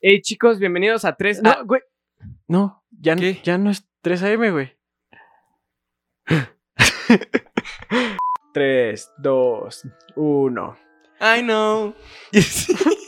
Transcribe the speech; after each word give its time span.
Hey 0.00 0.20
chicos, 0.22 0.58
bienvenidos 0.58 1.04
a 1.04 1.16
3 1.16 1.42
No, 1.42 1.64
güey. 1.64 1.80
No, 2.46 2.84
ya, 2.90 3.14
no- 3.14 3.20
¿Qué? 3.20 3.40
ya 3.42 3.58
no 3.58 3.70
es 3.70 3.86
3 4.02 4.22
AM, 4.22 4.50
güey. 4.52 4.76
3, 8.54 9.10
2, 9.18 9.82
1. 10.16 10.76
I 11.20 11.42
know. 11.42 11.94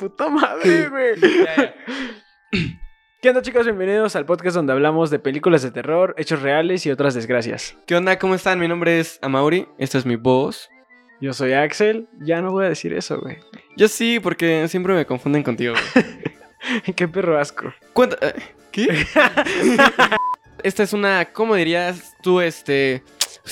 Puta 0.00 0.28
madre, 0.28 0.88
güey. 0.88 1.14
¿Qué 3.22 3.28
onda, 3.28 3.42
chicos? 3.42 3.64
Bienvenidos 3.66 4.16
al 4.16 4.24
podcast 4.26 4.56
donde 4.56 4.72
hablamos 4.72 5.10
de 5.10 5.18
películas 5.18 5.62
de 5.62 5.70
terror, 5.70 6.14
hechos 6.18 6.40
reales 6.42 6.86
y 6.86 6.90
otras 6.90 7.14
desgracias. 7.14 7.76
¿Qué 7.86 7.94
onda? 7.94 8.18
¿Cómo 8.18 8.34
están? 8.34 8.58
Mi 8.58 8.66
nombre 8.66 8.98
es 8.98 9.18
Amauri. 9.22 9.68
Esta 9.78 9.98
es 9.98 10.06
mi 10.06 10.16
voz. 10.16 10.68
Yo 11.20 11.34
soy 11.34 11.52
Axel. 11.52 12.08
Ya 12.20 12.40
no 12.40 12.50
voy 12.50 12.64
a 12.64 12.68
decir 12.70 12.94
eso, 12.94 13.20
güey. 13.20 13.36
Yo 13.76 13.88
sí, 13.88 14.18
porque 14.20 14.66
siempre 14.68 14.94
me 14.94 15.04
confunden 15.06 15.42
contigo. 15.42 15.74
güey. 15.94 16.04
Qué 16.96 17.08
perro 17.08 17.38
asco. 17.38 17.72
Cuenta- 17.92 18.18
eh, 18.20 18.34
¿Qué? 18.72 18.86
Esta 20.62 20.82
es 20.82 20.92
una, 20.92 21.24
¿cómo 21.32 21.54
dirías 21.54 22.14
tú, 22.22 22.40
este? 22.40 23.02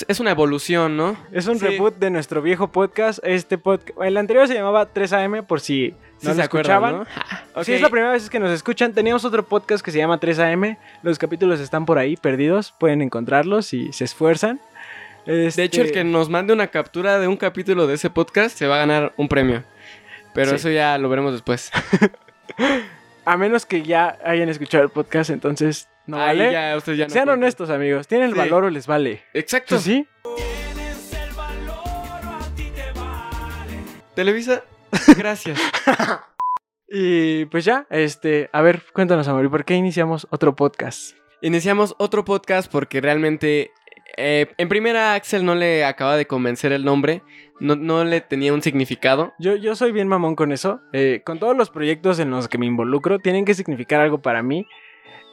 Es 0.06 0.20
una 0.20 0.30
evolución, 0.30 0.96
¿no? 0.96 1.16
Es 1.32 1.46
un 1.46 1.58
Sí. 1.58 1.64
reboot 1.66 1.96
de 1.96 2.10
nuestro 2.10 2.42
viejo 2.42 2.70
podcast. 2.70 3.18
Este 3.22 3.56
podcast. 3.56 3.98
El 4.02 4.16
anterior 4.18 4.46
se 4.46 4.54
llamaba 4.54 4.86
3 4.92 5.12
AM, 5.14 5.42
por 5.46 5.60
si 5.60 5.94
Sí 6.18 6.26
no 6.26 6.32
se 6.32 6.36
lo 6.38 6.44
acuerdan, 6.44 6.82
escuchaban. 7.06 7.06
¿no? 7.56 7.64
Si 7.64 7.72
es 7.72 7.80
la 7.80 7.88
primera 7.88 8.12
vez 8.12 8.28
que 8.28 8.38
nos 8.38 8.50
escuchan, 8.50 8.92
teníamos 8.92 9.24
otro 9.24 9.46
podcast 9.46 9.82
que 9.84 9.90
se 9.90 9.98
llama 9.98 10.20
3 10.20 10.38
AM. 10.40 10.76
Los 11.02 11.18
capítulos 11.18 11.60
están 11.60 11.86
por 11.86 11.96
ahí 11.98 12.16
perdidos. 12.16 12.72
Pueden 12.78 13.00
encontrarlos 13.00 13.66
si 13.66 13.92
se 13.92 14.04
esfuerzan. 14.04 14.60
De 15.24 15.46
hecho, 15.48 15.80
el 15.80 15.86
Este, 15.86 15.92
que 15.92 16.04
nos 16.04 16.28
mande 16.28 16.52
una 16.52 16.66
captura 16.68 17.18
de 17.18 17.26
un 17.26 17.36
capítulo 17.36 17.86
de 17.86 17.94
ese 17.94 18.10
podcast 18.10 18.56
se 18.56 18.66
va 18.66 18.76
a 18.76 18.78
ganar 18.78 19.12
un 19.16 19.28
premio. 19.28 19.64
Pero 20.34 20.50
Sí. 20.50 20.56
eso 20.56 20.70
ya 20.70 20.98
lo 20.98 21.08
veremos 21.08 21.32
después. 21.32 21.70
A 23.30 23.36
menos 23.36 23.66
que 23.66 23.82
ya 23.82 24.16
hayan 24.24 24.48
escuchado 24.48 24.82
el 24.84 24.88
podcast, 24.88 25.28
entonces 25.28 25.86
no 26.06 26.16
Ahí 26.18 26.38
vale. 26.38 26.50
ya 26.52 26.74
ustedes 26.78 26.96
ya 26.98 27.04
no 27.04 27.10
Sean 27.10 27.26
cuentan. 27.26 27.42
honestos, 27.42 27.68
amigos. 27.68 28.08
¿Tienen 28.08 28.28
el 28.28 28.32
Sí. 28.32 28.38
valor 28.38 28.64
o 28.64 28.70
les 28.70 28.86
vale? 28.86 29.22
Exacto. 29.34 29.78
Sí. 29.78 30.08
Televisa, 34.14 34.62
gracias. 35.16 35.60
Y 36.90 37.44
pues 37.44 37.66
ya, 37.66 37.86
este, 37.90 38.48
a 38.50 38.62
ver, 38.62 38.82
cuéntanos, 38.94 39.28
Amor, 39.28 39.50
¿por 39.50 39.66
qué 39.66 39.74
iniciamos 39.74 40.26
otro 40.30 40.56
podcast? 40.56 41.14
Iniciamos 41.42 41.94
otro 41.98 42.24
podcast 42.24 42.72
porque 42.72 43.02
realmente, 43.02 43.72
eh, 44.18 44.46
en 44.58 44.68
primera, 44.68 45.14
Axel 45.14 45.44
no 45.44 45.54
le 45.54 45.84
acaba 45.84 46.16
de 46.16 46.26
convencer 46.26 46.72
el 46.72 46.84
nombre, 46.84 47.22
no, 47.60 47.76
no 47.76 48.04
le 48.04 48.20
tenía 48.20 48.52
un 48.52 48.62
significado. 48.62 49.32
Yo, 49.38 49.56
yo 49.56 49.74
soy 49.76 49.92
bien 49.92 50.08
mamón 50.08 50.34
con 50.36 50.52
eso. 50.52 50.80
Eh, 50.92 51.22
con 51.24 51.38
todos 51.38 51.56
los 51.56 51.70
proyectos 51.70 52.18
en 52.18 52.30
los 52.30 52.48
que 52.48 52.58
me 52.58 52.66
involucro, 52.66 53.18
tienen 53.18 53.44
que 53.44 53.54
significar 53.54 54.00
algo 54.00 54.18
para 54.20 54.42
mí. 54.42 54.66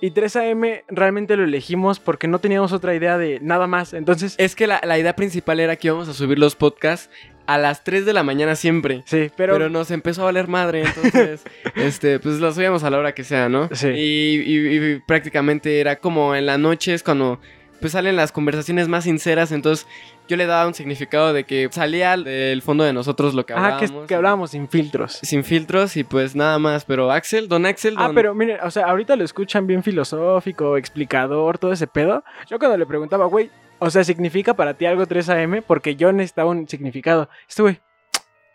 Y 0.01 0.11
3AM 0.11 0.83
realmente 0.89 1.37
lo 1.37 1.43
elegimos 1.45 1.99
porque 1.99 2.27
no 2.27 2.39
teníamos 2.39 2.73
otra 2.73 2.93
idea 2.95 3.17
de 3.17 3.39
nada 3.41 3.65
más. 3.65 3.93
Entonces, 3.93 4.35
Es 4.37 4.55
que 4.55 4.67
la, 4.67 4.81
la 4.83 4.99
idea 4.99 5.15
principal 5.15 5.59
era 5.59 5.75
que 5.77 5.87
íbamos 5.87 6.09
a 6.09 6.13
subir 6.13 6.37
los 6.37 6.55
podcasts 6.55 7.09
a 7.47 7.57
las 7.57 7.83
3 7.83 8.05
de 8.05 8.13
la 8.13 8.23
mañana 8.23 8.55
siempre. 8.55 9.03
sí, 9.05 9.29
pero, 9.37 9.53
Pero, 9.53 9.69
nos 9.69 9.91
empezó 9.91 10.23
a 10.23 10.25
valer 10.25 10.47
madre, 10.47 10.83
entonces, 10.83 11.43
este, 11.75 12.19
pues 12.19 12.39
lo 12.39 12.51
subíamos 12.51 12.83
a 12.83 12.89
la 12.89 12.97
hora 12.97 13.13
que 13.13 13.23
sea, 13.23 13.49
¿no? 13.49 13.69
Sí. 13.71 13.87
Y, 13.87 14.41
y- 14.41 14.77
y 14.95 14.99
prácticamente 15.07 15.79
era 15.79 15.95
como 15.97 16.35
en 16.35 16.45
la 16.47 16.57
noche 16.57 16.93
es 16.95 17.03
cuando 17.03 17.39
pues 17.79 17.93
salen 17.93 18.15
las 18.15 18.31
conversaciones 18.31 18.87
más 18.87 19.03
sinceras, 19.03 19.51
entonces 19.51 19.87
yo 20.27 20.37
le 20.37 20.45
daba 20.45 20.67
un 20.67 20.73
significado 20.73 21.33
de 21.33 21.43
que 21.43 21.67
salía 21.71 22.17
del 22.17 22.61
fondo 22.61 22.83
de 22.83 22.93
nosotros 22.93 23.33
lo 23.33 23.45
que 23.45 23.53
hablábamos. 23.53 23.91
que, 23.91 24.07
que 24.07 24.15
hablábamos 24.15 24.51
sin 24.51 24.67
filtros. 24.67 25.19
Sin 25.21 25.43
filtros 25.43 25.97
y 25.97 26.03
pues 26.03 26.35
nada 26.35 26.57
más, 26.59 26.85
pero 26.85 27.11
Axel, 27.11 27.47
don 27.47 27.65
Axel, 27.65 27.95
Ah, 27.97 28.11
pero 28.13 28.33
miren, 28.33 28.57
o 28.63 28.71
sea, 28.71 28.85
ahorita 28.87 29.15
lo 29.15 29.23
escuchan 29.23 29.67
bien 29.67 29.83
filosófico, 29.83 30.77
explicador, 30.77 31.57
todo 31.57 31.71
ese 31.73 31.87
pedo. 31.87 32.23
Yo 32.49 32.57
cuando 32.59 32.77
le 32.77 32.85
preguntaba, 32.85 33.25
güey, 33.25 33.51
o 33.79 33.89
sea, 33.89 34.03
¿significa 34.03 34.53
para 34.55 34.73
ti 34.73 34.85
algo 34.85 35.05
3AM? 35.05 35.61
Porque 35.65 35.95
yo 35.95 36.11
necesitaba 36.11 36.49
un 36.49 36.67
significado. 36.67 37.29
Este 37.47 37.61
güey, 37.61 37.79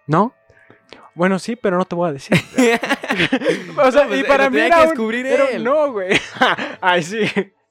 ¿no? 0.06 0.34
Bueno, 1.14 1.38
sí, 1.38 1.56
pero 1.56 1.76
no 1.76 1.84
te 1.84 1.94
voy 1.94 2.08
a 2.08 2.12
decir. 2.12 2.36
o 3.76 3.90
sea, 3.92 4.02
No, 4.04 4.08
pues, 4.08 4.20
y 4.20 4.24
para 4.24 4.48
mí 4.50 4.58
era 4.58 4.80
que 4.80 4.86
descubrir 4.88 5.26
un 5.26 5.56
él. 5.56 5.64
no, 5.64 5.92
güey. 5.92 6.18
Ay, 6.80 7.02
sí. 7.02 7.20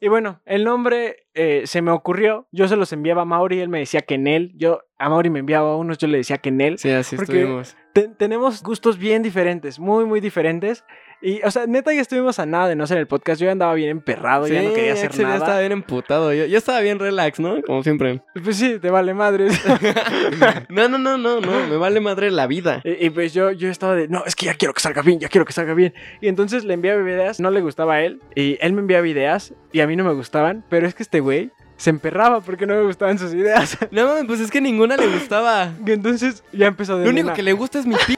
Y 0.02 0.08
bueno, 0.08 0.40
el 0.46 0.64
nombre 0.64 1.28
eh, 1.34 1.64
se 1.66 1.82
me 1.82 1.92
ocurrió. 1.92 2.48
Yo 2.52 2.68
se 2.68 2.76
los 2.78 2.94
enviaba 2.94 3.24
a 3.24 3.26
Mauri, 3.26 3.60
él 3.60 3.68
me 3.70 3.80
decía 3.80 4.02
que 4.02 4.16
en 4.16 4.28
él. 4.28 4.54
Yo, 4.56 4.82
a 4.98 5.10
Mauri 5.10 5.30
me 5.30 5.40
enviaba 5.40 5.76
unos, 5.76 5.98
yo 5.98 6.08
le 6.08 6.18
decía 6.18 6.38
que 6.38 6.50
en 6.50 6.62
él. 6.62 6.78
Sí, 6.78 6.90
así 6.92 7.16
Porque- 7.18 7.34
estuvimos. 7.42 7.76
Te- 7.94 8.08
tenemos 8.08 8.64
gustos 8.64 8.98
bien 8.98 9.24
diferentes, 9.24 9.78
muy, 9.80 10.06
muy 10.06 10.22
diferentes. 10.22 10.86
Y, 11.22 11.42
o 11.44 11.52
sea, 11.52 11.68
neta, 11.68 11.94
ya 11.94 12.02
estuvimos 12.02 12.40
a 12.40 12.46
nada 12.46 12.70
de 12.70 12.76
no 12.76 12.86
hacer 12.86 12.98
el 12.98 13.08
podcast. 13.08 13.42
Yo 13.42 13.46
ya 13.46 13.52
andaba 13.52 13.74
bien 13.74 13.90
emperrado, 13.90 14.48
ya 14.48 14.62
no 14.62 14.70
Sí, 14.70 14.76
quería 14.76 14.94
hacer 14.94 15.08
Axel 15.08 15.26
ya 15.26 15.34
estaba 15.34 15.48
nada. 15.50 15.60
bien 15.60 15.72
emputado, 15.74 16.34
yo, 16.34 16.46
yo 16.46 16.58
estaba 16.58 16.80
bien 16.80 16.98
relax, 17.00 17.40
¿no? 17.40 17.62
Como 17.62 17.84
siempre. 17.84 18.22
Pues 18.42 18.56
sí, 18.56 18.80
te 18.80 18.90
vale 18.90 19.14
madre. 19.14 19.48
no, 20.70 20.88
no, 20.88 20.98
no, 20.98 21.18
no, 21.18 21.42
no, 21.42 21.68
me 21.68 21.78
vale 21.78 22.00
madre 22.00 22.32
la 22.32 22.48
vida. 22.48 22.82
y, 22.84 23.08
y 23.08 23.10
pues 23.10 23.34
yo, 23.34 23.52
yo 23.52 23.70
estaba 23.70 23.96
de, 23.96 24.08
no, 24.08 24.24
es 24.26 24.36
que 24.36 24.46
ya 24.46 24.54
quiero 24.54 24.74
que 24.74 24.82
salga 24.82 25.02
bien, 25.02 25.20
ya 25.20 25.28
quiero 25.28 25.46
que 25.46 25.54
salga 25.54 25.74
bien. 25.74 25.94
Y 26.22 26.28
entonces 26.28 26.64
le 26.64 26.74
enviaba 26.74 27.02
ideas, 27.02 27.40
no 27.40 27.52
le 27.52 27.62
gustaba 27.62 27.96
a 27.96 28.02
él. 28.02 28.22
Y 28.36 28.58
él 28.62 28.74
me 28.74 28.82
enviaba 28.82 29.08
ideas 29.08 29.54
y 29.72 29.82
a 29.82 29.88
mí 29.88 29.96
no 29.96 30.04
me 30.04 30.14
gustaban. 30.14 30.64
Pero 30.70 30.88
es 30.88 30.96
que 30.96 31.04
este 31.04 31.20
güey 31.20 31.52
se 31.78 31.90
emperraba 31.90 32.42
porque 32.42 32.66
no 32.66 32.76
me 32.76 32.84
gustaban 32.84 33.18
sus 33.18 33.34
ideas. 33.34 33.78
No, 33.92 34.16
pues 34.28 34.40
es 34.40 34.52
que 34.52 34.62
ninguna 34.62 34.98
le 34.98 35.08
gustaba. 35.08 35.74
y 35.86 35.92
entonces 35.92 36.44
ya 36.52 36.68
empezó 36.68 36.98
de 36.98 37.06
Lo 37.06 37.12
único 37.12 37.34
que 37.34 37.44
le 37.44 37.54
gusta 37.54 37.80
es 37.80 37.86
mi 37.86 37.96
p. 37.96 38.16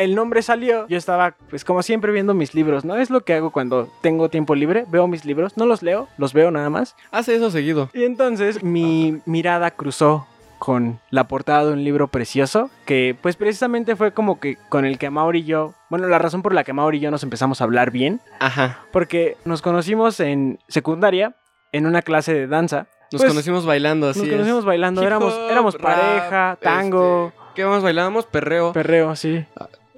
el 0.00 0.14
nombre 0.14 0.42
salió, 0.42 0.86
yo 0.88 0.96
estaba, 0.98 1.34
pues 1.50 1.64
como 1.64 1.82
siempre, 1.82 2.10
viendo 2.12 2.34
mis 2.34 2.54
libros, 2.54 2.84
¿no? 2.84 2.96
Es 2.96 3.10
lo 3.10 3.20
que 3.20 3.34
hago 3.34 3.50
cuando 3.50 3.88
tengo 4.00 4.28
tiempo 4.28 4.54
libre, 4.54 4.84
veo 4.88 5.06
mis 5.06 5.24
libros, 5.24 5.56
no 5.56 5.66
los 5.66 5.82
leo, 5.82 6.08
los 6.18 6.32
veo 6.32 6.50
nada 6.50 6.70
más. 6.70 6.96
Hace 7.12 7.36
eso 7.36 7.50
seguido. 7.50 7.90
Y 7.92 8.04
entonces 8.04 8.62
mi 8.62 9.20
mirada 9.26 9.70
cruzó 9.70 10.26
con 10.58 11.00
la 11.10 11.24
portada 11.28 11.64
de 11.66 11.72
un 11.72 11.84
libro 11.84 12.08
precioso, 12.08 12.68
que 12.84 13.16
pues 13.20 13.36
precisamente 13.36 13.96
fue 13.96 14.12
como 14.12 14.40
que 14.40 14.56
con 14.68 14.84
el 14.84 14.98
que 14.98 15.06
Amaury 15.06 15.40
y 15.40 15.44
yo, 15.44 15.72
bueno, 15.88 16.06
la 16.06 16.18
razón 16.18 16.42
por 16.42 16.52
la 16.54 16.64
que 16.64 16.72
Amaury 16.72 16.98
y 16.98 17.00
yo 17.00 17.10
nos 17.10 17.22
empezamos 17.22 17.60
a 17.60 17.64
hablar 17.64 17.90
bien, 17.90 18.20
Ajá. 18.40 18.80
porque 18.92 19.36
nos 19.46 19.62
conocimos 19.62 20.20
en 20.20 20.58
secundaria, 20.68 21.34
en 21.72 21.86
una 21.86 22.02
clase 22.02 22.34
de 22.34 22.46
danza. 22.46 22.88
Nos 23.12 23.22
Pues, 23.22 23.32
conocimos 23.32 23.64
bailando, 23.66 24.08
así 24.10 24.20
Nos 24.20 24.28
es. 24.28 24.34
conocimos 24.34 24.64
bailando, 24.64 25.00
Hip 25.00 25.06
éramos, 25.06 25.34
éramos 25.50 25.74
rap, 25.74 25.82
pareja, 25.82 26.58
tango, 26.60 27.32
¿Qué 27.54 27.64
vamos? 27.64 27.82
Bailábamos 27.82 28.26
perreo. 28.26 28.72
perreo, 28.72 29.16
sí. 29.16 29.44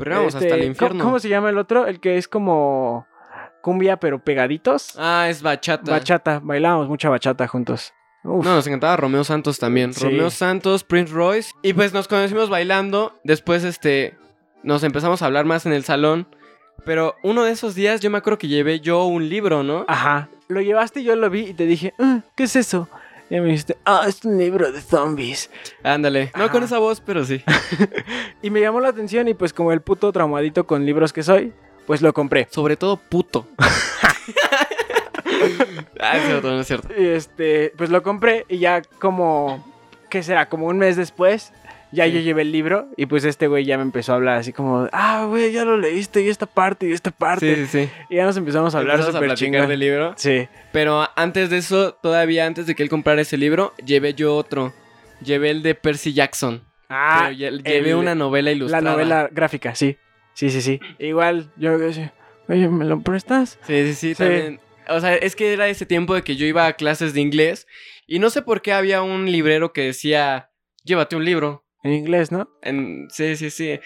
Perreábamos 0.03 0.35
Este, 0.35 0.47
hasta 0.47 0.55
el 0.57 0.61
¿cómo- 0.63 0.71
infierno. 0.71 1.05
¿Cómo 1.05 1.19
se 1.19 1.29
llama 1.29 1.51
el 1.51 1.59
otro? 1.59 1.87
El 1.87 2.01
que 2.01 2.17
es 2.17 2.29
como 2.29 3.07
cumbia 3.63 3.97
pero 3.99 4.19
pegaditos. 4.23 4.95
Ah, 4.99 5.27
es 5.29 5.43
bachata. 5.43 5.91
Bachata, 5.93 6.41
bailábamos 6.43 6.89
mucha 6.89 7.09
bachata 7.09 7.47
juntos. 7.47 7.93
Uf. 8.25 8.45
No, 8.45 8.55
nos 8.55 8.67
encantaba 8.67 8.97
Romeo 8.97 9.25
Santos 9.25 9.59
también. 9.59 9.93
Sí. 9.95 10.05
Romeo 10.05 10.31
Santos, 10.31 10.85
Prince 10.85 11.13
Royce. 11.13 11.53
Y 11.63 11.73
pues 11.73 11.93
nos 11.93 12.09
conocimos 12.09 12.49
bailando. 12.51 13.15
Después, 13.25 13.65
este, 13.65 14.17
nos 14.63 14.83
empezamos 14.85 15.23
a 15.23 15.27
hablar 15.27 15.45
más 15.45 15.67
en 15.67 15.73
el 15.73 15.85
salón. 15.85 16.27
Pero 16.85 17.15
uno 17.23 17.45
de 17.45 17.53
esos 17.53 17.75
días 17.77 18.01
yo 18.01 18.11
me 18.11 18.19
acuerdo 18.19 18.39
que 18.39 18.49
llevé 18.49 18.81
yo 18.81 19.05
un 19.05 19.29
libro, 19.29 19.63
¿no? 19.63 19.85
Ajá. 19.89 20.29
Lo 20.49 20.61
llevaste 20.61 21.01
y 21.01 21.05
yo 21.05 21.15
lo 21.17 21.31
vi 21.31 21.43
y 21.49 21.55
te 21.55 21.65
dije, 21.67 21.95
"Ah, 22.01 22.21
¿qué 22.37 22.45
es 22.45 22.57
eso? 22.57 22.89
Y 23.33 23.41
me 23.41 23.47
dijiste, 23.47 23.79
ah, 23.87 24.05
es 24.07 24.23
un 24.27 24.37
libro 24.37 24.71
de 24.71 24.83
zombies. 24.83 25.49
Ándale. 25.83 26.31
No 26.37 26.51
con 26.51 26.63
esa 26.65 26.79
voz, 26.79 27.01
pero 27.01 27.25
sí. 27.25 27.43
Y 28.43 28.51
me 28.51 28.61
llamó 28.61 28.79
la 28.79 28.89
atención 28.89 29.27
y 29.27 29.33
pues 29.33 29.55
como 29.55 29.73
el 29.73 29.81
puto 29.81 30.13
traumadito 30.13 30.67
con 30.67 30.85
libros 30.85 31.15
que 31.15 31.23
soy, 31.23 31.55
pues 31.87 32.03
lo 32.03 32.13
compré. 32.13 32.47
Sobre 32.51 32.77
todo 32.77 32.99
puto. 32.99 33.47
ah, 35.99 36.19
es 36.19 36.27
cierto, 36.27 36.51
no 36.51 36.61
es 36.61 36.67
cierto. 36.67 36.89
Y 36.95 37.07
este, 37.07 37.73
pues 37.79 37.89
lo 37.89 38.03
compré 38.03 38.45
y 38.51 38.59
ya 38.59 38.83
como, 38.99 39.65
¿qué 40.13 40.23
será? 40.23 40.49
Como 40.51 40.67
un 40.67 40.77
mes 40.77 40.97
después, 40.97 41.53
ya 41.91 42.05
Sí. 42.05 42.13
yo 42.13 42.21
llevé 42.21 42.43
el 42.43 42.53
libro 42.53 42.89
y 42.99 43.07
pues 43.07 43.25
este 43.25 43.47
güey 43.49 43.65
ya 43.65 43.79
me 43.79 43.83
empezó 43.83 44.13
a 44.13 44.17
hablar 44.17 44.37
así 44.37 44.53
como, 44.53 44.87
ah, 44.93 45.25
güey, 45.27 45.53
ya 45.53 45.65
lo 45.65 45.79
leíste 45.79 46.23
y 46.23 46.29
esta 46.29 46.45
parte 46.45 46.87
y 46.87 46.93
esta 46.93 47.11
parte. 47.11 47.55
Sí, 47.57 47.67
sí, 47.67 47.87
sí. 47.87 47.91
Y 48.11 48.17
ya 48.17 48.25
nos 48.27 48.37
empezamos 48.37 48.75
a 48.75 48.79
hablar 48.79 49.03
súper 49.03 49.33
chingón. 49.35 49.69
del 49.69 49.81
libro. 49.81 50.13
Sí. 50.19 50.49
Pero 50.71 51.09
antes 51.17 51.49
de 51.49 51.57
eso, 51.57 51.95
todavía 52.03 52.45
antes 52.45 52.67
de 52.67 52.75
que 52.75 52.83
él 52.83 52.91
comprara 52.91 53.23
ese 53.23 53.39
libro, 53.39 53.73
llevé 53.85 54.13
yo 54.13 54.37
otro. 54.37 54.75
Llevé 55.25 55.51
el 55.51 55.63
de 55.63 55.75
Percy 55.75 56.13
Jackson. 56.13 56.63
Ah, 56.91 57.29
Pero 57.31 57.39
lle- 57.57 57.63
llevé 57.63 57.91
el- 57.91 57.97
una 57.97 58.15
novela 58.15 58.51
la 58.51 58.53
ilustrada. 58.57 58.91
novela 58.93 59.29
gráfica, 59.33 59.75
sí. 59.75 59.97
Sí, 60.35 60.51
sí, 60.51 60.61
sí. 60.61 60.79
Igual, 60.99 61.51
yo 61.57 61.79
decía, 61.79 62.13
oye, 62.49 62.69
¿me 62.69 62.85
lo 62.85 63.01
prestas? 63.01 63.59
Sí, 63.67 63.83
sí, 63.87 63.95
sí, 63.95 64.09
Sí. 64.11 64.15
también. 64.23 64.61
O 64.89 65.01
sea, 65.01 65.15
es 65.15 65.37
que 65.37 65.53
era 65.53 65.69
ese 65.69 65.87
tiempo 65.87 66.15
de 66.15 66.23
que 66.23 66.37
yo 66.37 66.45
iba 66.45 66.67
a 66.67 66.73
clases 66.73 67.15
de 67.15 67.21
inglés 67.21 67.67
y 68.07 68.19
no 68.19 68.31
sé 68.31 68.43
por 68.43 68.63
qué 68.63 68.73
había 68.73 69.03
un 69.03 69.31
librero 69.31 69.73
que 69.73 69.83
decía, 69.83 70.51
llévate 70.85 71.17
un 71.17 71.25
libro. 71.25 71.65
En 71.83 71.93
inglés, 71.93 72.31
¿no? 72.33 72.49
En... 72.63 73.09
Sí, 73.11 73.37
sí, 73.37 73.51
sí. 73.51 73.81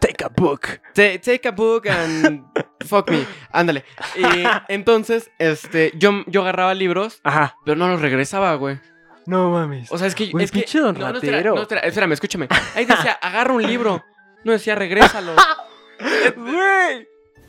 Take 0.00 0.24
a 0.24 0.28
book. 0.28 0.62
Ta- 0.94 1.20
Take 1.20 1.46
a 1.48 1.50
book 1.52 1.86
and 1.88 2.44
fuck 2.86 3.10
me. 3.10 3.24
Ándale. 3.52 3.84
Y 4.16 4.22
entonces, 4.68 5.30
este, 5.38 5.92
yo, 5.96 6.24
yo 6.26 6.42
agarraba 6.42 6.74
libros, 6.74 7.20
Ajá. 7.24 7.56
pero 7.64 7.76
no 7.76 7.88
los 7.88 8.00
regresaba, 8.00 8.54
güey. 8.56 8.80
No 9.26 9.50
mames. 9.50 9.92
O 9.92 9.98
sea, 9.98 10.08
es 10.08 10.14
que... 10.16 10.30
Güey, 10.30 10.44
es 10.44 10.50
que 10.50 10.60
pinche 10.60 10.80
don 10.80 10.98
no, 10.98 11.08
no, 11.10 11.14
espera, 11.16 11.36
ratero. 11.36 11.54
no, 11.54 11.62
espera, 11.62 11.80
espérame, 11.82 12.12
escúchame. 12.12 12.48
Ahí 12.74 12.84
decía, 12.86 13.12
agarra 13.12 13.52
un 13.52 13.62
libro. 13.62 14.02
No 14.44 14.52
decía, 14.52 14.74
regrésalo. 14.74 15.34
Güey. 16.36 17.06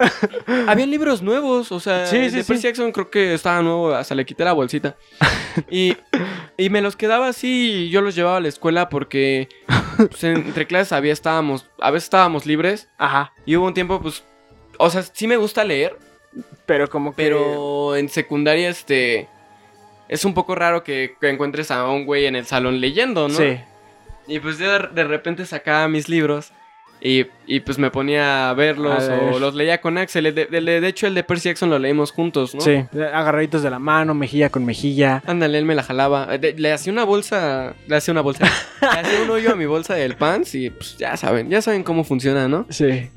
Había 0.67 0.85
libros 0.85 1.21
nuevos, 1.21 1.71
o 1.71 1.79
sea, 1.79 2.05
Sí, 2.07 2.17
de 2.17 2.29
Percy 2.43 2.55
sí. 2.57 2.61
Jackson 2.63 2.91
creo 2.91 3.09
que 3.09 3.33
estaba 3.33 3.61
nuevo, 3.61 3.93
hasta 3.93 4.15
le 4.15 4.25
quité 4.25 4.43
la 4.43 4.53
bolsita. 4.53 4.95
Y, 5.69 5.95
y 6.57 6.69
me 6.69 6.81
los 6.81 6.95
quedaba 6.95 7.27
así 7.27 7.71
y 7.85 7.89
yo 7.89 8.01
los 8.01 8.15
llevaba 8.15 8.37
a 8.37 8.41
la 8.41 8.47
escuela 8.47 8.89
porque 8.89 9.49
pues, 9.97 10.23
entre 10.23 10.65
clases 10.67 10.91
había 10.93 11.13
estábamos, 11.13 11.69
a 11.79 11.91
veces 11.91 12.05
estábamos 12.05 12.45
libres 12.45 12.89
Ajá. 12.97 13.33
y 13.45 13.55
hubo 13.55 13.67
un 13.67 13.73
tiempo, 13.73 14.01
pues, 14.01 14.23
o 14.77 14.89
sea, 14.89 15.03
sí 15.03 15.27
me 15.27 15.37
gusta 15.37 15.63
leer, 15.63 15.97
Pero 16.65 16.89
como 16.89 17.11
que. 17.11 17.23
pero 17.23 17.95
en 17.95 18.09
secundaria, 18.09 18.69
este, 18.69 19.27
es 20.09 20.25
un 20.25 20.33
poco 20.33 20.55
raro 20.55 20.83
que, 20.83 21.15
que 21.21 21.29
encuentres 21.29 21.69
a 21.71 21.87
un 21.87 22.05
güey 22.05 22.25
en 22.25 22.35
el 22.35 22.45
salón 22.45 22.79
leyendo, 22.81 23.27
¿no? 23.27 23.35
Sí. 23.35 23.59
Y 24.27 24.39
pues 24.39 24.57
yo 24.57 24.71
de, 24.71 24.87
de 24.87 25.03
repente 25.03 25.45
sacaba 25.45 25.87
mis 25.87 26.07
libros 26.09 26.51
y, 27.03 27.25
y, 27.47 27.59
pues 27.59 27.77
me 27.77 27.91
ponía 27.91 28.49
a 28.49 28.53
verlos 28.53 29.03
A 29.03 29.15
ver. 29.15 29.33
o 29.33 29.39
los 29.39 29.53
leía 29.55 29.81
con 29.81 29.97
Axel. 29.97 30.25
El 30.27 30.35
de, 30.35 30.45
de- 30.45 30.61
de 30.81 30.87
hecho, 30.87 31.05
el 31.05 31.13
de 31.15 31.23
Percy 31.23 31.49
Jackson 31.49 31.69
lo 31.69 31.77
leímos 31.77 32.11
juntos, 32.11 32.55
¿no? 32.55 32.61
Sí. 32.61 32.85
Agarraditos 33.13 33.61
de 33.61 33.69
la 33.69 33.79
mano, 33.79 34.13
mejilla 34.13 34.49
con 34.49 34.63
mejilla. 34.65 35.21
Ándale, 35.25 35.57
él 35.57 35.65
me 35.65 35.75
la 35.75 35.83
jalaba. 35.83 36.37
De- 36.37 36.53
le 36.57 36.71
hacía 36.71 36.93
una 36.93 37.03
bolsa, 37.03 37.73
le 37.87 37.95
hacía 37.97 38.13
una 38.13 38.21
bolsa. 38.21 38.45
le 38.81 38.87
hacía 38.87 39.21
un 39.23 39.29
hoyo 39.29 39.51
a 39.51 39.55
mi 39.55 39.65
bolsa 39.65 39.95
del 39.95 40.15
pants 40.15 40.55
y 40.55 40.69
pues 40.69 40.97
ya 40.97 41.17
saben, 41.17 41.49
ya 41.49 41.61
saben 41.61 41.83
cómo 41.83 42.03
funciona, 42.05 42.47
¿no? 42.47 42.65
Sí. 42.69 43.09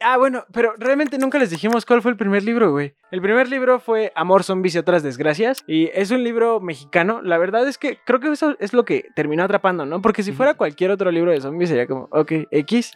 Ah, 0.00 0.16
bueno, 0.16 0.44
pero 0.52 0.74
realmente 0.78 1.18
nunca 1.18 1.38
les 1.38 1.50
dijimos 1.50 1.86
cuál 1.86 2.02
fue 2.02 2.10
el 2.10 2.16
primer 2.16 2.42
libro, 2.42 2.70
güey. 2.70 2.94
El 3.10 3.20
primer 3.22 3.48
libro 3.48 3.80
fue 3.80 4.12
Amor, 4.14 4.44
Zombies 4.44 4.74
y 4.74 4.78
otras 4.78 5.02
desgracias. 5.02 5.62
Y 5.66 5.90
es 5.94 6.10
un 6.10 6.24
libro 6.24 6.60
mexicano. 6.60 7.22
La 7.22 7.38
verdad 7.38 7.66
es 7.68 7.78
que 7.78 7.98
creo 8.04 8.20
que 8.20 8.28
eso 8.30 8.56
es 8.58 8.72
lo 8.72 8.84
que 8.84 9.06
terminó 9.14 9.44
atrapando, 9.44 9.86
¿no? 9.86 10.02
Porque 10.02 10.22
si 10.22 10.32
fuera 10.32 10.54
cualquier 10.54 10.90
otro 10.90 11.10
libro 11.10 11.30
de 11.30 11.40
zombies 11.40 11.70
sería 11.70 11.86
como, 11.86 12.08
ok, 12.10 12.32
X. 12.50 12.92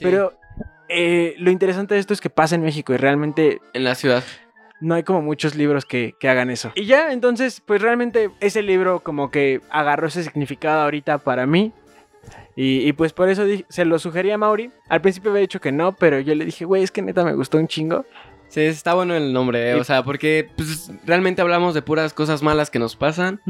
Pero 0.00 0.32
eh, 0.88 1.34
lo 1.38 1.50
interesante 1.50 1.94
de 1.94 2.00
esto 2.00 2.12
es 2.14 2.20
que 2.20 2.30
pasa 2.30 2.54
en 2.54 2.62
México 2.62 2.92
y 2.92 2.96
realmente 2.96 3.60
en 3.72 3.84
la 3.84 3.94
ciudad. 3.94 4.22
no 4.80 4.94
hay 4.94 5.02
como 5.02 5.22
muchos 5.22 5.54
libros 5.54 5.84
que, 5.84 6.14
que 6.18 6.28
hagan 6.28 6.50
eso. 6.50 6.72
Y 6.74 6.86
ya, 6.86 7.12
entonces, 7.12 7.62
pues 7.64 7.80
realmente 7.80 8.30
ese 8.40 8.62
libro 8.62 9.00
como 9.00 9.30
que 9.30 9.60
agarró 9.70 10.08
ese 10.08 10.22
significado 10.22 10.82
ahorita 10.82 11.18
para 11.18 11.46
mí. 11.46 11.72
Y, 12.56 12.86
y 12.88 12.92
pues 12.92 13.12
por 13.12 13.28
eso 13.28 13.44
di- 13.44 13.64
se 13.68 13.84
lo 13.84 13.98
sugerí 13.98 14.30
a 14.30 14.38
Mauri. 14.38 14.70
Al 14.88 15.00
principio 15.00 15.30
había 15.30 15.40
dicho 15.42 15.60
que 15.60 15.72
no, 15.72 15.92
pero 15.96 16.20
yo 16.20 16.34
le 16.34 16.44
dije, 16.44 16.64
güey, 16.64 16.82
es 16.82 16.90
que 16.90 17.02
neta 17.02 17.24
me 17.24 17.34
gustó 17.34 17.58
un 17.58 17.66
chingo. 17.68 18.04
Sí, 18.48 18.60
está 18.60 18.94
bueno 18.94 19.14
el 19.16 19.32
nombre, 19.32 19.72
eh, 19.72 19.76
Y- 19.76 19.80
o 19.80 19.84
sea, 19.84 20.04
porque 20.04 20.48
pues, 20.56 20.90
realmente 21.04 21.42
hablamos 21.42 21.74
de 21.74 21.82
puras 21.82 22.12
cosas 22.12 22.42
malas 22.42 22.70
que 22.70 22.78
nos 22.78 22.94
pasan. 22.96 23.40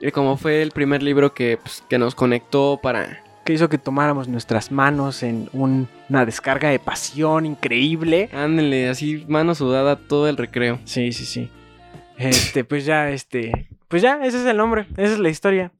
Y 0.00 0.10
como 0.12 0.38
fue 0.38 0.62
el 0.62 0.70
primer 0.70 1.02
libro 1.02 1.34
que, 1.34 1.58
pues, 1.62 1.84
que 1.88 1.98
nos 1.98 2.14
conectó 2.14 2.80
para... 2.82 3.22
Que 3.44 3.52
hizo 3.54 3.68
que 3.68 3.76
tomáramos 3.78 4.28
nuestras 4.28 4.70
manos 4.70 5.22
en 5.22 5.50
un- 5.52 5.88
una 6.08 6.24
descarga 6.24 6.70
de 6.70 6.78
pasión 6.78 7.44
increíble. 7.44 8.30
Ándale, 8.32 8.88
así 8.88 9.24
mano 9.28 9.54
sudada 9.54 9.96
todo 9.96 10.28
el 10.28 10.36
recreo. 10.38 10.78
Sí, 10.84 11.12
sí, 11.12 11.24
sí. 11.26 11.50
Este, 12.16 12.64
pues 12.64 12.84
ya, 12.84 13.10
este. 13.10 13.68
Pues 13.88 14.02
ya, 14.02 14.20
ese 14.24 14.40
es 14.40 14.46
el 14.46 14.56
nombre, 14.58 14.86
esa 14.96 15.14
es 15.14 15.18
la 15.18 15.30
historia. 15.30 15.72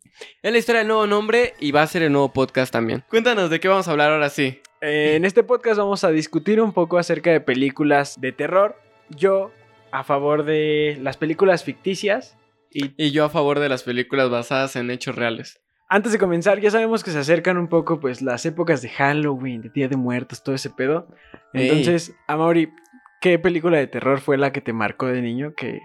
Es 0.42 0.52
la 0.52 0.58
historia 0.58 0.80
del 0.80 0.88
nuevo 0.88 1.06
nombre 1.06 1.54
y 1.60 1.72
va 1.72 1.82
a 1.82 1.86
ser 1.86 2.02
el 2.02 2.12
nuevo 2.12 2.32
podcast 2.32 2.72
también. 2.72 3.04
Cuéntanos 3.08 3.50
de 3.50 3.60
qué 3.60 3.68
vamos 3.68 3.88
a 3.88 3.90
hablar 3.92 4.12
ahora 4.12 4.28
sí. 4.30 4.60
Eh, 4.80 5.14
en 5.16 5.24
este 5.24 5.42
podcast 5.42 5.78
vamos 5.78 6.04
a 6.04 6.10
discutir 6.10 6.60
un 6.60 6.72
poco 6.72 6.98
acerca 6.98 7.30
de 7.30 7.40
películas 7.40 8.20
de 8.20 8.32
terror. 8.32 8.76
Yo 9.10 9.50
a 9.92 10.04
favor 10.04 10.44
de 10.44 10.98
las 11.02 11.16
películas 11.16 11.64
ficticias. 11.64 12.36
Y 12.72 12.92
Y 12.96 13.10
yo 13.10 13.24
a 13.24 13.28
favor 13.30 13.58
de 13.58 13.68
las 13.68 13.82
películas 13.82 14.30
basadas 14.30 14.76
en 14.76 14.90
hechos 14.90 15.16
reales. 15.16 15.60
antes 15.88 16.12
de 16.12 16.18
comenzar, 16.18 16.60
ya 16.60 16.70
sabemos 16.70 17.02
que 17.02 17.10
se 17.10 17.18
acercan 17.18 17.58
un 17.58 17.68
poco 17.68 17.98
pues 17.98 18.22
las 18.22 18.46
épocas 18.46 18.80
de 18.80 18.88
Halloween, 18.90 19.62
de 19.62 19.70
Día 19.70 19.88
de 19.88 19.96
Muertos, 19.96 20.42
todo 20.44 20.54
ese 20.54 20.70
pedo. 20.70 21.08
Ey. 21.52 21.68
Entonces, 21.68 22.14
Amaury, 22.28 22.72
¿qué 23.20 23.40
película 23.40 23.76
de 23.78 23.88
terror 23.88 24.20
fue 24.20 24.38
la 24.38 24.52
que 24.52 24.60
te 24.60 24.72
marcó 24.72 25.06
de 25.06 25.20
niño? 25.20 25.52
Que, 25.56 25.80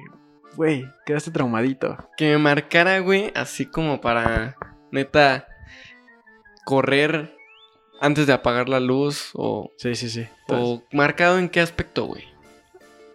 güey, 0.56 0.90
quedaste 1.06 1.32
traumadito. 1.32 1.98
Que 2.18 2.32
me 2.32 2.38
marcara, 2.38 3.00
güey, 3.00 3.32
así 3.36 3.66
como 3.66 4.02
para, 4.02 4.56
neta, 4.92 5.48
correr 6.66 7.36
antes 8.02 8.28
de 8.28 8.34
apagar 8.34 8.70
la 8.70 8.80
luz 8.80 9.32
o... 9.34 9.72
Sí, 9.78 9.96
sí, 9.96 10.10
sí. 10.10 10.28
o 10.50 10.84
marcado 10.92 11.40
en 11.40 11.50
qué 11.50 11.62
aspecto, 11.62 12.06
güey. 12.06 12.36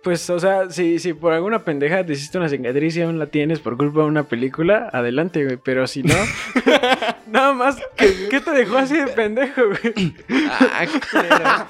Pues, 0.02 0.30
o 0.30 0.40
sea, 0.40 0.70
si, 0.70 0.98
si 0.98 1.12
por 1.12 1.34
alguna 1.34 1.62
pendeja 1.62 2.04
te 2.04 2.14
hiciste 2.14 2.38
una 2.38 2.48
cicatriz 2.48 2.96
y 2.96 3.02
aún 3.02 3.18
la 3.18 3.26
tienes 3.26 3.60
por 3.60 3.76
culpa 3.76 4.00
de 4.00 4.06
una 4.06 4.22
película, 4.22 4.88
adelante, 4.92 5.44
güey. 5.44 5.58
Pero 5.62 5.86
si 5.86 6.02
no, 6.02 6.14
nada 7.26 7.52
más, 7.52 7.76
¿qué, 7.96 8.28
qué 8.30 8.40
te 8.40 8.50
dejó 8.52 8.78
así 8.78 8.96
de 8.96 9.08
pendejo, 9.08 9.62
güey? 9.66 10.14
Ah, 10.48 11.66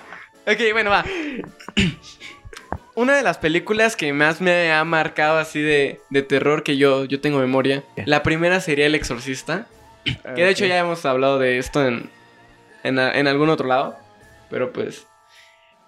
ok, 0.46 0.61
bueno, 0.73 0.90
va. 0.90 1.05
Una 3.00 3.17
de 3.17 3.23
las 3.23 3.38
películas 3.38 3.97
que 3.97 4.12
más 4.12 4.43
me 4.43 4.70
ha 4.70 4.85
marcado 4.85 5.38
así 5.38 5.62
de, 5.62 6.02
de 6.11 6.20
terror 6.20 6.62
que 6.62 6.76
yo, 6.76 7.06
yo 7.06 7.19
tengo 7.19 7.38
memoria. 7.38 7.82
La 8.05 8.23
primera 8.23 8.61
sería 8.61 8.85
El 8.85 8.94
Exorcista. 8.94 9.67
Que 10.05 10.43
de 10.44 10.50
hecho 10.50 10.67
ya 10.67 10.76
hemos 10.76 11.06
hablado 11.06 11.38
de 11.38 11.56
esto 11.56 11.82
en, 11.87 12.11
en, 12.82 12.99
en 12.99 13.26
algún 13.26 13.49
otro 13.49 13.67
lado. 13.67 13.97
Pero 14.50 14.70
pues. 14.75 15.06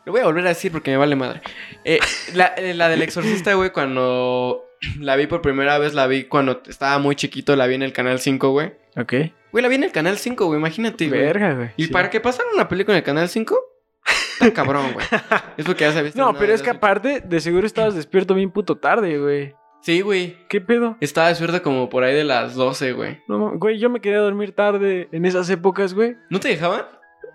Lo 0.06 0.12
voy 0.12 0.22
a 0.22 0.24
volver 0.24 0.46
a 0.46 0.48
decir 0.48 0.72
porque 0.72 0.90
me 0.90 0.96
vale 0.96 1.14
madre. 1.14 1.42
Eh, 1.84 2.00
la, 2.32 2.46
eh, 2.56 2.72
la 2.72 2.88
del 2.88 3.02
Exorcista, 3.02 3.52
güey, 3.52 3.72
cuando 3.72 4.64
la 4.98 5.14
vi 5.16 5.26
por 5.26 5.42
primera 5.42 5.76
vez, 5.76 5.92
la 5.92 6.06
vi 6.06 6.24
cuando 6.24 6.62
estaba 6.66 6.98
muy 6.98 7.14
chiquito, 7.14 7.56
la 7.56 7.66
vi 7.66 7.74
en 7.74 7.82
el 7.82 7.92
canal 7.92 8.20
5, 8.20 8.48
güey. 8.52 8.72
Ok. 8.96 9.12
Güey, 9.52 9.62
la 9.62 9.68
vi 9.68 9.74
en 9.74 9.84
el 9.84 9.92
canal 9.92 10.16
5, 10.16 10.46
güey, 10.46 10.58
imagínate, 10.58 11.08
güey. 11.08 11.20
Verga, 11.20 11.52
güey. 11.52 11.70
¿Y 11.76 11.84
sí. 11.88 11.92
para 11.92 12.08
que 12.08 12.20
pasara 12.20 12.48
una 12.54 12.70
película 12.70 12.96
en 12.96 13.00
el 13.00 13.04
canal 13.04 13.28
5? 13.28 13.71
Está 14.42 14.52
cabrón, 14.62 14.92
güey. 14.92 15.06
Es 15.56 15.64
porque 15.64 15.84
ya 15.84 15.92
sabes. 15.92 16.16
No, 16.16 16.34
pero 16.34 16.52
es 16.52 16.62
que 16.62 16.70
aparte, 16.70 17.20
de 17.20 17.40
seguro 17.40 17.66
estabas 17.66 17.94
despierto 17.94 18.34
bien 18.34 18.50
puto 18.50 18.76
tarde, 18.76 19.18
güey. 19.18 19.54
Sí, 19.80 20.00
güey. 20.00 20.36
¿Qué 20.48 20.60
pedo? 20.60 20.96
Estaba 21.00 21.28
despierto 21.28 21.60
como 21.62 21.88
por 21.88 22.04
ahí 22.04 22.14
de 22.14 22.24
las 22.24 22.54
12, 22.54 22.92
güey. 22.92 23.20
No, 23.26 23.58
güey, 23.58 23.78
yo 23.78 23.90
me 23.90 24.00
quería 24.00 24.20
dormir 24.20 24.54
tarde 24.54 25.08
en 25.10 25.24
esas 25.24 25.50
épocas, 25.50 25.92
güey. 25.92 26.16
¿No 26.30 26.38
te 26.38 26.48
dejaban? 26.48 26.82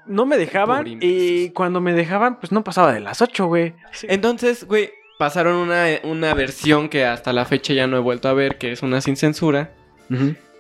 No 0.05 0.25
me 0.25 0.37
dejaban 0.37 0.85
y 1.01 1.49
cuando 1.49 1.81
me 1.81 1.91
dejaban, 1.91 2.39
pues 2.39 2.53
no 2.53 2.63
pasaba 2.63 2.93
de 2.93 3.01
las 3.01 3.21
8, 3.21 3.45
güey. 3.47 3.73
Entonces, 4.03 4.63
güey, 4.65 4.91
pasaron 5.19 5.55
una, 5.55 5.85
una 6.03 6.33
versión 6.33 6.87
que 6.87 7.05
hasta 7.05 7.33
la 7.33 7.43
fecha 7.43 7.73
ya 7.73 7.87
no 7.87 7.97
he 7.97 7.99
vuelto 7.99 8.29
a 8.29 8.33
ver, 8.33 8.57
que 8.57 8.71
es 8.71 8.83
una 8.83 9.01
sin 9.01 9.17
censura, 9.17 9.73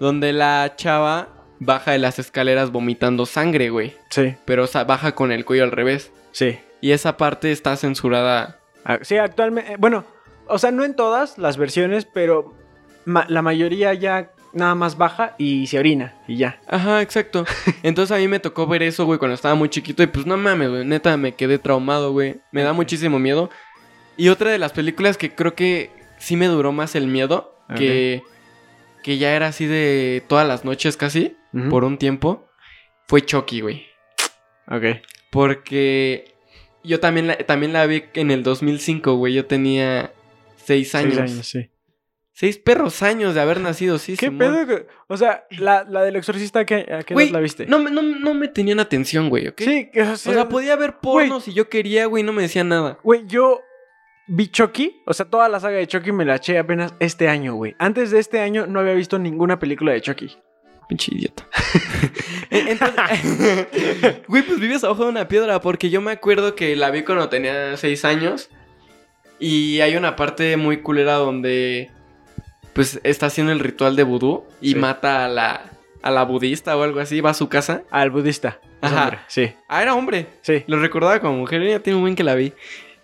donde 0.01 0.33
la 0.33 0.73
chava 0.75 1.29
baja 1.59 1.91
de 1.91 1.99
las 1.99 2.19
escaleras 2.19 2.71
vomitando 2.71 3.25
sangre, 3.25 3.69
güey. 3.69 3.95
Sí, 4.09 4.35
Pero 4.45 4.65
o 4.65 4.67
sea, 4.67 4.83
baja 4.83 5.15
con 5.15 5.31
el 5.31 5.45
cuello 5.45 5.63
al 5.63 5.71
revés. 5.71 6.11
Sí. 6.31 6.59
Y 6.79 6.91
esa 6.91 7.17
parte 7.17 7.51
está 7.51 7.75
censurada. 7.75 8.59
Ah, 8.85 8.99
Sí, 9.01 9.17
actualmente, 9.17 9.73
eh, 9.73 9.75
bueno, 9.79 10.05
o 10.47 10.59
sea, 10.59 10.71
no 10.71 10.83
en 10.85 10.95
todas 10.95 11.37
las 11.39 11.57
versiones, 11.57 12.05
pero 12.05 12.53
ma- 13.05 13.25
la 13.29 13.41
mayoría 13.41 13.93
ya 13.95 14.31
nada 14.53 14.75
más 14.75 14.97
baja 14.97 15.33
y 15.39 15.67
se 15.67 15.77
orina 15.79 16.15
y 16.27 16.37
ya. 16.37 16.61
Ajá, 16.67 17.01
exacto. 17.01 17.45
Entonces 17.83 18.15
a 18.15 18.19
mí 18.19 18.27
me 18.27 18.39
tocó 18.39 18.67
ver 18.67 18.83
eso, 18.83 19.05
güey, 19.05 19.17
cuando 19.19 19.33
estaba 19.35 19.55
muy 19.55 19.69
chiquito. 19.69 20.03
Y 20.03 20.07
pues 20.07 20.25
no 20.25 20.37
mames, 20.37 20.69
güey. 20.69 20.85
Neta, 20.85 21.17
me 21.17 21.33
quedé 21.33 21.57
traumado, 21.59 22.11
güey. 22.11 22.41
Me 22.51 22.61
da 22.63 22.73
muchísimo 22.73 23.17
miedo. 23.19 23.49
Y 24.15 24.29
otra 24.29 24.51
de 24.51 24.57
las 24.59 24.71
películas 24.71 25.17
que 25.17 25.33
creo 25.33 25.53
que 25.55 25.91
sí 26.19 26.35
me 26.37 26.45
duró 26.47 26.71
más 26.71 26.95
el 26.95 27.07
miedo. 27.07 27.55
Que, 27.75 28.23
que 29.03 29.17
ya 29.17 29.35
era 29.35 29.47
así 29.47 29.65
de 29.65 30.23
todas 30.27 30.47
las 30.47 30.63
noches 30.63 30.95
casi. 30.95 31.35
Por 31.69 31.83
un 31.83 31.97
tiempo. 31.97 32.47
Fue 33.07 33.21
Chucky, 33.25 33.61
güey. 33.61 33.85
Ok. 34.69 35.01
Porque 35.29 36.33
yo 36.83 36.99
también 36.99 37.27
la, 37.27 37.37
también 37.37 37.73
la 37.73 37.85
vi 37.85 38.03
en 38.13 38.31
el 38.31 38.43
2005, 38.43 39.15
güey. 39.15 39.33
Yo 39.33 39.45
tenía 39.45 40.11
seis 40.57 40.95
años. 40.95 41.15
Seis 41.15 41.31
años, 41.31 41.47
sí. 41.47 41.69
Seis 42.33 42.59
perros 42.59 43.01
años 43.01 43.33
de 43.33 43.41
haber 43.41 43.59
nacido, 43.59 43.97
sí, 43.97 44.15
¿Qué 44.15 44.27
Simón. 44.27 44.37
pedo? 44.37 44.67
que- 44.67 44.87
O 45.07 45.17
sea, 45.17 45.47
la, 45.57 45.83
la 45.89 46.03
del 46.03 46.17
exorcista, 46.17 46.59
¿a 46.59 46.65
qué, 46.65 46.85
a 46.93 47.01
qué 47.01 47.15
Güey, 47.15 47.31
la 47.31 47.39
viste? 47.39 47.65
No, 47.65 47.79
me- 47.79 47.89
no, 47.89 48.03
no 48.03 48.35
me 48.35 48.47
tenían 48.47 48.79
atención, 48.79 49.29
güey, 49.29 49.47
¿ok? 49.47 49.59
Sí, 49.61 49.89
que, 49.91 50.03
o 50.03 50.11
O 50.11 50.15
sea, 50.17 50.33
sea, 50.33 50.47
podía 50.49 50.75
ver 50.75 50.97
porno 50.99 51.39
si 51.39 51.53
yo 51.53 51.67
quería, 51.67 52.05
güey, 52.05 52.21
no 52.21 52.33
me 52.33 52.43
decían 52.43 52.69
nada. 52.69 52.99
Güey, 53.03 53.23
yo 53.25 53.61
vi 54.27 54.49
Chucky, 54.49 55.01
o 55.07 55.13
sea, 55.13 55.25
toda 55.25 55.49
la 55.49 55.59
saga 55.59 55.77
de 55.77 55.87
Chucky 55.87 56.11
me 56.11 56.25
la 56.25 56.35
eché 56.35 56.59
apenas 56.59 56.93
este 56.99 57.27
año, 57.27 57.55
güey. 57.55 57.75
Antes 57.79 58.11
de 58.11 58.19
este 58.19 58.39
año 58.39 58.67
no 58.67 58.81
había 58.81 58.93
visto 58.93 59.17
ninguna 59.17 59.57
película 59.57 59.93
de 59.93 60.01
Chucky. 60.01 60.37
Pinche 60.87 61.13
idiota. 61.13 61.45
Entonces, 62.49 64.17
güey, 64.27 64.43
pues 64.43 64.59
vives 64.59 64.83
abajo 64.83 65.03
de 65.03 65.09
una 65.09 65.27
piedra 65.27 65.59
porque 65.61 65.89
yo 65.89 66.01
me 66.01 66.11
acuerdo 66.11 66.55
que 66.55 66.75
la 66.75 66.91
vi 66.91 67.03
cuando 67.03 67.29
tenía 67.29 67.75
seis 67.77 68.05
años 68.05 68.49
y 69.39 69.81
hay 69.81 69.95
una 69.95 70.15
parte 70.15 70.55
muy 70.57 70.77
culera 70.81 71.13
donde 71.15 71.91
pues 72.73 72.99
está 73.03 73.25
haciendo 73.27 73.51
el 73.51 73.59
ritual 73.59 73.95
de 73.95 74.03
vudú 74.03 74.45
y 74.61 74.69
Sí. 74.73 74.75
mata 74.75 75.25
a 75.25 75.27
la, 75.27 75.71
a 76.01 76.11
la 76.11 76.23
budista 76.23 76.77
o 76.77 76.83
algo 76.83 76.99
así, 76.99 77.21
va 77.21 77.31
a 77.31 77.33
su 77.33 77.49
casa. 77.49 77.83
Al 77.91 78.09
budista. 78.11 78.59
Ajá. 78.81 79.03
hombre, 79.05 79.19
Sí, 79.27 79.51
Ah, 79.67 79.81
era 79.81 79.95
hombre. 79.95 80.27
sí, 80.41 80.63
Lo 80.67 80.79
recordaba 80.79 81.19
como 81.19 81.37
mujer, 81.39 81.67
ya 81.67 81.79
tiene 81.79 81.97
un 81.97 82.03
buen 82.03 82.15
que 82.15 82.23
la 82.23 82.35
vi. 82.35 82.53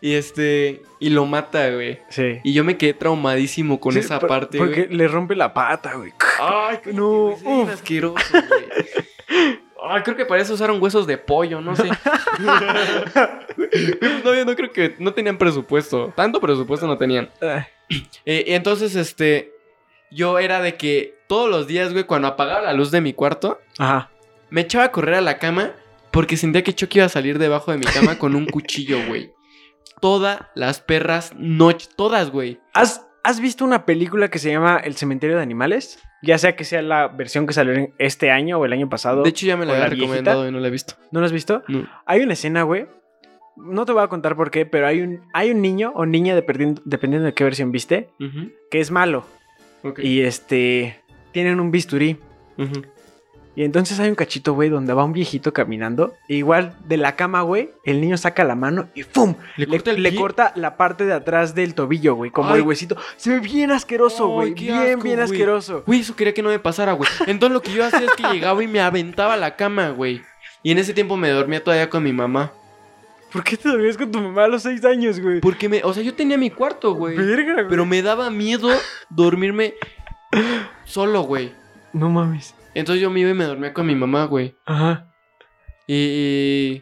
Y 0.05 0.15
este, 0.15 0.81
y 0.99 1.11
lo 1.11 1.25
mata, 1.25 1.69
güey. 1.69 1.97
sí. 2.09 2.39
Y 2.43 2.51
yo 2.53 2.65
me 2.65 2.75
quedé 2.75 2.93
traumadísimo 2.93 3.79
con 3.79 3.93
Sí, 3.93 3.99
esa 3.99 4.19
por- 4.19 4.27
parte, 4.27 4.57
Porque 4.57 4.83
güey. 4.87 4.97
le 4.97 5.07
rompe 5.07 5.33
la 5.33 5.53
pata, 5.53 5.93
güey. 5.93 6.11
Ay, 6.41 6.79
No, 6.93 7.37
no, 7.41 7.61
uf. 7.61 7.69
asqueroso, 7.69 8.17
güey. 8.31 8.65
Ay, 9.85 10.01
creo 10.03 10.17
que 10.17 10.25
para 10.25 10.41
eso 10.41 10.53
usaron 10.55 10.81
huesos 10.83 11.07
de 11.07 11.17
pollo, 11.17 11.61
no 11.61 11.73
sé. 11.77 11.83
no, 14.23 14.33
yo 14.35 14.45
no 14.45 14.55
creo 14.55 14.71
que. 14.71 14.95
No 14.99 15.13
tenían 15.13 15.37
presupuesto. 15.37 16.11
Tanto 16.15 16.39
presupuesto 16.39 16.87
no 16.87 16.97
tenían. 16.97 17.29
Eh, 18.25 18.45
y 18.47 18.53
entonces, 18.53 18.95
este. 18.95 19.51
Yo 20.09 20.39
era 20.39 20.61
de 20.61 20.75
que 20.75 21.15
todos 21.27 21.49
los 21.49 21.67
días, 21.67 21.91
güey, 21.91 22.05
cuando 22.05 22.27
apagaba 22.27 22.61
la 22.61 22.73
luz 22.73 22.91
de 22.91 23.01
mi 23.01 23.13
cuarto, 23.13 23.59
Ajá. 23.77 24.09
me 24.49 24.61
echaba 24.61 24.85
a 24.85 24.91
correr 24.91 25.15
a 25.15 25.21
la 25.21 25.37
cama 25.37 25.73
porque 26.11 26.37
sentía 26.37 26.63
que 26.63 26.73
Chucky 26.73 26.99
iba 26.99 27.05
a 27.05 27.09
salir 27.09 27.37
debajo 27.39 27.71
de 27.71 27.77
mi 27.77 27.85
cama 27.85 28.17
con 28.17 28.35
un 28.35 28.45
cuchillo, 28.45 28.97
güey. 29.07 29.31
Todas 30.03 30.41
las 30.53 30.81
perras 30.81 31.31
noche, 31.37 31.87
todas, 31.95 32.29
güey. 32.29 32.59
¿Has, 32.73 33.07
¿Has 33.23 33.39
visto 33.39 33.63
una 33.63 33.85
película 33.85 34.29
que 34.29 34.37
se 34.37 34.51
llama 34.51 34.75
El 34.83 34.97
cementerio 34.97 35.37
de 35.37 35.41
animales? 35.43 35.97
Ya 36.21 36.37
sea 36.37 36.57
que 36.57 36.65
sea 36.65 36.81
la 36.81 37.07
versión 37.07 37.47
que 37.47 37.53
salió 37.53 37.87
este 37.99 38.29
año 38.29 38.59
o 38.59 38.65
el 38.65 38.73
año 38.73 38.89
pasado. 38.89 39.23
De 39.23 39.29
hecho, 39.29 39.45
ya 39.45 39.55
me 39.55 39.65
la 39.65 39.71
¿O 39.71 39.75
había 39.75 39.87
la 39.87 39.89
viejita? 39.95 40.07
recomendado 40.11 40.45
y 40.47 40.51
no 40.51 40.59
la 40.59 40.67
he 40.67 40.71
visto. 40.71 40.95
¿No 41.13 41.21
lo 41.21 41.25
has 41.25 41.31
visto? 41.31 41.63
No. 41.69 41.87
Hay 42.05 42.19
una 42.21 42.33
escena, 42.33 42.63
güey. 42.63 42.85
No 43.55 43.85
te 43.85 43.93
voy 43.93 44.03
a 44.03 44.07
contar 44.09 44.35
por 44.35 44.51
qué, 44.51 44.65
pero 44.65 44.87
hay 44.87 44.99
un, 44.99 45.21
hay 45.31 45.51
un 45.51 45.61
niño 45.61 45.93
o 45.95 46.05
niña, 46.05 46.35
dependiendo, 46.35 46.81
dependiendo 46.83 47.25
de 47.25 47.33
qué 47.33 47.45
versión 47.45 47.71
viste, 47.71 48.09
que 48.69 48.81
es 48.81 48.91
malo. 48.91 49.25
Y 49.99 50.19
este. 50.21 50.99
Tienen 51.31 51.61
un 51.61 51.71
bisturí. 51.71 52.19
ujú. 52.57 52.81
Y 53.55 53.63
entonces 53.63 53.99
hay 53.99 54.09
un 54.09 54.15
cachito, 54.15 54.53
güey, 54.53 54.69
donde 54.69 54.93
va 54.93 55.03
un 55.03 55.13
viejito 55.13 55.53
caminando. 55.53 56.15
E 56.27 56.35
igual 56.35 56.75
de 56.85 56.97
la 56.97 57.15
cama, 57.15 57.41
güey, 57.41 57.69
el 57.83 58.01
niño 58.01 58.17
saca 58.17 58.43
la 58.43 58.55
mano 58.55 58.89
y 58.95 59.03
¡fum! 59.03 59.35
¿Le 59.57 59.65
Le, 59.67 59.71
corta 59.71 59.91
el 59.91 60.01
le 60.01 60.09
pie? 60.09 60.19
corta 60.19 60.53
la 60.55 60.75
parte 60.75 61.05
de 61.05 61.13
atrás 61.13 61.53
del 61.53 61.75
tobillo, 61.75 62.15
güey, 62.15 62.31
como 62.31 62.49
Ay. 62.49 62.61
el 62.61 62.65
huesito. 62.65 62.97
Se 63.15 63.29
ve 63.29 63.39
bien 63.39 63.71
asqueroso, 63.71 64.27
güey. 64.27 64.53
Bien, 64.55 64.75
asco, 64.77 65.03
bien 65.03 65.19
asqueroso. 65.19 65.83
Güey, 65.85 65.99
eso 65.99 66.15
quería 66.15 66.33
que 66.33 66.41
no 66.41 66.49
me 66.49 66.57
pasara, 66.57 66.93
güey. 66.93 67.07
Entonces 67.27 67.53
lo 67.53 67.61
que 67.61 67.71
yo 67.73 67.85
hacía 67.85 68.07
es 68.07 68.13
que 68.13 68.23
llegaba 68.23 68.63
y 68.63 68.67
me 68.67 68.81
aventaba 68.81 69.35
a 69.35 69.37
la 69.37 69.55
cama, 69.55 69.89
güey. 69.89 70.21
Y 70.63 70.71
en 70.71 70.79
ese 70.79 70.93
tiempo 70.95 71.15
me 71.15 71.29
dormía 71.29 71.63
todavía 71.63 71.89
con 71.91 72.01
mi 72.01 72.11
mamá. 72.13 72.51
¿Por 73.31 73.43
qué 73.43 73.55
te 73.57 73.69
dormías 73.69 73.97
con 73.97 74.11
tu 74.11 74.19
mamá 74.19 74.45
a 74.45 74.47
los 74.47 74.63
seis 74.63 74.83
años, 74.85 75.19
güey? 75.19 75.41
Porque 75.41 75.69
me, 75.69 75.83
o 75.83 75.93
sea, 75.93 76.01
yo 76.01 76.13
tenía 76.15 76.37
mi 76.37 76.49
cuarto, 76.49 76.93
güey. 76.93 77.15
Verga, 77.17 77.53
güey. 77.53 77.67
Pero 77.67 77.85
me 77.85 78.01
daba 78.01 78.29
miedo 78.31 78.69
dormirme 79.09 79.75
solo, 80.85 81.21
güey. 81.21 81.53
No 81.93 82.09
mames. 82.09 82.55
Entonces 82.75 83.01
yo 83.01 83.09
me 83.09 83.19
iba 83.21 83.29
y 83.29 83.33
me 83.35 83.45
dormía 83.45 83.73
con 83.73 83.85
mi 83.85 83.95
mamá, 83.95 84.25
güey. 84.25 84.55
Ajá. 84.65 85.13
Y, 85.87 86.81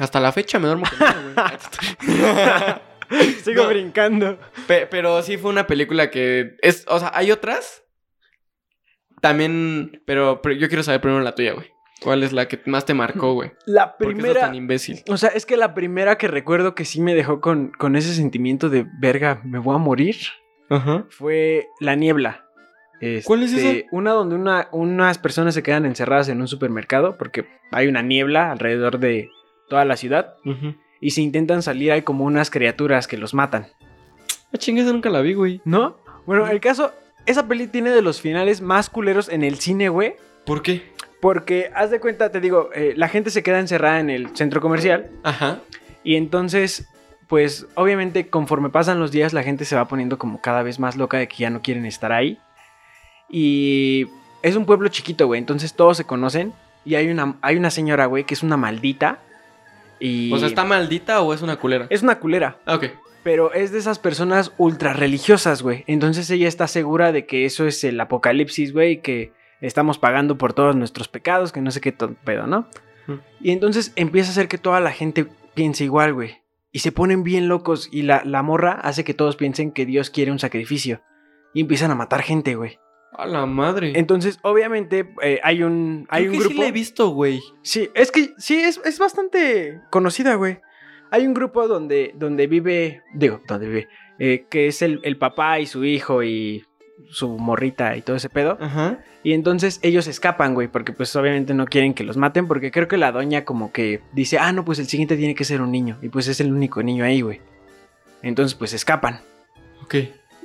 hasta 0.00 0.20
la 0.20 0.32
fecha 0.32 0.58
me 0.58 0.66
duermo 0.68 0.84
con 0.90 1.08
ella, 1.08 2.80
güey. 3.10 3.32
Sigo 3.42 3.62
No. 3.62 3.68
brincando. 3.68 4.38
Pe- 4.66 4.86
pero 4.86 5.22
sí 5.22 5.36
fue 5.38 5.50
una 5.50 5.66
película 5.66 6.10
que 6.10 6.56
es, 6.60 6.84
o 6.88 6.98
sea, 6.98 7.10
hay 7.14 7.30
otras 7.30 7.84
también, 9.20 10.02
pero, 10.06 10.40
pero 10.42 10.54
yo 10.54 10.68
quiero 10.68 10.82
saber 10.82 11.00
primero 11.00 11.22
la 11.22 11.34
tuya, 11.34 11.52
güey. 11.54 11.66
¿Cuál 12.00 12.22
es 12.22 12.32
la 12.32 12.46
que 12.46 12.60
más 12.66 12.84
te 12.84 12.94
marcó, 12.94 13.32
güey? 13.32 13.50
La 13.66 13.96
¿Por 13.96 14.08
qué 14.08 14.14
primera. 14.14 14.40
tan 14.42 14.54
imbécil? 14.54 15.02
O 15.08 15.16
sea, 15.16 15.30
es 15.30 15.46
que 15.46 15.56
la 15.56 15.74
primera 15.74 16.16
que 16.16 16.28
recuerdo 16.28 16.76
que 16.76 16.84
sí 16.84 17.00
me 17.00 17.14
dejó 17.14 17.40
con, 17.40 17.72
con 17.72 17.96
ese 17.96 18.14
sentimiento 18.14 18.68
de 18.68 18.86
verga, 19.00 19.40
me 19.44 19.58
voy 19.58 19.74
a 19.74 19.78
morir, 19.78 20.14
Ajá. 20.70 21.06
fue 21.10 21.66
La 21.80 21.96
Niebla. 21.96 22.44
¿Cuál 23.24 23.42
es 23.42 23.52
Este, 23.52 23.78
esa? 23.80 23.88
Una 23.92 24.10
donde 24.12 24.34
una, 24.34 24.68
unas 24.72 25.18
personas 25.18 25.54
se 25.54 25.62
quedan 25.62 25.86
encerradas 25.86 26.28
en 26.28 26.40
un 26.40 26.48
supermercado 26.48 27.16
porque 27.16 27.46
hay 27.70 27.86
una 27.86 28.02
niebla 28.02 28.50
alrededor 28.50 28.98
de 28.98 29.30
toda 29.68 29.84
la 29.84 29.96
ciudad 29.96 30.34
y 31.00 31.10
si 31.10 31.22
intentan 31.22 31.62
salir 31.62 31.92
hay 31.92 32.02
como 32.02 32.24
unas 32.24 32.50
criaturas 32.50 33.06
que 33.06 33.16
los 33.18 33.34
matan. 33.34 33.66
Ah, 34.52 34.56
chinga, 34.58 34.82
esa 34.82 34.92
nunca 34.92 35.10
la 35.10 35.20
vi, 35.20 35.34
güey. 35.34 35.60
¿No? 35.64 35.96
Bueno, 36.26 36.48
el 36.48 36.60
caso, 36.60 36.92
esa 37.26 37.46
peli 37.46 37.66
tiene 37.66 37.90
de 37.90 38.02
los 38.02 38.20
finales 38.20 38.60
más 38.60 38.88
culeros 38.90 39.28
en 39.28 39.42
el 39.44 39.56
cine, 39.58 39.88
güey. 39.90 40.14
¿Por 40.44 40.62
qué? 40.62 40.82
Porque, 41.20 41.70
haz 41.74 41.90
de 41.90 42.00
cuenta, 42.00 42.30
te 42.30 42.40
digo, 42.40 42.70
eh, 42.74 42.94
la 42.96 43.08
gente 43.08 43.30
se 43.30 43.42
queda 43.42 43.60
encerrada 43.60 44.00
en 44.00 44.08
el 44.08 44.34
centro 44.36 44.60
comercial 44.60 45.10
Ajá. 45.22 45.60
y 46.04 46.14
entonces, 46.16 46.88
pues, 47.26 47.66
obviamente, 47.74 48.28
conforme 48.28 48.70
pasan 48.70 49.00
los 49.00 49.10
días, 49.12 49.32
la 49.32 49.42
gente 49.42 49.64
se 49.64 49.76
va 49.76 49.86
poniendo 49.88 50.16
como 50.18 50.40
cada 50.40 50.62
vez 50.62 50.78
más 50.78 50.96
loca 50.96 51.18
de 51.18 51.28
que 51.28 51.36
ya 51.36 51.50
no 51.50 51.60
quieren 51.60 51.84
estar 51.86 52.12
ahí. 52.12 52.38
Y 53.30 54.06
es 54.42 54.56
un 54.56 54.66
pueblo 54.66 54.88
chiquito, 54.88 55.26
güey, 55.26 55.38
entonces 55.38 55.74
todos 55.74 55.96
se 55.96 56.04
conocen 56.04 56.52
y 56.84 56.94
hay 56.94 57.08
una, 57.10 57.36
hay 57.42 57.56
una 57.56 57.70
señora, 57.70 58.06
güey, 58.06 58.24
que 58.24 58.34
es 58.34 58.42
una 58.42 58.56
maldita 58.56 59.18
y... 60.00 60.32
O 60.32 60.38
sea, 60.38 60.48
¿está 60.48 60.64
maldita 60.64 61.20
o 61.22 61.34
es 61.34 61.42
una 61.42 61.56
culera? 61.56 61.86
Es 61.90 62.02
una 62.02 62.18
culera. 62.18 62.58
Ah, 62.66 62.76
ok. 62.76 62.84
Pero 63.22 63.52
es 63.52 63.72
de 63.72 63.78
esas 63.78 63.98
personas 63.98 64.52
ultra 64.56 64.92
religiosas, 64.92 65.62
güey. 65.62 65.84
Entonces 65.86 66.30
ella 66.30 66.48
está 66.48 66.66
segura 66.66 67.12
de 67.12 67.26
que 67.26 67.44
eso 67.44 67.66
es 67.66 67.82
el 67.84 68.00
apocalipsis, 68.00 68.72
güey, 68.72 69.02
que 69.02 69.32
estamos 69.60 69.98
pagando 69.98 70.38
por 70.38 70.52
todos 70.52 70.76
nuestros 70.76 71.08
pecados, 71.08 71.52
que 71.52 71.60
no 71.60 71.70
sé 71.70 71.80
qué 71.80 71.92
pedo, 71.92 72.46
¿no? 72.46 72.68
Mm. 73.06 73.14
Y 73.40 73.50
entonces 73.50 73.92
empieza 73.96 74.30
a 74.30 74.32
hacer 74.32 74.48
que 74.48 74.56
toda 74.56 74.80
la 74.80 74.92
gente 74.92 75.26
piense 75.54 75.84
igual, 75.84 76.14
güey. 76.14 76.38
Y 76.70 76.78
se 76.78 76.92
ponen 76.92 77.24
bien 77.24 77.48
locos 77.48 77.88
y 77.90 78.02
la, 78.02 78.22
la 78.24 78.42
morra 78.42 78.72
hace 78.72 79.02
que 79.02 79.14
todos 79.14 79.36
piensen 79.36 79.72
que 79.72 79.84
Dios 79.84 80.10
quiere 80.10 80.30
un 80.30 80.38
sacrificio. 80.38 81.02
Y 81.54 81.62
empiezan 81.62 81.90
a 81.90 81.96
matar 81.96 82.22
gente, 82.22 82.54
güey. 82.54 82.78
A 83.12 83.26
la 83.26 83.46
madre. 83.46 83.92
Entonces, 83.96 84.38
obviamente, 84.42 85.12
eh, 85.22 85.40
hay 85.42 85.62
un, 85.62 86.06
hay 86.08 86.24
Creo 86.24 86.32
un 86.32 86.38
que 86.38 86.44
grupo... 86.44 86.54
sí 86.54 86.60
la 86.60 86.68
he 86.68 86.72
visto, 86.72 87.08
güey. 87.10 87.40
Sí, 87.62 87.90
es 87.94 88.12
que 88.12 88.30
sí, 88.38 88.60
es, 88.60 88.80
es 88.84 88.98
bastante 88.98 89.80
conocida, 89.90 90.34
güey. 90.34 90.58
Hay 91.10 91.26
un 91.26 91.34
grupo 91.34 91.66
donde, 91.68 92.12
donde 92.14 92.46
vive, 92.46 93.02
digo, 93.14 93.40
donde 93.48 93.66
vive, 93.66 93.88
eh, 94.18 94.46
que 94.50 94.68
es 94.68 94.82
el, 94.82 95.00
el 95.04 95.16
papá 95.16 95.58
y 95.58 95.66
su 95.66 95.84
hijo 95.84 96.22
y 96.22 96.64
su 97.10 97.38
morrita 97.38 97.96
y 97.96 98.02
todo 98.02 98.16
ese 98.16 98.28
pedo. 98.28 98.58
Ajá. 98.60 98.98
Y 99.22 99.32
entonces 99.32 99.80
ellos 99.82 100.06
escapan, 100.06 100.54
güey, 100.54 100.68
porque 100.68 100.92
pues 100.92 101.14
obviamente 101.16 101.54
no 101.54 101.66
quieren 101.66 101.94
que 101.94 102.04
los 102.04 102.16
maten, 102.16 102.46
porque 102.46 102.70
creo 102.70 102.88
que 102.88 102.98
la 102.98 103.10
doña 103.12 103.44
como 103.44 103.72
que 103.72 104.00
dice, 104.12 104.38
ah, 104.38 104.52
no, 104.52 104.64
pues 104.64 104.78
el 104.78 104.86
siguiente 104.86 105.16
tiene 105.16 105.34
que 105.34 105.44
ser 105.44 105.60
un 105.60 105.72
niño. 105.72 105.98
Y 106.02 106.08
pues 106.08 106.28
es 106.28 106.40
el 106.40 106.52
único 106.52 106.82
niño 106.82 107.04
ahí, 107.04 107.20
güey. 107.20 107.40
Entonces 108.22 108.54
pues 108.54 108.72
escapan. 108.74 109.20
Ok. 109.82 109.94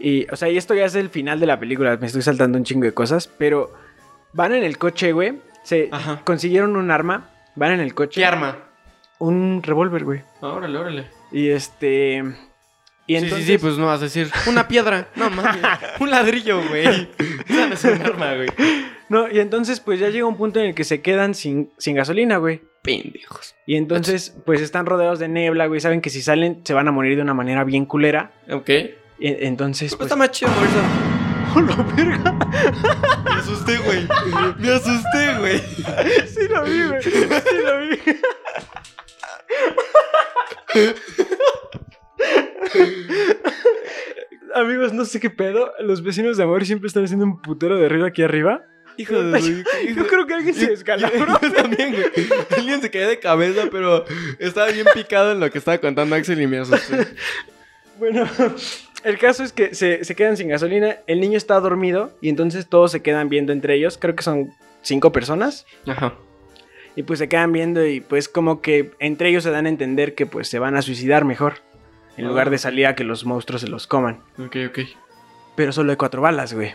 Y, 0.03 0.27
o 0.31 0.35
sea, 0.35 0.49
y 0.49 0.57
esto 0.57 0.73
ya 0.75 0.83
es 0.85 0.95
el 0.95 1.09
final 1.09 1.39
de 1.39 1.45
la 1.47 1.57
película, 1.59 1.95
me 1.97 2.07
estoy 2.07 2.21
saltando 2.21 2.57
un 2.57 2.65
chingo 2.65 2.83
de 2.83 2.93
cosas, 2.93 3.27
pero 3.27 3.73
van 4.33 4.53
en 4.53 4.63
el 4.63 4.77
coche, 4.77 5.13
güey. 5.13 5.39
Se 5.63 5.87
Ajá. 5.93 6.21
consiguieron 6.25 6.75
un 6.75 6.91
arma, 6.91 7.29
van 7.55 7.71
en 7.71 7.79
el 7.79 7.93
coche. 7.95 8.19
¿Qué 8.19 8.25
arma? 8.25 8.57
Un 9.19 9.63
revólver, 9.63 10.03
güey. 10.03 10.21
Órale, 10.41 10.77
órale. 10.77 11.05
Y 11.31 11.47
este. 11.49 12.21
Y 13.07 13.13
Sí, 13.13 13.23
entonces. 13.23 13.45
sí, 13.47 13.51
sí, 13.53 13.57
pues 13.57 13.77
no 13.77 13.85
vas 13.85 14.01
a 14.01 14.03
decir 14.03 14.29
una 14.47 14.67
piedra. 14.67 15.07
No 15.15 15.29
mames. 15.29 15.61
un 16.01 16.11
ladrillo, 16.11 16.61
güey. 16.67 16.85
Esa 17.47 17.67
no 17.67 17.73
es 17.73 17.83
un 17.85 18.01
arma, 18.01 18.33
güey. 18.35 18.49
No, 19.07 19.29
y 19.31 19.39
entonces, 19.39 19.79
pues 19.79 19.99
ya 20.01 20.09
llega 20.09 20.25
un 20.25 20.35
punto 20.35 20.59
en 20.59 20.67
el 20.67 20.75
que 20.75 20.83
se 20.83 21.01
quedan 21.01 21.33
sin, 21.33 21.69
sin 21.77 21.95
gasolina, 21.95 22.37
güey. 22.37 22.61
Pendejos. 22.81 23.55
Y 23.65 23.77
entonces, 23.77 24.35
pues 24.45 24.59
están 24.59 24.85
rodeados 24.85 25.19
de 25.19 25.29
niebla, 25.29 25.67
güey. 25.67 25.79
Saben 25.79 26.01
que 26.01 26.09
si 26.09 26.21
salen 26.21 26.61
se 26.65 26.73
van 26.73 26.89
a 26.89 26.91
morir 26.91 27.15
de 27.15 27.21
una 27.21 27.33
manera 27.33 27.63
bien 27.63 27.85
culera. 27.85 28.31
Ok. 28.51 28.69
Y 29.19 29.45
entonces, 29.45 29.91
Pues 29.95 29.97
pues. 29.97 30.07
está 30.07 30.15
más 30.15 30.31
chido 30.31 30.51
morirse. 30.51 30.79
¡Oh, 31.55 31.61
la 31.61 31.75
verga! 31.95 32.33
Me 33.25 33.31
asusté, 33.39 33.77
güey. 33.77 34.07
Me 34.57 34.71
asusté, 34.71 35.37
güey. 35.39 35.59
Sí 36.27 36.47
lo 36.49 36.63
vi, 36.63 36.83
güey. 36.87 37.01
Sí 37.03 37.11
lo 37.63 37.79
vi. 37.79 37.99
Amigos, 44.55 44.93
no 44.93 45.05
sé 45.05 45.19
qué 45.19 45.29
pedo. 45.29 45.71
Los 45.79 46.03
vecinos 46.03 46.37
de 46.37 46.43
amor 46.43 46.65
siempre 46.65 46.87
están 46.87 47.03
haciendo 47.05 47.25
un 47.25 47.41
putero 47.41 47.77
de 47.77 47.89
ruido 47.89 48.05
aquí 48.05 48.21
arriba. 48.21 48.63
Hijo 48.97 49.19
de 49.23 49.41
su- 49.41 49.63
Yo 49.95 50.07
creo 50.07 50.27
que 50.27 50.35
alguien 50.35 50.53
se 50.53 50.67
descalabró. 50.67 51.39
Yo 51.41 51.51
también, 51.53 51.93
güey. 51.93 52.05
Alguien 52.55 52.79
se 52.81 52.91
cayó 52.91 53.07
de 53.07 53.19
cabeza, 53.19 53.63
pero 53.71 54.05
estaba 54.37 54.67
bien 54.67 54.85
picado 54.93 55.31
en 55.31 55.39
lo 55.39 55.49
que 55.49 55.57
estaba 55.57 55.79
contando 55.79 56.15
Axel 56.15 56.39
y 56.41 56.47
me 56.47 56.59
asusté. 56.59 57.07
Bueno, 57.97 58.27
el 59.03 59.17
caso 59.17 59.43
es 59.43 59.53
que 59.53 59.75
se, 59.75 60.03
se 60.03 60.15
quedan 60.15 60.37
sin 60.37 60.49
gasolina, 60.49 60.97
el 61.07 61.19
niño 61.19 61.37
está 61.37 61.59
dormido 61.59 62.11
y 62.21 62.29
entonces 62.29 62.67
todos 62.67 62.91
se 62.91 63.01
quedan 63.01 63.29
viendo 63.29 63.51
entre 63.51 63.75
ellos, 63.75 63.97
creo 63.97 64.15
que 64.15 64.23
son 64.23 64.51
cinco 64.81 65.11
personas, 65.11 65.65
Ajá. 65.87 66.13
y 66.95 67.03
pues 67.03 67.19
se 67.19 67.29
quedan 67.29 67.51
viendo 67.51 67.85
y 67.85 68.01
pues 68.01 68.29
como 68.29 68.61
que 68.61 68.91
entre 68.99 69.29
ellos 69.29 69.43
se 69.43 69.51
dan 69.51 69.65
a 69.65 69.69
entender 69.69 70.15
que 70.15 70.25
pues 70.25 70.47
se 70.47 70.59
van 70.59 70.75
a 70.75 70.81
suicidar 70.81 71.25
mejor, 71.25 71.55
en 72.17 72.27
lugar 72.27 72.49
de 72.49 72.57
salir 72.57 72.85
a 72.85 72.95
que 72.95 73.03
los 73.03 73.25
monstruos 73.25 73.61
se 73.61 73.67
los 73.67 73.87
coman. 73.87 74.21
Ok, 74.37 74.57
ok. 74.69 74.79
Pero 75.55 75.71
solo 75.71 75.91
hay 75.91 75.97
cuatro 75.97 76.21
balas, 76.21 76.53
güey. 76.53 76.73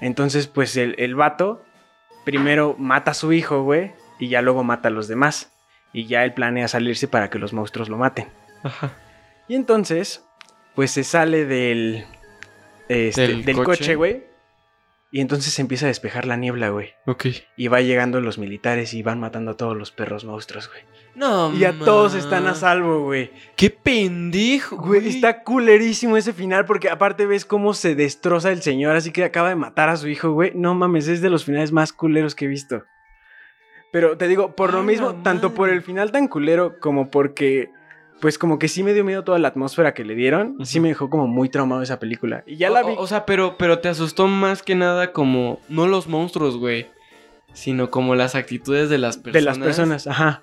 Entonces 0.00 0.46
pues 0.46 0.76
el, 0.76 0.94
el 0.98 1.14
vato 1.14 1.62
primero 2.24 2.74
mata 2.78 3.10
a 3.10 3.14
su 3.14 3.32
hijo, 3.32 3.62
güey, 3.62 3.92
y 4.18 4.28
ya 4.28 4.42
luego 4.42 4.64
mata 4.64 4.88
a 4.88 4.90
los 4.90 5.08
demás. 5.08 5.50
Y 5.92 6.06
ya 6.06 6.24
él 6.24 6.32
planea 6.34 6.66
salirse 6.66 7.06
para 7.06 7.30
que 7.30 7.38
los 7.38 7.52
monstruos 7.52 7.88
lo 7.88 7.98
maten. 7.98 8.26
Ajá. 8.64 8.92
Y 9.46 9.54
entonces, 9.54 10.24
pues 10.74 10.90
se 10.90 11.04
sale 11.04 11.44
del, 11.44 12.04
este, 12.88 13.22
Del 13.28 13.44
del, 13.44 13.62
coche. 13.62 13.94
güey. 13.94 14.24
Y 15.10 15.20
entonces 15.20 15.52
se 15.52 15.62
empieza 15.62 15.86
a 15.86 15.88
despejar 15.88 16.26
la 16.26 16.36
niebla, 16.36 16.70
güey. 16.70 16.90
Ok. 17.06 17.26
Y 17.56 17.68
va 17.68 17.80
llegando 17.80 18.20
los 18.20 18.36
militares 18.38 18.94
y 18.94 19.02
van 19.04 19.20
matando 19.20 19.52
a 19.52 19.56
todos 19.56 19.76
los 19.76 19.92
perros 19.92 20.24
monstruos, 20.24 20.68
güey. 20.68 20.82
No, 21.14 21.54
Y 21.54 21.60
ya 21.60 21.72
todos 21.72 22.14
están 22.14 22.48
a 22.48 22.56
salvo, 22.56 23.04
güey. 23.04 23.30
¡Qué 23.54 23.70
pendejo, 23.70 24.76
Güey, 24.76 25.06
está 25.06 25.44
culerísimo 25.44 26.16
ese 26.16 26.32
final 26.32 26.64
porque 26.64 26.90
aparte 26.90 27.26
ves 27.26 27.44
cómo 27.44 27.72
se 27.74 27.94
destroza 27.94 28.50
el 28.50 28.62
señor, 28.62 28.96
así 28.96 29.12
que 29.12 29.22
acaba 29.22 29.50
de 29.50 29.54
matar 29.54 29.88
a 29.88 29.96
su 29.96 30.08
hijo, 30.08 30.32
güey. 30.32 30.50
No 30.56 30.74
mames, 30.74 31.06
es 31.06 31.20
de 31.22 31.30
los 31.30 31.44
finales 31.44 31.70
más 31.70 31.92
culeros 31.92 32.34
que 32.34 32.46
he 32.46 32.48
visto. 32.48 32.82
Pero 33.92 34.18
te 34.18 34.26
digo, 34.26 34.56
por 34.56 34.70
¡A 34.70 34.72
lo 34.72 34.82
mismo, 34.82 35.14
tanto 35.22 35.54
por 35.54 35.68
el 35.70 35.82
final 35.82 36.10
tan 36.10 36.26
culero 36.26 36.80
como 36.80 37.08
porque, 37.12 37.70
pues 38.20 38.38
como 38.38 38.58
que 38.58 38.68
sí 38.68 38.82
me 38.82 38.94
dio 38.94 39.04
miedo 39.04 39.22
toda 39.24 39.38
la 39.38 39.48
atmósfera 39.48 39.92
que 39.94 40.04
le 40.04 40.14
dieron, 40.14 40.56
sí 40.64 40.80
me 40.80 40.88
dejó 40.88 41.10
como 41.10 41.26
muy 41.26 41.48
traumado 41.48 41.82
esa 41.82 41.98
película. 41.98 42.42
Y 42.46 42.56
ya 42.56 42.70
o, 42.70 42.74
la 42.74 42.82
vi. 42.82 42.94
o- 42.96 43.06
sea, 43.06 43.26
pero, 43.26 43.56
pero 43.58 43.80
te 43.80 43.88
asustó 43.88 44.26
más 44.28 44.62
que 44.62 44.74
nada 44.74 45.12
como, 45.12 45.60
no 45.68 45.86
los 45.86 46.08
monstruos, 46.08 46.56
güey, 46.56 46.86
sino 47.52 47.90
como 47.90 48.14
las 48.14 48.34
actitudes 48.34 48.88
de 48.88 48.98
las 48.98 49.16
personas. 49.16 49.34
de 49.34 49.40
las 49.42 49.58
personas, 49.58 50.06
ajá. 50.06 50.42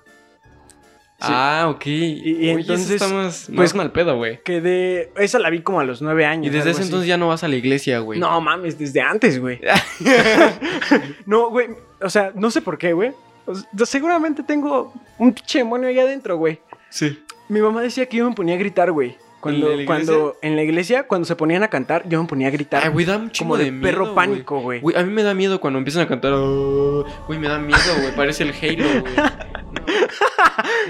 Sí. 1.20 1.28
Ah, 1.30 1.68
ok. 1.70 1.86
y 1.86 2.22
Oye, 2.22 2.50
eso 2.50 2.58
entonces, 2.60 2.90
está 3.00 3.06
más, 3.06 3.48
más 3.48 3.56
pues, 3.56 3.74
mal 3.76 3.92
pedo, 3.92 4.16
güey. 4.16 4.42
Que 4.42 4.60
de. 4.60 5.12
Esa 5.16 5.38
la 5.38 5.50
vi 5.50 5.60
como 5.60 5.78
a 5.78 5.84
los 5.84 6.02
nueve 6.02 6.24
años. 6.24 6.46
Y 6.46 6.50
desde 6.50 6.70
ese 6.70 6.80
así. 6.80 6.88
entonces 6.88 7.06
ya 7.06 7.16
no 7.16 7.28
vas 7.28 7.44
a 7.44 7.48
la 7.48 7.54
iglesia, 7.54 8.00
güey. 8.00 8.18
No 8.18 8.40
mames, 8.40 8.76
desde 8.76 9.00
antes, 9.00 9.38
güey. 9.38 9.60
no, 11.26 11.50
güey. 11.50 11.68
O 12.00 12.10
sea, 12.10 12.32
no 12.34 12.50
sé 12.50 12.60
por 12.60 12.76
qué, 12.76 12.92
güey. 12.92 13.12
O 13.46 13.54
sea, 13.54 13.86
seguramente 13.86 14.42
tengo 14.42 14.92
un 15.18 15.32
pinche 15.32 15.58
demonio 15.58 15.88
ahí 15.88 15.98
adentro, 16.00 16.36
güey. 16.36 16.60
Sí. 16.90 17.21
Mi 17.48 17.60
mamá 17.60 17.82
decía 17.82 18.06
que 18.06 18.16
yo 18.18 18.28
me 18.28 18.34
ponía 18.34 18.54
a 18.54 18.58
gritar, 18.58 18.90
güey. 18.92 19.16
Cuando, 19.40 19.72
¿En 19.72 19.78
la 19.80 19.86
cuando 19.86 20.36
en 20.40 20.54
la 20.54 20.62
iglesia, 20.62 21.08
cuando 21.08 21.24
se 21.26 21.34
ponían 21.34 21.64
a 21.64 21.68
cantar, 21.68 22.08
yo 22.08 22.22
me 22.22 22.28
ponía 22.28 22.46
a 22.46 22.50
gritar. 22.52 22.82
Ay, 22.84 22.90
güey, 22.90 23.04
da 23.04 23.16
un 23.18 23.28
como 23.36 23.56
de, 23.56 23.64
de, 23.64 23.70
miedo, 23.72 23.82
perro 23.82 24.14
pánico, 24.14 24.60
güey. 24.60 24.80
Güey, 24.80 24.96
a 24.96 25.02
mí 25.02 25.12
me 25.12 25.24
da 25.24 25.34
miedo 25.34 25.60
cuando 25.60 25.78
empiezan 25.78 26.02
a 26.02 26.06
cantar. 26.08 26.32
"Oh", 26.34 27.04
Güey, 27.26 27.40
me 27.40 27.48
da 27.48 27.58
miedo, 27.58 27.80
güey. 28.00 28.14
Parece 28.14 28.44
el 28.44 28.50
Halo, 28.52 29.00
güey. 29.00 29.14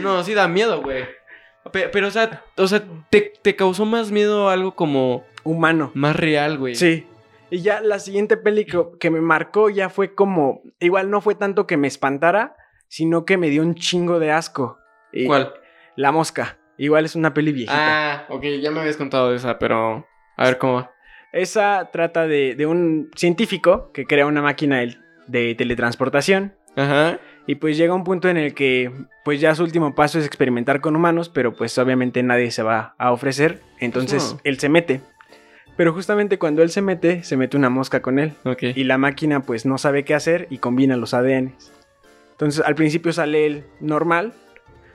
No, 0.02 0.14
no 0.16 0.25
sí 0.25 0.35
da 0.35 0.49
miedo, 0.49 0.82
güey. 0.82 1.04
Pe- 1.73 1.88
Pero, 1.88 2.09
o 2.09 2.11
sea, 2.11 2.44
o 2.56 2.66
sea 2.66 2.82
te, 3.09 3.32
te 3.40 3.56
causó 3.56 3.87
más 3.87 4.11
miedo 4.11 4.49
algo 4.50 4.75
como 4.75 5.25
Humano. 5.44 5.90
más 5.94 6.14
real, 6.16 6.59
güey. 6.59 6.75
Sí. 6.75 7.06
Y 7.50 7.62
ya 7.62 7.80
la 7.80 7.99
siguiente 8.00 8.37
peli 8.37 8.64
que, 8.66 8.82
que 8.99 9.11
me 9.11 9.21
marcó 9.21 9.71
ya 9.71 9.88
fue 9.88 10.14
como. 10.14 10.62
Igual 10.80 11.11
no 11.11 11.21
fue 11.21 11.35
tanto 11.35 11.66
que 11.66 11.76
me 11.76 11.88
espantara, 11.88 12.56
sino 12.88 13.25
que 13.25 13.38
me 13.38 13.49
dio 13.49 13.62
un 13.62 13.75
chingo 13.76 14.18
de 14.18 14.30
asco. 14.32 14.78
Y- 15.12 15.26
¿Cuál? 15.26 15.54
La 15.97 16.13
mosca. 16.13 16.59
Igual 16.79 17.05
es 17.05 17.15
una 17.15 17.35
peli 17.35 17.53
viejita. 17.53 17.75
Ah, 17.75 18.27
ok, 18.29 18.45
ya 18.61 18.71
me 18.71 18.81
habías 18.81 18.97
contado 18.97 19.31
de 19.31 19.37
esa, 19.37 19.59
pero. 19.59 20.07
A 20.37 20.45
ver 20.45 20.59
cómo 20.59 20.75
va. 20.75 20.93
Esa 21.33 21.91
trata 21.93 22.27
de, 22.27 22.55
de 22.55 22.67
un 22.67 23.11
científico 23.17 23.91
que 23.93 24.07
crea 24.07 24.27
una 24.27 24.43
máquina 24.43 24.81
de, 24.81 24.97
de 25.27 25.55
teletransportación. 25.55 26.55
Ajá. 26.77 27.19
Y 27.47 27.57
pues 27.57 27.77
llega 27.77 27.95
un 27.95 28.05
punto 28.05 28.29
en 28.29 28.37
el 28.37 28.55
que 28.55 28.91
pues 29.25 29.41
ya 29.41 29.55
su 29.55 29.63
último 29.63 29.95
paso 29.95 30.19
es 30.19 30.27
experimentar 30.27 30.81
con 30.81 30.95
humanos, 30.95 31.29
pero 31.29 31.55
pues 31.55 31.77
obviamente 31.79 32.23
nadie 32.23 32.51
se 32.51 32.63
va 32.63 32.95
a 32.99 33.13
ofrecer. 33.13 33.61
Entonces 33.79 34.35
no. 34.35 34.41
él 34.45 34.59
se 34.59 34.69
mete. 34.69 35.01
Pero 35.77 35.93
justamente 35.93 36.39
cuando 36.39 36.63
él 36.63 36.71
se 36.71 36.83
mete, 36.83 37.25
se 37.25 37.37
mete 37.37 37.57
una 37.57 37.71
mosca 37.71 38.03
con 38.03 38.19
él. 38.19 38.35
Ok. 38.45 38.63
Y 38.75 38.85
la 38.85 38.99
máquina 38.99 39.41
pues 39.41 39.67
no 39.67 39.79
sabe 39.79 40.05
qué 40.05 40.15
hacer 40.15 40.47
y 40.51 40.59
combina 40.59 40.97
los 40.97 41.15
ADNs. 41.15 41.73
Entonces 42.33 42.63
al 42.65 42.75
principio 42.75 43.13
sale 43.13 43.47
él 43.47 43.65
normal, 43.81 44.35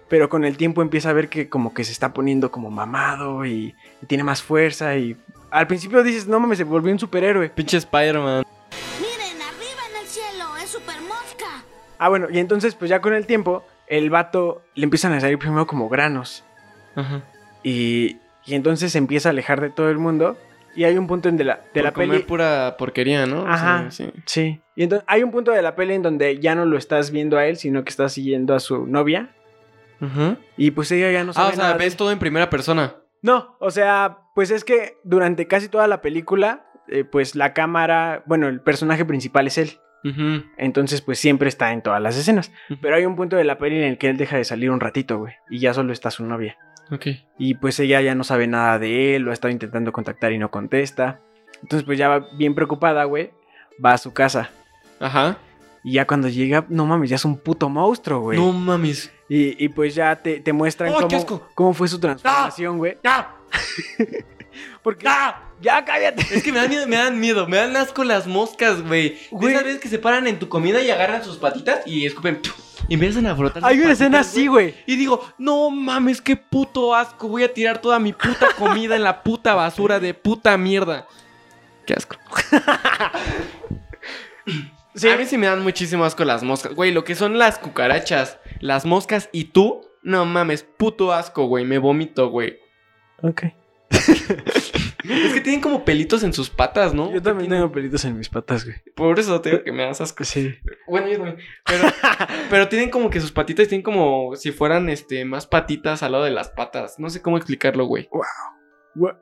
pero 0.10 0.30
con 0.30 0.46
el 0.46 0.58
tiempo 0.58 0.82
empieza 0.82 1.10
a 1.10 1.14
ver 1.14 1.30
que 1.30 1.50
como 1.50 1.74
que 1.74 1.84
se 1.84 1.92
está 1.92 2.14
poniendo 2.14 2.52
como 2.52 2.70
mamado 2.72 3.46
y, 3.46 3.76
y 4.02 4.06
tiene 4.08 4.24
más 4.24 4.42
fuerza 4.42 4.96
y 4.98 5.18
al 5.52 5.68
principio 5.68 6.04
dices, 6.04 6.28
no 6.28 6.40
mames, 6.40 6.58
se 6.58 6.64
volvió 6.64 6.92
un 6.92 7.00
superhéroe. 7.00 7.50
Pinche 7.50 7.78
Spider-Man. 7.78 8.44
Miren, 9.00 9.42
arriba 9.42 9.82
en 9.92 10.02
el 10.02 10.08
cielo, 10.08 10.58
es 10.62 10.70
super 10.70 11.00
mosca. 11.02 11.64
Ah, 11.98 12.10
bueno, 12.10 12.28
y 12.32 12.40
entonces 12.40 12.76
pues 12.76 12.90
ya 12.90 13.02
con 13.02 13.14
el 13.14 13.26
tiempo 13.26 13.64
el 13.88 14.10
vato 14.10 14.62
le 14.76 14.84
empiezan 14.84 15.14
a 15.14 15.20
salir 15.22 15.40
primero 15.40 15.66
como 15.66 15.88
granos 15.88 16.44
Ajá. 16.96 17.22
y, 17.64 18.18
y 18.46 18.56
entonces 18.56 18.92
se 18.92 18.98
empieza 18.98 19.30
a 19.30 19.32
alejar 19.32 19.62
de 19.62 19.70
todo 19.70 19.90
el 19.90 19.98
mundo 19.98 20.38
y 20.76 20.84
hay 20.84 20.98
un 20.98 21.08
punto 21.08 21.28
en 21.28 21.38
de 21.38 21.44
la, 21.44 21.56
de 21.56 21.62
Por 21.74 21.84
la 21.84 21.92
comer 21.92 22.10
peli... 22.10 22.24
pura 22.24 22.76
porquería, 22.78 23.26
¿no? 23.26 23.44
O 23.44 23.48
Ajá. 23.48 23.90
sea, 23.90 23.92
sí. 23.92 24.14
Sí. 24.26 24.62
Y 24.76 24.84
entonces 24.84 25.06
hay 25.08 25.24
un 25.24 25.32
punto 25.32 25.52
de 25.52 25.62
la 25.64 25.76
peli 25.76 25.96
en 25.96 26.04
donde 26.04 26.38
ya 26.40 26.54
no 26.54 26.66
lo 26.66 26.78
estás 26.78 27.10
viendo 27.10 27.38
a 27.38 27.48
él, 27.48 27.58
sino 27.58 27.84
que 27.84 27.90
estás 27.90 28.14
siguiendo 28.14 28.54
a 28.54 28.60
su 28.60 28.86
novia. 28.86 29.30
Y 30.58 30.72
pues 30.72 30.92
ella 30.92 31.12
ya 31.12 31.24
no 31.24 31.32
Ah, 31.32 31.34
sabe 31.34 31.48
o 31.50 31.56
sea, 31.56 31.64
nada 31.66 31.78
ves 31.78 31.98
todo 31.98 32.12
en 32.12 32.20
primera 32.20 32.50
persona. 32.50 32.96
No, 33.22 33.58
o 33.60 33.72
sea, 33.72 34.20
pues 34.36 34.52
es 34.52 34.64
que 34.64 34.98
durante 35.04 35.48
casi 35.48 35.70
toda 35.70 35.88
la 35.88 36.02
película, 36.02 36.66
eh, 36.88 37.04
pues 37.04 37.36
la 37.36 37.54
cámara, 37.54 38.24
bueno, 38.26 38.48
el 38.48 38.62
personaje 38.62 39.06
principal 39.06 39.48
es 39.48 39.58
él. 39.58 39.72
Entonces, 40.58 41.02
pues 41.02 41.20
siempre 41.20 41.50
está 41.50 41.74
en 41.74 41.82
todas 41.82 42.02
las 42.02 42.16
escenas. 42.16 42.52
Pero 42.82 42.96
hay 42.96 43.06
un 43.06 43.18
punto 43.18 43.36
de 43.36 43.44
la 43.44 43.58
peli 43.58 43.76
en 43.78 43.84
el 43.84 43.98
que 43.98 44.08
él 44.10 44.16
deja 44.16 44.38
de 44.38 44.46
salir 44.46 44.72
un 44.72 44.80
ratito, 44.80 45.18
güey. 45.18 45.34
Y 45.50 45.60
ya 45.60 45.74
solo 45.74 45.92
está 45.92 46.12
su 46.12 46.24
novia. 46.26 46.58
Ok. 46.92 47.08
Y 47.38 47.56
pues 47.56 47.78
ella 47.82 48.00
ya 48.00 48.16
no 48.16 48.24
sabe 48.24 48.48
nada 48.48 48.80
de 48.80 49.16
él, 49.18 49.24
lo 49.24 49.32
ha 49.32 49.34
estado 49.34 49.52
intentando 49.52 49.92
contactar 49.92 50.32
y 50.32 50.38
no 50.38 50.50
contesta. 50.50 51.20
Entonces, 51.62 51.84
pues 51.86 51.98
ya 51.98 52.08
va 52.08 52.26
bien 52.38 52.56
preocupada, 52.56 53.04
güey. 53.04 53.32
Va 53.84 53.94
a 53.94 53.98
su 53.98 54.14
casa. 54.14 54.50
Ajá. 55.02 55.40
Y 55.84 55.94
ya 55.94 56.08
cuando 56.08 56.28
llega, 56.28 56.66
no 56.70 56.86
mames, 56.86 57.10
ya 57.10 57.16
es 57.16 57.26
un 57.26 57.38
puto 57.38 57.70
monstruo, 57.70 58.20
güey. 58.20 58.38
No 58.38 58.52
mames. 58.52 59.12
Y, 59.30 59.64
y 59.64 59.70
pues 59.70 59.96
ya 59.96 60.16
te, 60.16 60.40
te 60.40 60.54
muestran 60.54 60.94
¡Oh, 60.94 61.08
cómo, 61.08 61.42
cómo 61.54 61.74
fue 61.74 61.88
su 61.88 62.00
transformación, 62.00 62.78
güey. 62.78 62.98
¡Ah! 63.04 63.36
Porque. 64.84 65.06
¡Ah! 65.08 65.44
¡Ya 65.62 65.84
cállate! 65.84 66.26
Es 66.32 66.44
que 66.44 66.52
me 66.52 66.60
dan 66.60 66.70
miedo, 66.70 66.88
me 66.88 66.96
dan 66.96 67.20
miedo, 67.20 67.48
me 67.48 67.58
dan 67.58 67.76
asco 67.76 68.04
las 68.04 68.28
moscas, 68.28 68.82
güey. 68.84 69.18
Güey. 69.32 69.54
Esas 69.54 69.66
veces 69.66 69.82
que 69.82 69.90
se 69.90 70.00
paran 70.00 70.28
en 70.28 70.40
tu 70.40 70.50
comida 70.50 70.82
y 70.82 70.90
agarran 70.92 71.24
sus 71.24 71.38
patitas 71.38 71.86
y 71.86 72.06
escupen 72.06 72.42
y 72.88 72.94
empiezan 72.94 73.26
a 73.26 73.36
frotar. 73.36 73.64
Hay 73.66 73.80
una 73.80 73.92
escena 73.92 74.20
así, 74.20 74.48
güey. 74.48 74.76
Y 74.86 74.96
digo, 74.96 75.22
no 75.38 75.70
mames, 75.70 76.22
qué 76.22 76.38
puto 76.38 76.96
asco. 76.96 77.28
Voy 77.28 77.44
a 77.44 77.54
tirar 77.54 77.80
toda 77.80 78.00
mi 78.00 78.14
puta 78.14 78.48
comida 78.58 78.96
en 78.96 79.04
la 79.04 79.24
puta 79.24 79.56
basura 79.56 80.00
de 80.00 80.14
puta 80.14 80.58
mierda. 80.58 81.08
Qué 81.86 81.94
asco. 81.94 82.16
Sí. 84.98 85.10
A 85.10 85.16
mí 85.18 85.26
sí 85.26 85.38
me 85.38 85.48
dan 85.48 85.64
muchísimo 85.64 86.04
asco 86.04 86.26
las 86.26 86.44
moscas. 86.44 86.74
Güey, 86.74 86.92
lo 86.92 87.04
que 87.04 87.16
son 87.16 87.38
las 87.38 87.60
cucarachas, 87.60 88.40
las 88.60 88.86
moscas 88.86 89.30
y 89.32 89.46
tú, 89.46 89.88
no 90.02 90.26
mames, 90.26 90.64
puto 90.64 91.14
asco, 91.14 91.46
güey. 91.46 91.66
Me 91.66 91.78
vomito, 91.78 92.30
güey. 92.30 92.60
Ok. 93.22 93.44
Es 93.90 95.34
que 95.34 95.42
tienen 95.42 95.62
como 95.62 95.86
pelitos 95.86 96.24
en 96.24 96.34
sus 96.34 96.50
patas, 96.50 96.94
¿no? 96.94 97.14
Yo 97.14 97.22
también 97.22 97.50
tengo 97.50 97.72
pelitos 97.72 98.04
en 98.04 98.18
mis 98.18 98.28
patas, 98.28 98.66
güey. 98.66 98.76
Por 98.96 99.18
eso 99.18 99.40
te 99.40 99.52
digo 99.52 99.64
que 99.64 99.72
me 99.72 99.84
das 99.84 100.02
asco. 100.02 100.26
Sí. 100.26 100.56
Bueno, 100.88 101.08
yo 101.08 101.18
también. 101.18 101.38
Pero, 101.66 101.84
pero 102.50 102.68
tienen 102.68 102.90
como 102.90 103.10
que 103.10 103.22
sus 103.22 103.32
patitas 103.32 103.68
tienen 103.68 103.84
como 103.84 104.36
si 104.36 104.52
fueran 104.52 104.90
este 104.90 105.24
más 105.24 105.48
patitas 105.48 106.04
al 106.04 106.12
lado 106.12 106.26
de 106.26 106.32
las 106.32 106.50
patas. 106.50 107.00
No 107.00 107.10
sé 107.10 107.22
cómo 107.22 107.38
explicarlo, 107.38 107.86
güey. 107.86 108.10
Güey, 108.12 108.28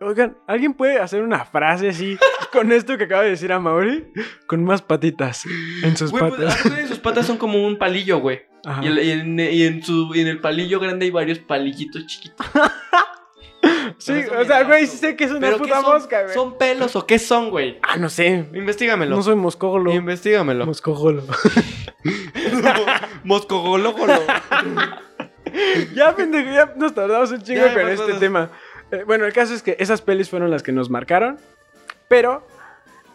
Oigan, 0.02 0.38
¿alguien 0.48 0.74
puede 0.74 1.00
hacer 1.00 1.22
una 1.22 1.44
frase 1.46 1.90
así 1.90 2.18
con 2.52 2.72
esto 2.72 2.98
que 2.98 3.06
acaba 3.06 3.24
de 3.24 3.32
decir 3.32 3.52
a 3.52 3.60
Mauri? 3.60 4.06
Con 4.48 4.64
más 4.64 4.82
patitas 4.82 5.44
en 5.84 5.98
sus 5.98 6.12
Güey, 6.12 6.30
pues, 6.30 6.56
patas. 6.56 6.88
sus 6.88 7.00
patas 7.00 7.26
son 7.26 7.38
como 7.38 7.66
un 7.66 7.78
palillo, 7.78 8.20
güey. 8.20 8.42
Y, 8.82 8.88
el- 8.88 9.00
y 9.00 9.12
en, 9.12 9.40
y 9.40 9.64
en 9.64 9.84
su, 9.84 10.12
y 10.16 10.22
en 10.22 10.28
el 10.28 10.40
palillo 10.42 10.80
grande 10.80 11.06
hay 11.06 11.12
varios 11.12 11.40
palillitos 11.40 12.06
chiquitos. 12.08 12.46
Sí, 13.98 14.14
o 14.14 14.46
sea, 14.46 14.64
güey, 14.64 14.86
sí 14.86 14.98
sé 14.98 15.16
que 15.16 15.24
es 15.24 15.32
una 15.32 15.40
¿Pero 15.40 15.58
qué 15.58 15.64
puta 15.64 15.82
son? 15.82 15.94
mosca, 15.94 16.22
güey. 16.24 16.34
¿Son 16.34 16.58
pelos 16.58 16.96
o 16.96 17.08
qué 17.08 17.18
son, 17.18 17.50
güey? 17.50 17.80
Ah, 17.82 17.98
no 17.98 18.10
sé. 18.10 18.46
Investígamelo. 18.54 19.16
No 19.16 19.24
soy 19.24 19.36
moscógolo. 19.36 19.92
Investígamelo. 19.92 20.66
Moscógolo. 20.68 21.24
Moscogológolo. 23.24 24.14
ya, 25.96 26.16
pendejo, 26.16 26.52
ya 26.52 26.74
nos 26.76 26.94
tardamos 26.94 27.32
un 27.32 27.42
chingo 27.42 27.66
Ya, 27.66 27.74
con 27.74 27.90
este 27.90 28.04
cosas. 28.06 28.20
tema. 28.20 28.50
Eh, 28.96 29.04
bueno, 29.04 29.26
el 29.26 29.34
caso 29.34 29.54
es 29.54 29.62
que 29.62 29.76
esas 29.80 30.02
pelis 30.02 30.30
fueron 30.30 30.52
las 30.52 30.64
que 30.64 30.72
nos 30.72 30.90
marcaron. 30.90 31.38
Pero, 32.08 32.48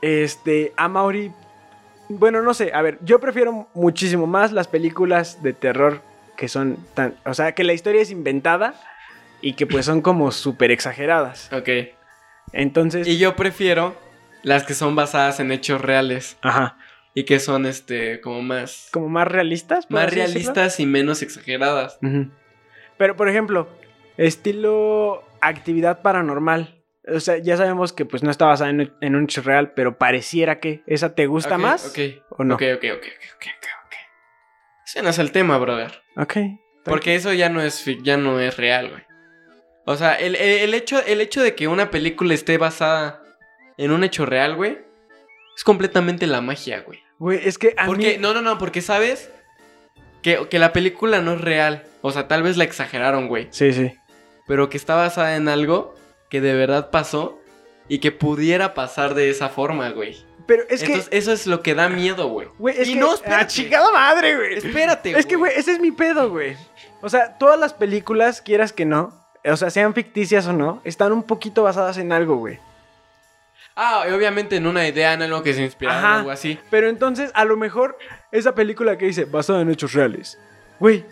este, 0.02 0.72
a 0.76 0.88
Mauri. 0.88 1.32
Bueno, 2.08 2.42
no 2.42 2.54
sé, 2.54 2.72
a 2.74 2.82
ver, 2.82 2.98
yo 3.02 3.20
prefiero 3.20 3.68
muchísimo 3.74 4.26
más 4.26 4.52
las 4.52 4.66
películas 4.66 5.42
de 5.42 5.52
terror 5.52 6.02
que 6.36 6.48
son 6.48 6.76
tan. 6.94 7.14
O 7.24 7.34
sea, 7.34 7.52
que 7.52 7.62
la 7.64 7.72
historia 7.72 8.02
es 8.02 8.10
inventada 8.10 8.74
y 9.40 9.52
que 9.52 9.66
pues 9.66 9.86
son 9.86 10.00
como 10.02 10.32
súper 10.32 10.70
exageradas. 10.70 11.52
ok. 11.52 11.68
Entonces. 12.52 13.06
Y 13.06 13.18
yo 13.18 13.36
prefiero 13.36 13.94
las 14.42 14.64
que 14.64 14.74
son 14.74 14.96
basadas 14.96 15.40
en 15.40 15.52
hechos 15.52 15.80
reales. 15.80 16.36
Ajá. 16.42 16.76
Y 17.14 17.24
que 17.24 17.40
son, 17.40 17.66
este, 17.66 18.20
como 18.20 18.40
más... 18.42 18.88
Como 18.92 19.08
más 19.08 19.26
realistas. 19.26 19.90
Más 19.90 20.06
decirlo. 20.06 20.26
realistas 20.26 20.78
y 20.78 20.86
menos 20.86 21.22
exageradas. 21.22 21.98
Pero, 22.96 23.16
por 23.16 23.28
ejemplo, 23.28 23.68
estilo 24.26 25.24
actividad 25.40 26.02
paranormal. 26.02 26.82
O 27.08 27.18
sea, 27.20 27.38
ya 27.38 27.56
sabemos 27.56 27.92
que 27.92 28.04
pues 28.04 28.22
no 28.22 28.30
está 28.30 28.46
basada 28.46 28.70
en, 28.70 28.92
en 29.00 29.16
un 29.16 29.24
hecho 29.24 29.42
real, 29.42 29.72
pero 29.74 29.98
pareciera 29.98 30.60
que. 30.60 30.82
¿Esa 30.86 31.14
te 31.14 31.26
gusta 31.26 31.58
más? 31.58 31.88
Ok. 31.88 32.22
¿O 32.30 32.44
no? 32.44 32.54
Ok, 32.54 32.62
ok, 32.76 32.84
ok, 32.84 32.84
ok, 32.84 33.04
ok, 33.36 33.46
ok, 33.46 33.66
ok. 33.86 33.94
Ese 34.86 35.02
no 35.02 35.08
es 35.08 35.18
el 35.18 35.32
tema, 35.32 35.58
brother. 35.58 36.02
Ok. 36.16 36.36
Porque 36.84 37.14
eso 37.14 37.32
ya 37.32 37.48
no 37.48 37.60
es, 37.62 37.84
ya 38.02 38.16
no 38.16 38.38
es 38.40 38.56
real, 38.56 38.90
güey. 38.90 39.02
O 39.86 39.96
sea, 39.96 40.14
el, 40.14 40.36
el- 40.36 40.60
el 40.60 40.74
hecho, 40.74 41.04
el 41.04 41.20
hecho 41.20 41.42
de 41.42 41.54
que 41.54 41.68
una 41.68 41.90
película 41.90 42.34
esté 42.34 42.58
basada 42.58 43.22
en 43.76 43.90
un 43.92 44.04
hecho 44.04 44.26
real, 44.26 44.54
güey, 44.54 44.78
es 45.56 45.64
completamente 45.64 46.26
la 46.26 46.40
magia, 46.40 46.80
güey. 46.80 47.00
Güey, 47.18 47.40
es 47.46 47.58
que 47.58 47.74
a 47.76 47.86
Porque, 47.86 48.12
mí... 48.12 48.16
no, 48.18 48.34
no, 48.34 48.40
no, 48.42 48.56
porque 48.58 48.82
sabes 48.82 49.30
que, 50.22 50.46
que 50.48 50.58
la 50.58 50.72
película 50.72 51.20
no 51.20 51.32
es 51.34 51.40
real. 51.40 51.84
O 52.02 52.10
sea, 52.12 52.28
tal 52.28 52.42
vez 52.42 52.56
la 52.56 52.64
exageraron, 52.64 53.28
güey. 53.28 53.48
Sí, 53.50 53.72
sí. 53.72 53.92
Pero 54.50 54.68
que 54.68 54.78
está 54.78 54.96
basada 54.96 55.36
en 55.36 55.48
algo 55.48 55.94
que 56.28 56.40
de 56.40 56.54
verdad 56.54 56.90
pasó 56.90 57.38
y 57.86 58.00
que 58.00 58.10
pudiera 58.10 58.74
pasar 58.74 59.14
de 59.14 59.30
esa 59.30 59.48
forma, 59.48 59.90
güey. 59.90 60.16
Pero 60.48 60.64
es 60.68 60.82
Entonces, 60.82 61.08
que, 61.08 61.18
eso 61.18 61.30
es 61.30 61.46
lo 61.46 61.62
que 61.62 61.76
da 61.76 61.88
miedo, 61.88 62.26
güey. 62.26 62.48
güey, 62.58 62.74
es 62.76 62.88
y 62.88 62.94
que... 62.94 62.98
no, 62.98 63.12
¡Ah, 63.12 63.14
espérate. 63.14 63.46
chingada 63.46 63.92
madre, 63.92 64.34
güey! 64.34 64.54
Espérate, 64.54 65.16
Es 65.16 65.24
que, 65.24 65.36
güey, 65.36 65.52
ese 65.54 65.70
es 65.70 65.78
mi 65.78 65.92
pedo, 65.92 66.30
güey. 66.30 66.56
O 67.00 67.08
sea, 67.08 67.38
todas 67.38 67.60
las 67.60 67.74
películas, 67.74 68.42
quieras 68.42 68.72
que 68.72 68.84
no, 68.84 69.24
o 69.44 69.56
sea, 69.56 69.70
sean 69.70 69.94
ficticias 69.94 70.48
o 70.48 70.52
no, 70.52 70.80
están 70.82 71.12
un 71.12 71.22
poquito 71.22 71.62
basadas 71.62 71.96
en 71.98 72.10
algo, 72.10 72.34
güey. 72.34 72.58
Ah, 73.76 74.04
y 74.08 74.12
obviamente 74.12 74.56
en 74.56 74.66
una 74.66 74.84
idea, 74.88 75.12
en 75.12 75.22
algo 75.22 75.44
que 75.44 75.54
se 75.54 75.62
inspiraron 75.62 76.04
o 76.04 76.14
algo 76.16 76.30
así. 76.32 76.58
Pero 76.70 76.88
entonces, 76.88 77.30
a 77.34 77.44
lo 77.44 77.56
mejor, 77.56 77.96
esa 78.32 78.56
película 78.56 78.98
que 78.98 79.06
dice, 79.06 79.26
basada 79.26 79.60
en 79.60 79.70
hechos 79.70 79.92
reales. 79.92 80.40
Güey, 80.80 81.04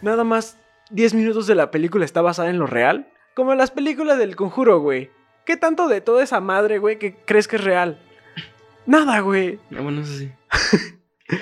nada 0.00 0.22
más 0.22 0.58
10 0.90 1.14
minutos 1.14 1.46
de 1.46 1.54
la 1.54 1.70
película 1.70 2.04
está 2.04 2.22
basada 2.22 2.50
en 2.50 2.58
lo 2.58 2.66
real. 2.66 3.08
Como 3.34 3.52
en 3.52 3.58
las 3.58 3.70
películas 3.70 4.18
del 4.18 4.36
conjuro, 4.36 4.78
güey. 4.80 5.10
¿Qué 5.44 5.56
tanto 5.56 5.88
de 5.88 6.00
toda 6.00 6.22
esa 6.22 6.40
madre, 6.40 6.78
güey, 6.78 6.98
que 6.98 7.16
crees 7.24 7.48
que 7.48 7.56
es 7.56 7.64
real? 7.64 8.00
Nada, 8.86 9.20
güey. 9.20 9.58
Ah, 9.76 9.80
bueno, 9.80 10.02
eso 10.02 10.12
sí. 10.18 10.30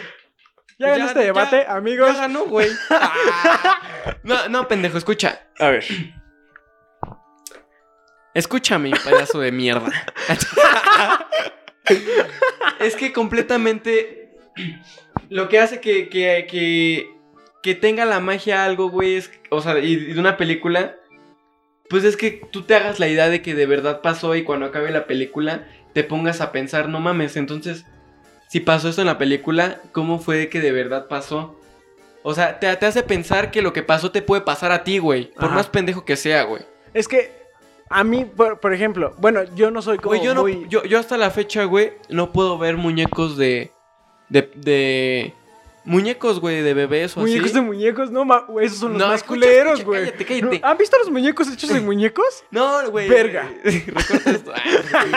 Ya 0.78 0.88
ganó 0.88 1.04
este 1.04 1.20
ya- 1.20 1.26
debate, 1.26 1.64
amigos. 1.68 2.12
Ya 2.14 2.22
ganó, 2.22 2.44
güey. 2.46 2.68
Ah. 2.90 3.78
No, 4.24 4.48
no, 4.48 4.68
pendejo, 4.68 4.98
escucha. 4.98 5.40
A 5.58 5.68
ver. 5.68 5.84
Escúchame, 8.34 8.90
pedazo 9.04 9.38
de 9.40 9.52
mierda. 9.52 9.90
es 12.80 12.96
que 12.96 13.12
completamente 13.12 14.36
lo 15.28 15.48
que 15.48 15.60
hace 15.60 15.80
que, 15.80 16.08
que, 16.08 16.46
que, 16.50 17.10
que 17.62 17.74
tenga 17.74 18.04
la 18.04 18.20
magia 18.20 18.64
algo, 18.64 18.90
güey, 18.90 19.16
es, 19.16 19.30
o 19.50 19.60
sea, 19.60 19.78
y, 19.78 19.92
y 19.92 20.12
de 20.12 20.20
una 20.20 20.36
película, 20.36 20.96
pues 21.88 22.04
es 22.04 22.16
que 22.16 22.42
tú 22.50 22.62
te 22.62 22.74
hagas 22.74 22.98
la 23.00 23.08
idea 23.08 23.28
de 23.28 23.42
que 23.42 23.54
de 23.54 23.66
verdad 23.66 24.00
pasó 24.02 24.34
y 24.34 24.44
cuando 24.44 24.66
acabe 24.66 24.90
la 24.90 25.06
película 25.06 25.68
te 25.92 26.04
pongas 26.04 26.40
a 26.40 26.52
pensar, 26.52 26.88
no 26.88 27.00
mames, 27.00 27.36
entonces, 27.36 27.86
si 28.48 28.60
pasó 28.60 28.88
esto 28.88 29.02
en 29.02 29.06
la 29.06 29.18
película, 29.18 29.80
¿cómo 29.92 30.18
fue 30.18 30.48
que 30.48 30.60
de 30.60 30.72
verdad 30.72 31.06
pasó? 31.08 31.58
O 32.22 32.34
sea, 32.34 32.60
te, 32.60 32.74
te 32.76 32.86
hace 32.86 33.02
pensar 33.02 33.50
que 33.50 33.62
lo 33.62 33.72
que 33.72 33.82
pasó 33.82 34.10
te 34.10 34.22
puede 34.22 34.42
pasar 34.42 34.72
a 34.72 34.84
ti, 34.84 34.98
güey. 34.98 35.32
Por 35.32 35.46
Ajá. 35.46 35.54
más 35.54 35.68
pendejo 35.68 36.04
que 36.04 36.16
sea, 36.16 36.44
güey. 36.44 36.62
Es 36.94 37.08
que, 37.08 37.32
a 37.90 38.04
mí, 38.04 38.24
por, 38.24 38.60
por 38.60 38.72
ejemplo, 38.72 39.14
bueno, 39.18 39.42
yo 39.54 39.70
no 39.70 39.82
soy 39.82 39.98
como 39.98 40.10
Güey, 40.16 40.24
yo, 40.24 40.34
no, 40.34 40.48
yo, 40.48 40.84
yo 40.84 40.98
hasta 40.98 41.16
la 41.16 41.30
fecha, 41.30 41.64
güey, 41.64 41.92
no 42.08 42.32
puedo 42.32 42.58
ver 42.58 42.76
muñecos 42.76 43.36
de. 43.36 43.72
de. 44.28 44.50
de 44.54 45.34
muñecos, 45.84 46.38
güey, 46.40 46.62
de 46.62 46.74
bebés 46.74 47.16
o 47.16 47.20
Muñecos 47.20 47.46
así. 47.46 47.54
de 47.54 47.60
muñecos, 47.62 48.10
no, 48.10 48.24
ma- 48.24 48.46
esos 48.60 48.78
son 48.78 48.92
los 48.92 49.00
No, 49.00 49.08
más 49.08 49.16
escucha, 49.16 49.40
culeros, 49.40 49.78
escucha, 49.80 49.84
güey. 49.98 50.04
cállate, 50.10 50.24
cállate. 50.26 50.58
¿No? 50.60 50.66
¿Han 50.68 50.78
visto 50.78 50.98
los 50.98 51.10
muñecos 51.10 51.48
hechos 51.52 51.70
de 51.72 51.80
muñecos? 51.82 52.44
No, 52.50 52.90
güey. 52.90 53.08
Verga. 53.08 53.50
Esto. 53.64 54.52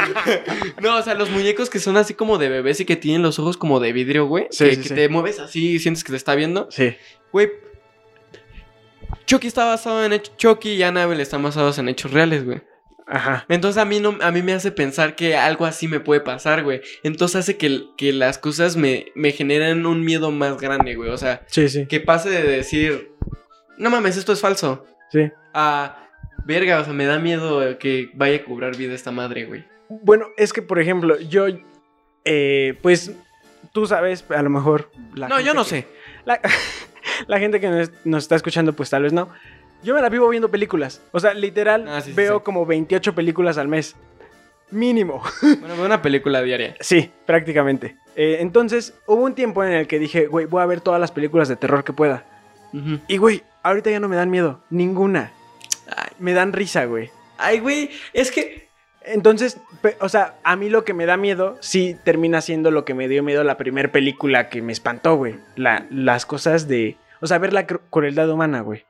no, 0.82 0.98
o 0.98 1.02
sea, 1.04 1.14
los 1.14 1.30
muñecos 1.30 1.70
que 1.70 1.80
son 1.80 1.98
así 1.98 2.14
como 2.14 2.38
de 2.38 2.50
bebés 2.50 2.80
y 2.80 2.86
que 2.86 2.96
tienen 2.96 3.22
los 3.22 3.38
ojos 3.40 3.58
como 3.58 3.80
de 3.80 3.94
vidrio, 3.94 4.26
güey. 4.28 4.48
Sí, 4.52 4.66
que 4.66 4.76
sí, 4.76 4.82
que 4.82 4.88
sí. 4.90 4.96
te 4.96 5.10
mueves 5.10 5.40
así 5.40 5.72
y 5.76 5.80
sientes 5.80 6.04
que 6.04 6.12
te 6.12 6.18
está 6.18 6.36
viendo. 6.36 6.68
Sí. 6.72 6.96
Güey. 7.32 7.52
Chucky 9.26 9.48
está 9.48 9.66
basado 9.66 10.04
en 10.06 10.14
hechos. 10.14 10.36
Chucky 10.38 10.72
y 10.74 10.84
Annabelle 10.84 11.22
están 11.22 11.42
basados 11.44 11.78
en 11.80 11.90
hechos 11.90 12.12
reales, 12.12 12.46
güey. 12.46 12.62
Ajá. 13.08 13.46
Entonces 13.50 13.82
a 13.82 13.86
mí, 13.86 14.00
no, 14.00 14.18
a 14.22 14.32
mí 14.32 14.42
me 14.42 14.54
hace 14.54 14.72
pensar 14.72 15.16
que 15.16 15.36
algo 15.36 15.66
así 15.66 15.88
me 15.88 16.00
puede 16.00 16.22
pasar, 16.22 16.64
güey. 16.64 16.82
Entonces 17.04 17.36
hace 17.38 17.58
que, 17.58 17.84
que 17.98 18.12
las 18.14 18.38
cosas 18.40 18.76
me, 18.76 19.08
me 19.14 19.32
generen 19.32 19.86
un 19.86 20.04
miedo 20.04 20.32
más 20.32 20.58
grande, 20.60 20.96
güey. 20.96 21.10
O 21.12 21.18
sea, 21.18 21.42
Sí, 21.48 21.70
sí. 21.70 21.86
que 21.86 22.00
pase 22.00 22.30
de 22.30 22.42
decir, 22.44 23.12
no 23.78 23.90
mames, 23.92 24.18
esto 24.18 24.34
es 24.34 24.42
falso. 24.42 24.86
Sí. 25.12 25.32
A, 25.54 26.08
verga, 26.46 26.80
o 26.80 26.84
sea, 26.84 26.94
me 26.94 27.06
da 27.06 27.20
miedo 27.20 27.78
que 27.78 28.10
vaya 28.16 28.38
a 28.38 28.44
cobrar 28.44 28.76
vida 28.76 28.94
esta 28.96 29.12
madre, 29.12 29.46
güey. 29.46 29.66
Bueno, 29.88 30.28
es 30.36 30.52
que, 30.52 30.64
por 30.64 30.80
ejemplo, 30.80 31.20
yo, 31.20 31.46
eh, 32.24 32.78
pues, 32.82 33.12
tú 33.72 33.86
sabes, 33.86 34.26
a 34.30 34.42
lo 34.42 34.50
mejor... 34.50 34.90
la 35.14 35.28
No, 35.28 35.40
yo 35.40 35.54
no 35.54 35.64
que- 35.64 35.70
sé. 35.70 35.88
La, 36.26 36.40
la 37.28 37.38
gente 37.40 37.60
que 37.60 37.70
nos, 37.70 37.92
nos 38.04 38.24
está 38.24 38.36
escuchando, 38.36 38.74
pues 38.74 38.90
tal 38.90 39.04
vez 39.04 39.14
no. 39.14 39.30
Yo 39.84 39.94
me 39.94 40.02
la 40.02 40.10
vivo 40.10 40.28
viendo 40.30 40.50
películas. 40.50 41.02
O 41.12 41.20
sea, 41.20 41.34
literal, 41.34 41.86
Ah, 41.88 42.02
sí, 42.02 42.10
sí, 42.12 42.16
veo 42.16 42.38
sí. 42.40 42.44
como 42.44 42.66
28 42.66 43.14
películas 43.16 43.58
al 43.58 43.68
mes. 43.68 43.96
Mínimo. 44.72 45.22
Bueno, 45.42 45.76
veo 45.76 45.86
una 45.86 46.02
película 46.02 46.42
diaria. 46.42 46.76
Sí, 46.80 47.12
prácticamente. 47.26 47.96
Eh, 48.16 48.38
entonces, 48.40 48.94
hubo 49.06 49.24
un 49.24 49.36
tiempo 49.36 49.64
en 49.64 49.74
el 49.74 49.88
que 49.88 50.00
dije, 50.00 50.28
güey, 50.28 50.46
voy 50.46 50.62
a 50.62 50.66
ver 50.66 50.82
todas 50.82 51.00
las 51.00 51.12
películas 51.12 51.48
de 51.48 51.56
terror 51.56 51.84
que 51.84 51.94
pueda. 51.94 52.26
Y, 53.08 53.16
güey, 53.18 53.42
ahorita 53.64 53.90
ya 53.90 54.02
no 54.02 54.10
me 54.10 54.18
dan 54.18 54.30
miedo. 54.30 54.62
Ninguna. 54.70 55.32
Ay, 55.96 56.10
Me 56.20 56.34
dan 56.34 56.52
risa, 56.52 56.84
güey. 56.86 57.10
Ay, 57.38 57.60
güey, 57.60 57.90
es 58.12 58.32
que... 58.32 58.66
Entonces, 59.08 59.60
o 60.02 60.10
sea, 60.10 60.36
a 60.44 60.56
mí 60.56 60.68
lo 60.70 60.84
que 60.84 60.94
me 60.96 61.06
da 61.06 61.16
miedo 61.16 61.58
sí 61.62 61.96
termina 62.04 62.42
siendo 62.42 62.72
lo 62.72 62.84
que 62.86 62.94
me 62.96 63.08
dio 63.08 63.22
miedo 63.24 63.44
la 63.44 63.56
primera 63.56 63.92
película 63.92 64.50
que 64.50 64.62
me 64.64 64.74
espantó, 64.74 65.16
güey. 65.16 65.36
La, 65.56 65.86
las 65.92 66.26
cosas 66.26 66.68
de... 66.68 66.98
O 67.22 67.28
sea, 67.28 67.38
ver 67.38 67.54
la 67.54 67.66
cru- 67.68 67.82
crueldad 67.92 68.30
humana, 68.30 68.62
güey. 68.62 68.84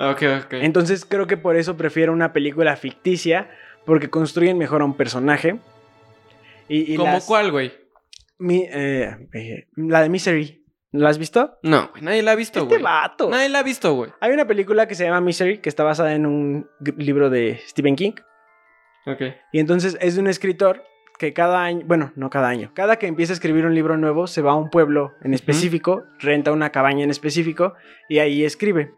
Ok, 0.00 0.22
ok. 0.46 0.52
Entonces 0.54 1.04
creo 1.04 1.26
que 1.26 1.36
por 1.36 1.56
eso 1.56 1.76
prefiero 1.76 2.12
una 2.12 2.32
película 2.32 2.74
ficticia, 2.76 3.50
porque 3.84 4.08
construyen 4.08 4.56
mejor 4.58 4.82
a 4.82 4.84
un 4.86 4.96
personaje. 4.96 5.60
Y, 6.68 6.94
y 6.94 6.96
¿Cómo 6.96 7.12
las- 7.12 7.26
cuál, 7.26 7.50
güey? 7.50 7.72
mi- 8.38 8.66
eh, 8.70 9.16
eh, 9.34 9.66
la 9.76 10.02
de 10.02 10.08
Misery. 10.08 10.56
¿La 10.92 11.08
has 11.08 11.18
visto? 11.18 11.58
No, 11.62 11.88
güey, 11.92 12.02
nadie 12.02 12.22
la 12.22 12.32
ha 12.32 12.34
visto, 12.34 12.58
Este 12.60 12.68
güey. 12.74 12.82
vato. 12.82 13.28
nadie 13.30 13.48
la 13.48 13.60
ha 13.60 13.62
visto, 13.62 13.94
güey. 13.94 14.10
Hay 14.20 14.32
una 14.32 14.46
película 14.46 14.88
que 14.88 14.94
se 14.96 15.04
llama 15.04 15.20
Misery, 15.20 15.58
que 15.58 15.68
está 15.68 15.84
basada 15.84 16.14
en 16.14 16.26
un 16.26 16.68
libro 16.96 17.30
de 17.30 17.60
Stephen 17.68 17.94
King. 17.94 18.12
Ok. 19.06 19.22
Y 19.52 19.60
entonces 19.60 19.96
es 20.00 20.14
de 20.16 20.20
un 20.20 20.26
escritor 20.26 20.82
que 21.18 21.32
cada 21.32 21.62
año, 21.62 21.84
bueno, 21.86 22.12
no 22.16 22.28
cada 22.30 22.48
año, 22.48 22.72
cada 22.74 22.96
que 22.96 23.06
empieza 23.06 23.32
a 23.32 23.34
escribir 23.34 23.66
un 23.66 23.74
libro 23.74 23.96
nuevo, 23.98 24.26
se 24.26 24.42
va 24.42 24.52
a 24.52 24.56
un 24.56 24.68
pueblo 24.70 25.12
en 25.22 25.32
específico, 25.34 26.02
renta 26.18 26.50
una 26.50 26.70
cabaña 26.70 27.04
en 27.04 27.10
específico 27.10 27.74
y 28.08 28.18
ahí 28.18 28.42
escribe. 28.44 28.92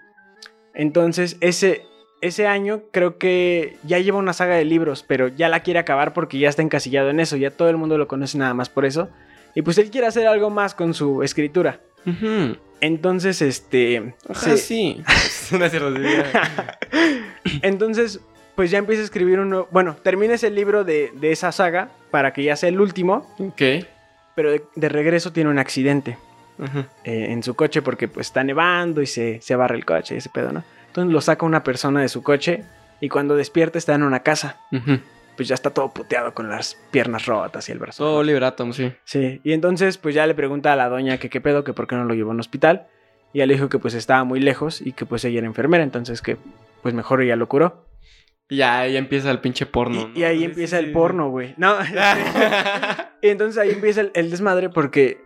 Entonces, 0.74 1.36
ese, 1.40 1.84
ese 2.20 2.46
año 2.46 2.82
creo 2.92 3.18
que 3.18 3.76
ya 3.84 3.98
lleva 3.98 4.18
una 4.18 4.32
saga 4.32 4.56
de 4.56 4.64
libros, 4.64 5.04
pero 5.06 5.28
ya 5.28 5.48
la 5.48 5.60
quiere 5.60 5.80
acabar 5.80 6.12
porque 6.12 6.38
ya 6.38 6.48
está 6.48 6.62
encasillado 6.62 7.10
en 7.10 7.20
eso, 7.20 7.36
ya 7.36 7.50
todo 7.50 7.68
el 7.68 7.76
mundo 7.76 7.98
lo 7.98 8.08
conoce 8.08 8.38
nada 8.38 8.54
más 8.54 8.68
por 8.68 8.84
eso. 8.84 9.08
Y 9.54 9.62
pues 9.62 9.78
él 9.78 9.90
quiere 9.90 10.06
hacer 10.06 10.26
algo 10.26 10.50
más 10.50 10.74
con 10.74 10.94
su 10.94 11.22
escritura. 11.22 11.80
Entonces, 12.80 13.42
este... 13.42 14.14
Ojalá 14.28 14.56
se- 14.56 14.58
sí. 14.58 15.02
Entonces, 17.62 18.20
pues 18.54 18.70
ya 18.70 18.78
empieza 18.78 19.02
a 19.02 19.04
escribir 19.04 19.40
uno. 19.40 19.68
Bueno, 19.70 19.96
termina 20.02 20.34
ese 20.34 20.50
libro 20.50 20.84
de, 20.84 21.10
de 21.14 21.32
esa 21.32 21.52
saga 21.52 21.90
para 22.10 22.32
que 22.32 22.42
ya 22.44 22.56
sea 22.56 22.68
el 22.68 22.80
último. 22.80 23.26
ok. 23.38 23.62
Pero 24.34 24.50
de, 24.50 24.62
de 24.74 24.88
regreso 24.88 25.32
tiene 25.32 25.50
un 25.50 25.58
accidente 25.58 26.16
Eh, 27.04 27.32
en 27.32 27.42
su 27.42 27.54
coche 27.54 27.82
porque 27.82 28.08
pues 28.08 28.28
está 28.28 28.44
nevando 28.44 29.02
y 29.02 29.06
se, 29.06 29.40
se 29.40 29.56
barre 29.56 29.76
el 29.76 29.84
coche 29.84 30.14
y 30.14 30.18
ese 30.18 30.28
pedo, 30.30 30.52
¿no? 30.52 30.62
Entonces 30.88 31.12
lo 31.12 31.20
saca 31.20 31.46
una 31.46 31.64
persona 31.64 32.00
de 32.00 32.08
su 32.08 32.22
coche 32.22 32.64
y 33.00 33.08
cuando 33.08 33.34
despierta 33.36 33.78
está 33.78 33.94
en 33.94 34.02
una 34.02 34.20
casa. 34.20 34.60
Pues 35.36 35.48
ya 35.48 35.54
está 35.54 35.70
todo 35.70 35.88
puteado 35.92 36.34
con 36.34 36.48
las 36.50 36.76
piernas 36.90 37.26
rotas 37.26 37.68
y 37.68 37.72
el 37.72 37.78
brazo. 37.78 38.04
Todo 38.04 38.46
Atom, 38.46 38.72
sí. 38.72 38.92
Sí, 39.04 39.40
y 39.42 39.52
entonces 39.54 39.96
pues 39.98 40.14
ya 40.14 40.26
le 40.26 40.34
pregunta 40.34 40.72
a 40.72 40.76
la 40.76 40.88
doña 40.88 41.18
que 41.18 41.30
qué 41.30 41.40
pedo, 41.40 41.64
que 41.64 41.72
por 41.72 41.86
qué 41.86 41.96
no 41.96 42.04
lo 42.04 42.14
llevó 42.14 42.30
a 42.30 42.34
un 42.34 42.40
hospital. 42.40 42.86
Y 43.32 43.38
ella 43.38 43.46
le 43.46 43.54
dijo 43.54 43.70
que 43.70 43.78
pues 43.78 43.94
estaba 43.94 44.24
muy 44.24 44.40
lejos 44.40 44.82
y 44.82 44.92
que 44.92 45.06
pues 45.06 45.24
ella 45.24 45.38
era 45.38 45.46
enfermera, 45.46 45.82
entonces 45.82 46.20
que 46.20 46.36
pues 46.82 46.92
mejor 46.94 47.22
ella 47.22 47.34
lo 47.36 47.48
curó. 47.48 47.86
Y 48.50 48.58
ya 48.58 48.80
ahí 48.80 48.98
empieza 48.98 49.30
el 49.30 49.40
pinche 49.40 49.64
porno. 49.64 50.10
Y, 50.14 50.18
y 50.18 50.20
¿no? 50.20 50.26
ahí 50.26 50.38
Sí, 50.40 50.44
empieza 50.44 50.76
sí, 50.76 50.82
el 50.84 50.90
sí. 50.90 50.92
porno, 50.92 51.30
güey. 51.30 51.54
No, 51.56 51.76
y 53.22 53.28
entonces 53.28 53.56
ahí 53.56 53.70
empieza 53.70 54.02
el, 54.02 54.10
el 54.14 54.30
desmadre 54.30 54.68
porque 54.68 55.24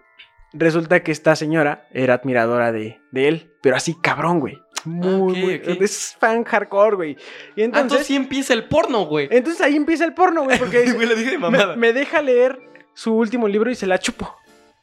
resulta 0.58 1.02
que 1.02 1.12
esta 1.12 1.36
señora 1.36 1.86
era 1.92 2.14
admiradora 2.14 2.72
de, 2.72 3.00
de 3.12 3.28
él, 3.28 3.52
pero 3.62 3.76
así 3.76 3.94
cabrón, 4.02 4.40
güey. 4.40 4.58
Muy, 4.84 5.32
ok, 5.32 5.38
muy. 5.66 5.78
Es 5.84 6.16
fan 6.18 6.44
hardcore, 6.44 6.96
güey. 6.96 7.10
Y 7.56 7.62
Ah, 7.62 7.64
entonces, 7.64 8.06
sí 8.06 8.14
empieza 8.14 8.52
el 8.54 8.64
porno, 8.64 9.06
güey. 9.06 9.28
entonces 9.30 9.60
ahí 9.60 9.74
empieza 9.76 10.04
el 10.04 10.14
porno, 10.14 10.44
güey, 10.44 10.58
porque 10.58 10.80
dice, 10.82 10.94
Güey, 10.94 11.08
lo 11.08 11.14
dije 11.16 11.30
de 11.32 11.38
me, 11.38 11.50
mamada. 11.50 11.76
me 11.76 11.92
deja 11.92 12.22
leer 12.22 12.58
su 12.94 13.14
último 13.14 13.48
libro 13.48 13.70
y 13.70 13.74
se 13.74 13.86
la 13.86 13.98
chupo. 13.98 14.36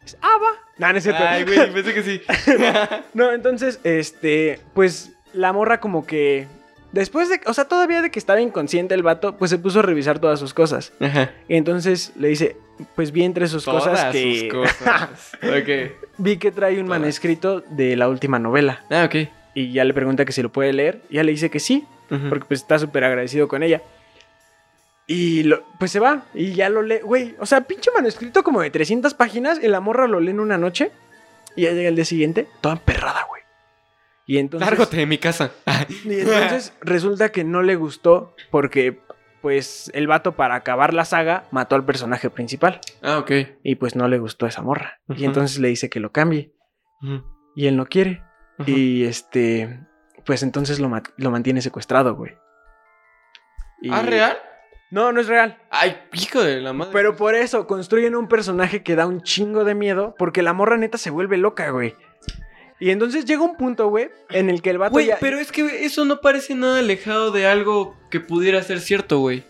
Es, 0.06 0.18
ah, 0.22 0.38
va. 0.42 0.50
No, 0.78 0.92
no 0.92 0.98
es 0.98 1.04
cierto. 1.04 1.24
Ay, 1.26 1.46
güey, 1.46 1.72
pensé 1.74 1.94
que 1.94 2.04
sí. 2.04 2.22
No, 3.14 3.32
entonces, 3.32 3.80
este, 3.86 4.60
pues 4.74 5.14
la 5.34 5.54
morra 5.54 5.80
como 5.80 6.06
que 6.06 6.48
después 6.93 7.27
de, 7.27 7.41
o 7.45 7.53
sea, 7.53 7.65
todavía 7.65 8.01
de 8.01 8.10
que 8.10 8.19
estaba 8.19 8.39
inconsciente 8.39 8.95
el 8.95 9.03
vato, 9.03 9.36
pues 9.38 9.51
se 9.51 9.58
puso 9.58 9.79
a 9.79 9.82
revisar 9.82 10.19
todas 10.19 10.39
sus 10.39 10.53
cosas. 10.53 10.93
Ajá. 11.01 11.32
Y 11.49 11.56
entonces 11.58 12.13
le 12.15 12.29
dice, 12.29 12.56
pues 12.95 13.12
vi 13.12 13.23
entre 13.23 13.47
sus 13.47 13.65
Todas 13.65 13.84
cosas 13.88 14.12
que 14.13 14.39
sus 14.39 14.49
cosas. 14.49 15.32
ok. 15.43 15.91
vi 16.19 16.38
que 16.38 16.51
trae 16.51 16.79
un 16.79 16.86
Todas. 16.86 17.01
manuscrito 17.01 17.60
de 17.62 17.95
la 17.97 18.08
última 18.08 18.39
novela 18.39 18.84
Ah, 18.89 19.03
ok. 19.06 19.27
y 19.53 19.73
ya 19.73 19.84
le 19.84 19.93
pregunta 19.93 20.23
que 20.23 20.32
si 20.32 20.41
lo 20.41 20.51
puede 20.51 20.71
leer, 20.71 21.01
y 21.10 21.15
ya 21.15 21.23
le 21.23 21.32
dice 21.34 21.49
que 21.49 21.60
sí, 21.60 21.86
porque 22.29 22.45
pues 22.47 22.62
está 22.62 22.77
súper 22.79 23.03
agradecido 23.03 23.47
con 23.47 23.62
ella. 23.63 23.82
Y 25.06 25.43
lo- 25.43 25.63
pues 25.79 25.91
se 25.91 25.99
va 25.99 26.23
y 26.34 26.53
ya 26.53 26.69
lo 26.69 26.82
lee, 26.82 26.99
güey, 27.03 27.36
o 27.39 27.45
sea, 27.45 27.62
pinche 27.62 27.91
manuscrito 27.93 28.41
como 28.43 28.62
de 28.62 28.69
300 28.69 29.13
páginas 29.15 29.60
y 29.62 29.67
la 29.67 29.82
morra 29.82 30.08
lo 30.08 30.19
lee 30.21 30.32
en 30.32 30.39
una 30.39 30.58
noche 30.58 30.91
y 31.58 31.63
ya 31.63 31.71
llega 31.71 31.89
el 31.89 31.95
día 31.95 32.06
siguiente, 32.06 32.47
toda 32.62 32.75
emperrada, 32.75 33.25
güey. 33.29 33.42
Y 34.26 34.38
entonces 34.38 34.70
Lárgate 34.70 34.98
de 34.98 35.06
mi 35.06 35.18
casa. 35.18 35.52
Y 36.06 36.20
entonces 36.22 36.74
resulta 36.82 37.30
que 37.30 37.44
no 37.44 37.62
le 37.62 37.76
gustó 37.76 38.36
porque 38.52 39.02
pues 39.42 39.92
el 39.94 40.08
vato 40.08 40.38
para 40.38 40.56
acabar 40.56 40.94
la 40.94 41.04
saga 41.04 41.44
mató 41.52 41.76
al 41.76 41.84
personaje 41.86 42.30
principal. 42.30 42.80
Ah, 43.02 43.18
ok. 43.18 43.32
Y 43.64 43.76
pues 43.76 43.96
no 43.98 44.08
le 44.08 44.18
gustó 44.20 44.46
esa 44.48 44.62
morra. 44.62 45.02
Y 45.10 45.26
entonces 45.26 45.60
le 45.60 45.68
dice 45.68 45.90
que 45.90 46.00
lo 46.00 46.12
cambie. 46.14 46.54
Y 47.56 47.68
él 47.68 47.76
no 47.76 47.86
quiere. 47.86 48.24
Y 48.66 49.04
este, 49.04 49.82
pues 50.26 50.44
entonces 50.44 50.80
lo, 50.80 50.90
lo 51.18 51.32
mantiene 51.32 51.62
secuestrado, 51.62 52.16
güey. 52.16 52.38
Y- 53.82 53.92
¿Ah, 53.92 54.02
real? 54.04 54.38
No, 54.92 55.12
no 55.12 55.20
es 55.20 55.28
real. 55.28 55.58
Ay, 55.72 55.98
hijo 56.14 56.42
de 56.42 56.62
la 56.62 56.72
madre. 56.72 56.94
Pero 56.94 57.16
por 57.16 57.36
eso 57.36 57.66
construyen 57.68 58.16
un 58.16 58.28
personaje 58.28 58.84
que 58.84 58.96
da 58.96 59.08
un 59.08 59.22
chingo 59.24 59.64
de 59.66 59.74
miedo, 59.76 60.14
porque 60.20 60.44
la 60.44 60.54
morra 60.54 60.78
neta 60.78 60.98
se 61.00 61.10
vuelve 61.10 61.36
loca, 61.38 61.72
güey. 61.72 61.96
Y 62.84 62.91
entonces 62.91 63.24
llega 63.24 63.41
un 63.43 63.56
punto, 63.56 63.88
güey, 63.88 64.10
en 64.30 64.50
el 64.50 64.62
que 64.62 64.72
el 64.72 64.78
vato 64.78 64.91
Güey, 64.91 65.06
ya... 65.06 65.17
pero 65.17 65.39
es 65.39 65.54
que 65.54 65.86
eso 65.86 66.04
no 66.04 66.19
parece 66.19 66.54
nada 66.54 66.80
alejado 66.80 67.32
de 67.32 67.48
algo 67.48 67.96
que 68.10 68.19
pudiera 68.19 68.62
ser 68.62 68.82
cierto, 68.82 69.19
güey. 69.19 69.46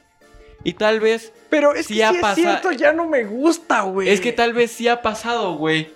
Y 0.64 0.74
tal 0.74 1.00
vez, 1.00 1.34
Pero 1.50 1.74
es 1.74 1.88
sí 1.88 1.96
que 1.96 2.04
ha 2.04 2.12
si 2.12 2.20
es 2.20 2.36
cierto, 2.36 2.72
ya 2.72 2.94
no 2.94 3.08
me 3.08 3.24
gusta, 3.24 3.82
güey. 3.82 4.10
es 4.10 4.22
que 4.22 4.34
tal 4.34 4.54
vez 4.54 4.72
sí 4.72 4.88
ha 4.88 5.02
pasado, 5.02 5.56
güey. 5.56 5.90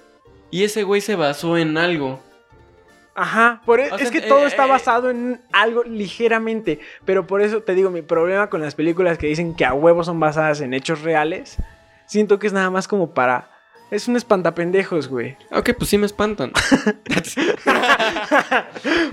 Y 0.50 0.64
ese 0.64 0.82
güey 0.82 1.00
se 1.00 1.16
basó 1.16 1.60
en 1.60 1.78
algo. 1.78 2.20
Ajá, 3.14 3.62
por 3.68 3.82
e- 3.82 3.92
O 3.92 3.98
es 3.98 4.10
que 4.10 4.18
eh, 4.18 4.28
todo 4.28 4.46
eh, 4.46 4.48
está 4.48 4.66
eh. 4.66 4.70
basado 4.70 5.12
en 5.12 5.40
algo 5.52 5.84
ligeramente. 5.84 6.80
Pero 7.06 7.28
por 7.28 7.44
eso 7.44 7.62
te 7.62 7.76
digo, 7.76 7.92
mi 7.92 8.02
problema 8.02 8.50
con 8.50 8.62
las 8.62 8.74
películas 8.74 9.20
que 9.20 9.28
dicen 9.28 9.54
que 9.56 9.64
a 9.64 9.76
huevos 9.76 10.08
son 10.08 10.20
basadas 10.20 10.62
en 10.62 10.74
hechos 10.74 11.04
reales, 11.04 11.58
siento 12.08 12.40
que 12.40 12.48
es 12.48 12.54
nada 12.54 12.72
más 12.72 12.88
como 12.88 13.14
para... 13.14 13.52
Es 13.90 14.08
un 14.08 14.18
espantapendejos, 14.18 15.08
güey. 15.08 15.38
Ok, 15.52 15.72
pues 15.78 15.90
sí 15.90 15.98
me 15.98 16.06
espantan. 16.06 16.52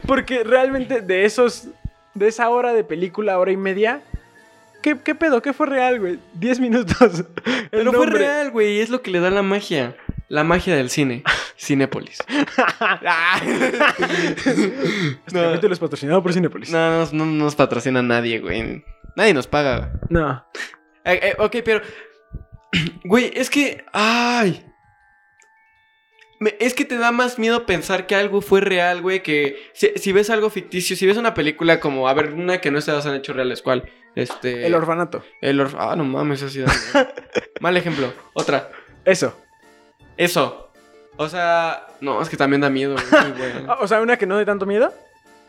Porque 0.06 0.44
realmente 0.44 1.00
de 1.00 1.24
esos... 1.24 1.68
De 2.14 2.28
esa 2.28 2.48
hora 2.48 2.72
de 2.72 2.84
película, 2.84 3.38
hora 3.38 3.52
y 3.52 3.56
media... 3.56 4.02
¿Qué, 4.82 4.98
qué 5.02 5.14
pedo? 5.14 5.40
¿Qué 5.40 5.54
fue 5.54 5.66
real, 5.66 5.98
güey? 5.98 6.18
Diez 6.34 6.60
minutos. 6.60 7.24
Pero 7.70 7.92
fue 7.92 8.04
real, 8.04 8.50
güey. 8.50 8.80
Es 8.80 8.90
lo 8.90 9.00
que 9.00 9.10
le 9.10 9.20
da 9.20 9.30
la 9.30 9.42
magia. 9.42 9.96
La 10.28 10.44
magia 10.44 10.76
del 10.76 10.90
cine. 10.90 11.22
Cinépolis. 11.56 12.18
Este 15.26 15.40
capítulo 15.40 15.72
es 15.72 15.78
patrocinado 15.78 16.22
por 16.22 16.34
Cinepolis. 16.34 16.70
No, 16.70 17.06
no, 17.06 17.12
no 17.12 17.24
nos 17.24 17.54
patrocina 17.54 18.02
nadie, 18.02 18.40
güey. 18.40 18.84
Nadie 19.16 19.32
nos 19.32 19.46
paga. 19.46 19.92
No. 20.10 20.44
Eh, 21.04 21.20
eh, 21.22 21.36
ok, 21.38 21.56
pero. 21.64 21.80
Güey, 23.04 23.30
es 23.34 23.50
que. 23.50 23.84
¡Ay! 23.92 24.64
Me- 26.40 26.56
es 26.60 26.74
que 26.74 26.84
te 26.84 26.96
da 26.98 27.12
más 27.12 27.38
miedo 27.38 27.64
pensar 27.66 28.06
que 28.06 28.14
algo 28.14 28.40
fue 28.40 28.60
real, 28.60 29.00
güey. 29.02 29.22
Que 29.22 29.56
si, 29.72 29.92
si 29.96 30.12
ves 30.12 30.30
algo 30.30 30.50
ficticio, 30.50 30.96
si 30.96 31.06
ves 31.06 31.16
una 31.16 31.34
película 31.34 31.80
como. 31.80 32.08
A 32.08 32.14
ver, 32.14 32.32
una 32.32 32.60
que 32.60 32.70
no 32.70 32.78
basada 32.92 33.14
en 33.14 33.20
hechos 33.20 33.36
reales, 33.36 33.62
¿cuál? 33.62 33.90
Este. 34.14 34.66
El 34.66 34.74
orfanato. 34.74 35.24
El 35.40 35.60
orf- 35.60 35.76
Ah, 35.78 35.94
no 35.96 36.04
mames, 36.04 36.42
así 36.42 36.60
da 36.60 36.66
miedo. 36.66 37.08
Mal 37.60 37.76
ejemplo. 37.76 38.12
Otra. 38.32 38.70
Eso. 39.04 39.38
Eso. 40.16 40.72
O 41.16 41.28
sea. 41.28 41.86
No, 42.00 42.20
es 42.20 42.28
que 42.28 42.36
también 42.36 42.60
da 42.60 42.70
miedo, 42.70 42.94
güey. 42.94 43.66
O 43.80 43.86
sea, 43.88 44.00
una 44.00 44.16
que 44.16 44.26
no 44.26 44.36
de 44.36 44.44
tanto 44.44 44.66
miedo. 44.66 44.92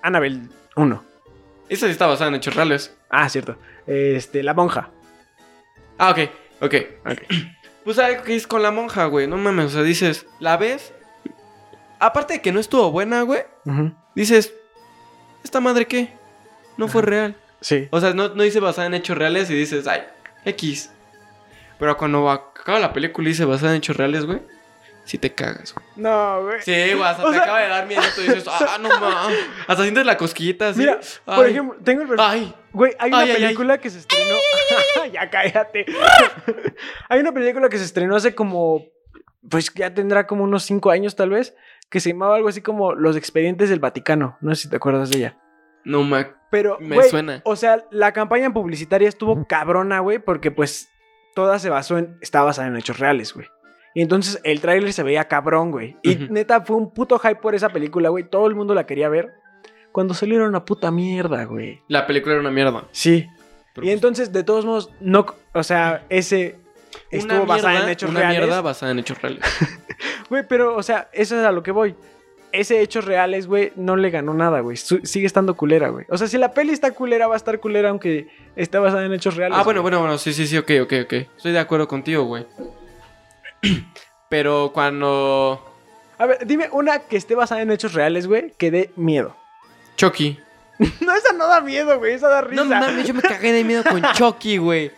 Annabelle 0.02 0.42
1. 0.76 1.04
Esa 1.68 1.88
sí 1.88 1.92
está 1.92 2.06
basada 2.06 2.30
en 2.30 2.36
hechos 2.36 2.56
reales. 2.56 2.96
Ah, 3.10 3.28
cierto. 3.28 3.58
Este, 3.88 4.44
la 4.44 4.54
monja. 4.54 4.92
Ah, 5.98 6.12
ok, 6.12 6.30
ok, 6.66 6.76
ok. 7.06 7.22
Pues 7.84 8.00
algo 8.00 8.24
que 8.24 8.36
es 8.36 8.48
con 8.48 8.64
la 8.64 8.72
monja, 8.72 9.06
güey. 9.06 9.28
No 9.28 9.38
mames, 9.38 9.66
o 9.66 9.70
sea, 9.70 9.84
dices, 9.84 10.26
¿la 10.40 10.58
ves? 10.58 10.94
Aparte 12.00 12.34
de 12.34 12.42
que 12.42 12.52
no 12.52 12.60
estuvo 12.60 12.92
buena, 12.92 13.22
güey, 13.22 13.44
dices, 14.16 14.54
¿esta 15.44 15.60
madre 15.60 15.88
qué? 15.88 16.10
No 16.78 16.88
fue 16.88 17.02
real. 17.02 17.36
Sí. 17.62 17.88
O 17.92 18.00
sea, 18.00 18.14
no, 18.14 18.30
no 18.30 18.44
dice 18.44 18.60
basada 18.60 18.88
en 18.88 18.96
hechos 18.96 19.18
reales 19.18 19.50
y 19.50 19.54
dices, 19.54 19.88
ay, 19.88 20.02
X. 20.44 20.92
Pero 21.80 21.98
cuando 21.98 22.30
acaba 22.30 22.80
la 22.80 22.94
película 22.94 23.28
y 23.28 23.32
dice 23.32 23.46
basada 23.46 23.72
en 23.72 23.78
hechos 23.78 23.98
reales, 23.98 24.26
güey, 24.26 24.42
sí 25.06 25.18
te 25.18 25.34
cagas, 25.34 25.74
güey. 25.74 25.86
No, 25.96 26.44
güey. 26.44 26.62
Sí, 26.62 26.72
güey, 26.94 27.02
hasta 27.04 27.24
O 27.24 27.28
te 27.28 27.34
sea- 27.36 27.44
acaba 27.44 27.60
de 27.62 27.68
dar 27.70 27.88
miedo 27.88 28.02
y 28.18 28.22
dices, 28.22 28.46
ah, 28.48 28.78
no 28.82 28.90
mames. 29.00 29.40
Hasta 29.68 29.84
sientes 29.84 30.06
la 30.06 30.18
cosquillita 30.18 30.70
así. 30.70 30.80
Mira, 30.82 31.00
Ay, 31.26 31.36
por 31.36 31.48
ejemplo, 31.48 31.78
tengo 31.84 32.02
el... 32.04 32.20
Ay, 32.20 32.54
Güey, 32.74 32.94
hay 33.00 33.10
una 33.10 33.20
Ay, 33.20 33.30
ay, 33.30 33.36
ay. 33.38 33.42
película 33.44 33.78
que 33.78 33.90
se 33.90 34.00
estrenó... 34.00 34.36
ya 35.14 35.30
cállate. 35.30 35.86
hay 37.10 37.20
una 37.22 37.32
película 37.32 37.70
que 37.70 37.78
se 37.78 37.86
estrenó 37.86 38.16
hace 38.18 38.36
como... 38.36 38.84
Pues 39.50 39.72
ya 39.74 39.94
tendrá 39.94 40.28
como 40.28 40.44
unos 40.44 40.64
cinco 40.64 40.92
años 40.92 41.16
tal 41.16 41.30
vez. 41.30 41.56
Que 41.90 42.00
se 42.00 42.10
llamaba 42.10 42.36
algo 42.36 42.50
así 42.50 42.62
como 42.62 42.94
Los 42.96 43.16
Expedientes 43.16 43.70
del 43.70 43.80
Vaticano. 43.80 44.38
No 44.42 44.54
sé 44.56 44.64
si 44.64 44.70
te 44.70 44.76
acuerdas 44.76 45.10
de 45.12 45.18
ella. 45.20 45.38
no 45.84 46.04
me... 46.04 46.34
Pero, 46.52 46.78
Me 46.80 46.96
güey, 46.96 47.10
suena. 47.10 47.42
O 47.44 47.56
sea, 47.58 47.84
la 47.92 48.14
campaña 48.14 48.52
publicitaria 48.54 49.10
estuvo 49.10 49.46
cabrona, 49.46 50.00
güey, 50.00 50.20
porque 50.20 50.52
pues 50.52 50.90
toda 51.34 51.60
se 51.60 51.70
basó 51.70 51.98
en. 51.98 52.18
Está 52.22 52.44
basada 52.44 52.70
en 52.70 52.78
hechos 52.78 52.98
reales, 52.98 53.34
güey. 53.34 53.48
Y 53.96 54.02
entonces 54.02 54.40
el 54.44 54.60
tráiler 54.62 54.94
se 54.94 55.02
veía 55.02 55.24
cabrón, 55.28 55.72
güey. 55.72 55.96
Y 56.04 56.16
neta, 56.30 56.62
fue 56.62 56.76
un 56.76 56.92
puto 56.94 57.18
hype 57.18 57.38
por 57.38 57.56
esa 57.56 57.70
película, 57.70 58.10
güey. 58.10 58.26
Todo 58.30 58.46
el 58.48 58.54
mundo 58.54 58.76
la 58.76 58.86
quería 58.86 59.10
ver. 59.10 59.34
Cuando 59.92 60.14
salió 60.14 60.36
era 60.36 60.48
una 60.48 60.66
puta 60.66 60.92
mierda, 60.92 61.46
güey. 61.46 61.82
La 61.88 62.06
película 62.06 62.34
era 62.34 62.42
una 62.42 62.52
mierda. 62.52 62.84
Sí. 62.92 63.26
Pero 63.74 63.86
y 63.86 63.90
pues- 63.90 63.94
entonces, 63.94 64.32
de 64.34 64.44
todos 64.44 64.66
modos, 64.66 64.92
no. 65.00 65.26
O 65.54 65.64
sea, 65.64 66.04
ese. 66.10 66.58
Estuvo 67.10 67.38
Una 67.38 67.46
basada 67.46 67.70
mierda- 67.72 67.86
en 67.86 67.92
hechos 67.92 68.10
una 68.10 68.20
reales. 68.20 68.40
mierda 68.40 68.62
basada 68.62 68.92
en 68.92 69.00
hechos 69.00 69.22
reales. 69.22 69.42
Güey, 70.30 70.44
pero, 70.48 70.76
o 70.76 70.84
sea, 70.84 71.08
eso 71.14 71.38
es 71.40 71.46
a 71.46 71.52
lo 71.52 71.62
que 71.64 71.72
voy. 71.72 71.96
Ese 72.52 72.82
hechos 72.82 73.06
reales, 73.06 73.48
güey, 73.48 73.72
no 73.76 73.96
le 73.96 74.10
ganó 74.10 74.34
nada, 74.34 74.60
güey. 74.62 74.76
Sigue 74.76 75.26
estando 75.28 75.56
culera, 75.56 75.90
güey. 75.90 76.06
O 76.10 76.18
sea, 76.18 76.28
si 76.28 76.38
la 76.38 76.52
peli 76.52 76.72
está 76.72 76.92
culera, 76.92 77.28
va 77.28 77.36
a 77.36 77.38
estar 77.38 77.60
culera 77.60 77.90
aunque 77.90 78.28
esté 78.56 78.78
basada 78.78 79.06
en 79.06 79.14
hechos 79.14 79.36
reales. 79.36 79.58
Ah, 79.60 79.64
bueno, 79.64 79.82
bueno, 79.82 80.00
bueno, 80.00 80.18
sí, 80.18 80.34
sí, 80.34 80.48
sí, 80.48 80.58
ok, 80.58 80.72
ok, 80.84 80.94
ok. 81.06 81.14
Estoy 81.38 81.52
de 81.52 81.60
acuerdo 81.60 81.88
contigo, 81.88 82.24
güey. 82.24 82.46
Pero 84.30 84.72
cuando... 84.74 85.62
A 86.18 86.26
ver, 86.26 86.46
dime 86.46 86.70
una 86.72 87.00
que 87.00 87.18
esté 87.18 87.36
basada 87.36 87.62
en 87.62 87.72
hechos 87.72 87.94
reales, 87.94 88.28
güey, 88.28 88.52
que 88.58 88.72
dé 88.72 88.92
miedo. 88.96 89.36
Chucky. 89.98 90.40
No, 91.00 91.16
esa 91.16 91.32
no 91.32 91.48
da 91.48 91.62
miedo, 91.62 91.98
güey, 92.00 92.14
esa 92.16 92.28
da 92.28 92.42
risa. 92.42 92.64
No 92.64 92.70
mames, 92.70 93.08
yo 93.08 93.14
me 93.14 93.22
cagué 93.24 93.54
de 93.54 93.64
miedo 93.64 93.82
con 93.90 94.02
Chucky, 94.14 94.58
güey. 94.58 94.92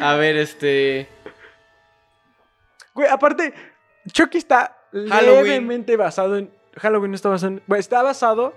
A 0.00 0.14
ver, 0.14 0.36
este... 0.36 1.08
Güey, 2.94 3.08
aparte, 3.10 3.52
Chucky 4.12 4.38
está 4.38 4.76
Halloween. 4.92 5.44
levemente 5.44 5.96
basado 5.96 6.38
en. 6.38 6.50
Halloween 6.76 7.10
no 7.10 7.16
está 7.16 7.28
basado 7.28 7.52
en. 7.52 7.62
bueno, 7.66 7.80
está 7.80 8.02
basado 8.02 8.54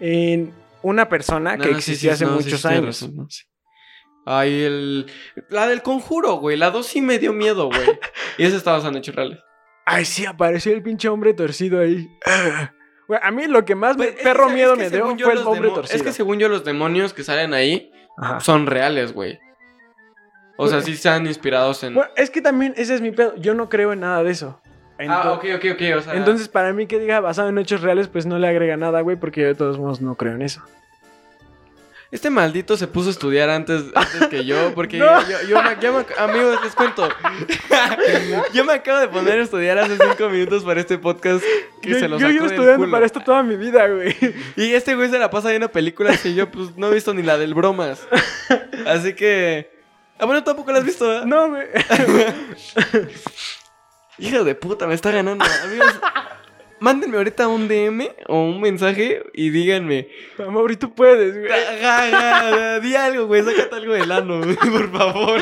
en 0.00 0.52
una 0.82 1.08
persona 1.08 1.56
No, 1.56 1.62
que 1.62 1.70
no, 1.70 1.80
sí, 1.80 1.92
existió 1.92 2.10
sí, 2.10 2.14
hace 2.14 2.24
no, 2.26 2.32
muchos 2.32 2.60
sí, 2.60 2.68
años. 2.68 2.84
razón, 2.86 3.16
no, 3.16 3.30
sí. 3.30 3.44
Ay, 4.24 4.62
el... 4.62 5.06
La 5.48 5.66
del 5.66 5.82
conjuro, 5.82 6.34
güey. 6.34 6.56
La 6.56 6.70
dos 6.70 6.86
sí 6.86 7.00
me 7.00 7.18
dio 7.18 7.32
miedo, 7.32 7.66
güey. 7.66 7.98
Y 8.38 8.44
esa 8.44 8.56
estaba 8.56 8.76
basada 8.76 8.92
en 8.92 8.98
hechos 8.98 9.14
reales. 9.14 9.38
Ay, 9.84 10.04
sí, 10.04 10.24
apareció 10.26 10.72
el 10.72 10.82
pinche 10.82 11.08
hombre 11.08 11.34
torcido 11.34 11.80
ahí. 11.80 12.08
Güey, 13.08 13.18
a 13.20 13.32
mí 13.32 13.46
lo 13.48 13.64
que 13.64 13.74
más 13.74 13.96
me- 13.96 14.12
Pues, 14.12 14.22
perro 14.22 14.48
miedo 14.48 14.74
es 14.74 14.78
que 14.78 14.84
me 14.84 14.90
dio 14.90 15.24
fue 15.26 15.32
el 15.32 15.40
hombre 15.40 15.70
torcido. 15.70 15.96
Es 15.96 16.02
que 16.04 16.12
según 16.12 16.38
yo 16.38 16.48
los 16.48 16.64
demonios 16.64 17.12
que 17.12 17.24
salen 17.24 17.52
ahí 17.52 17.90
Ajá. 18.16 18.38
son 18.38 18.66
reales, 18.66 19.12
güey. 19.12 19.40
O 20.56 20.68
sea, 20.68 20.80
sí 20.80 20.92
están 20.92 21.26
inspirados 21.26 21.82
en... 21.82 21.94
Bueno, 21.94 22.10
es 22.16 22.30
que 22.30 22.40
también 22.40 22.74
ese 22.76 22.94
es 22.94 23.00
mi 23.00 23.10
pedo. 23.10 23.34
Yo 23.36 23.54
no 23.54 23.68
creo 23.68 23.92
en 23.92 24.00
nada 24.00 24.22
de 24.22 24.30
eso. 24.30 24.62
ah, 25.08 25.32
ok, 25.32 25.44
ok, 25.56 25.64
ok. 25.72 25.82
O 25.98 26.00
sea... 26.00 26.14
Entonces, 26.14 26.48
para 26.48 26.72
mí 26.72 26.86
que 26.86 27.00
diga 27.00 27.18
basado 27.20 27.48
en 27.48 27.58
hechos 27.58 27.82
reales, 27.82 28.06
pues 28.06 28.24
no 28.24 28.38
le 28.38 28.46
agrega 28.46 28.76
nada, 28.76 29.00
güey, 29.00 29.16
porque 29.18 29.40
yo 29.40 29.46
de 29.48 29.54
todos 29.56 29.78
modos 29.78 30.00
no 30.00 30.14
creo 30.14 30.34
en 30.34 30.42
eso. 30.42 30.62
Este 32.12 32.28
maldito 32.28 32.76
se 32.76 32.86
puso 32.86 33.08
a 33.08 33.12
estudiar 33.12 33.48
antes, 33.48 33.84
antes 33.94 34.28
que 34.28 34.44
yo, 34.44 34.74
porque 34.74 34.98
No. 35.00 35.26
yo, 35.28 35.40
yo 35.48 35.62
me, 35.62 35.74
me- 35.76 36.04
amigos, 36.18 36.58
les 36.62 36.74
cuento. 36.74 37.08
yo 38.52 38.64
me 38.66 38.74
acabo 38.74 38.98
de 39.00 39.08
poner 39.08 39.40
a 39.40 39.42
estudiar 39.42 39.78
hace 39.78 39.96
cinco 39.96 40.28
minutos 40.28 40.62
para 40.62 40.78
este 40.80 40.98
podcast 40.98 41.42
que 41.80 41.88
yo 41.90 41.98
se 41.98 42.08
lo 42.08 42.18
yo 42.18 42.28
llevo 42.28 42.44
estudiando 42.44 42.76
culo. 42.76 42.90
para 42.90 43.06
esto 43.06 43.20
toda 43.20 43.42
mi 43.42 43.56
vida, 43.56 43.88
güey. 43.88 44.14
Y 44.56 44.74
este 44.74 44.94
güey 44.94 45.08
se 45.10 45.18
la 45.18 45.30
pasa 45.30 45.48
viendo 45.48 45.72
películas 45.72 46.20
que 46.20 46.34
yo 46.34 46.50
pues 46.50 46.76
no 46.76 46.88
he 46.88 46.94
visto 46.94 47.14
ni 47.14 47.22
la 47.22 47.38
del 47.38 47.54
bromas. 47.54 48.06
Así 48.86 49.14
que... 49.14 49.72
Ah, 50.18 50.26
bueno, 50.26 50.44
tampoco 50.44 50.70
la 50.70 50.80
has 50.80 50.84
visto, 50.84 51.08
¿verdad? 51.08 51.24
No, 51.24 51.48
güey. 51.48 51.66
Hijo 54.18 54.44
de 54.44 54.54
puta, 54.54 54.86
me 54.86 54.94
está 54.94 55.10
ganando. 55.10 55.44
Amigos, 55.64 55.94
mándenme 56.82 57.16
ahorita 57.16 57.48
un 57.48 57.68
DM 57.68 58.08
o 58.28 58.42
un 58.44 58.60
mensaje 58.60 59.22
y 59.32 59.50
díganme. 59.50 60.08
Amor, 60.38 60.74
tú 60.76 60.94
puedes, 60.94 61.38
güey. 61.38 61.48
Ja, 61.48 62.10
ja, 62.10 62.50
ja, 62.50 62.80
di 62.80 62.94
algo, 62.96 63.26
güey. 63.26 63.42
Sácate 63.42 63.76
algo 63.76 63.94
del 63.94 64.10
ano, 64.12 64.40
güey, 64.42 64.56
por 64.72 64.92
favor. 64.92 65.40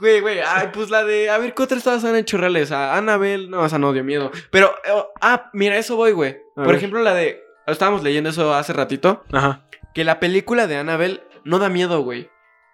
Güey, 0.00 0.20
güey. 0.20 0.38
Ay, 0.40 0.68
pues 0.72 0.90
la 0.90 1.04
de. 1.04 1.30
A 1.30 1.38
ver, 1.38 1.54
¿qué 1.54 1.62
otras 1.62 1.78
estabas 1.78 2.02
en 2.04 2.16
hechos 2.16 2.40
reales? 2.40 2.72
A 2.72 2.96
Annabelle. 2.96 3.48
No, 3.48 3.64
esa 3.64 3.78
no 3.78 3.92
dio 3.92 4.02
miedo. 4.04 4.30
Pero. 4.50 4.74
eh, 4.84 5.02
ah, 5.20 5.50
mira, 5.52 5.76
eso 5.76 5.96
voy, 5.96 6.12
güey. 6.12 6.32
A 6.56 6.62
Por 6.62 6.66
ver. 6.68 6.76
ejemplo, 6.76 7.02
la 7.02 7.14
de. 7.14 7.40
Estábamos 7.66 8.02
leyendo 8.02 8.30
eso 8.30 8.52
hace 8.54 8.72
ratito. 8.72 9.24
Ajá. 9.32 9.66
Que 9.94 10.04
la 10.04 10.18
película 10.20 10.66
de 10.66 10.76
Annabelle 10.76 11.22
no 11.44 11.58
da 11.58 11.68
miedo, 11.68 12.00
güey. 12.00 12.28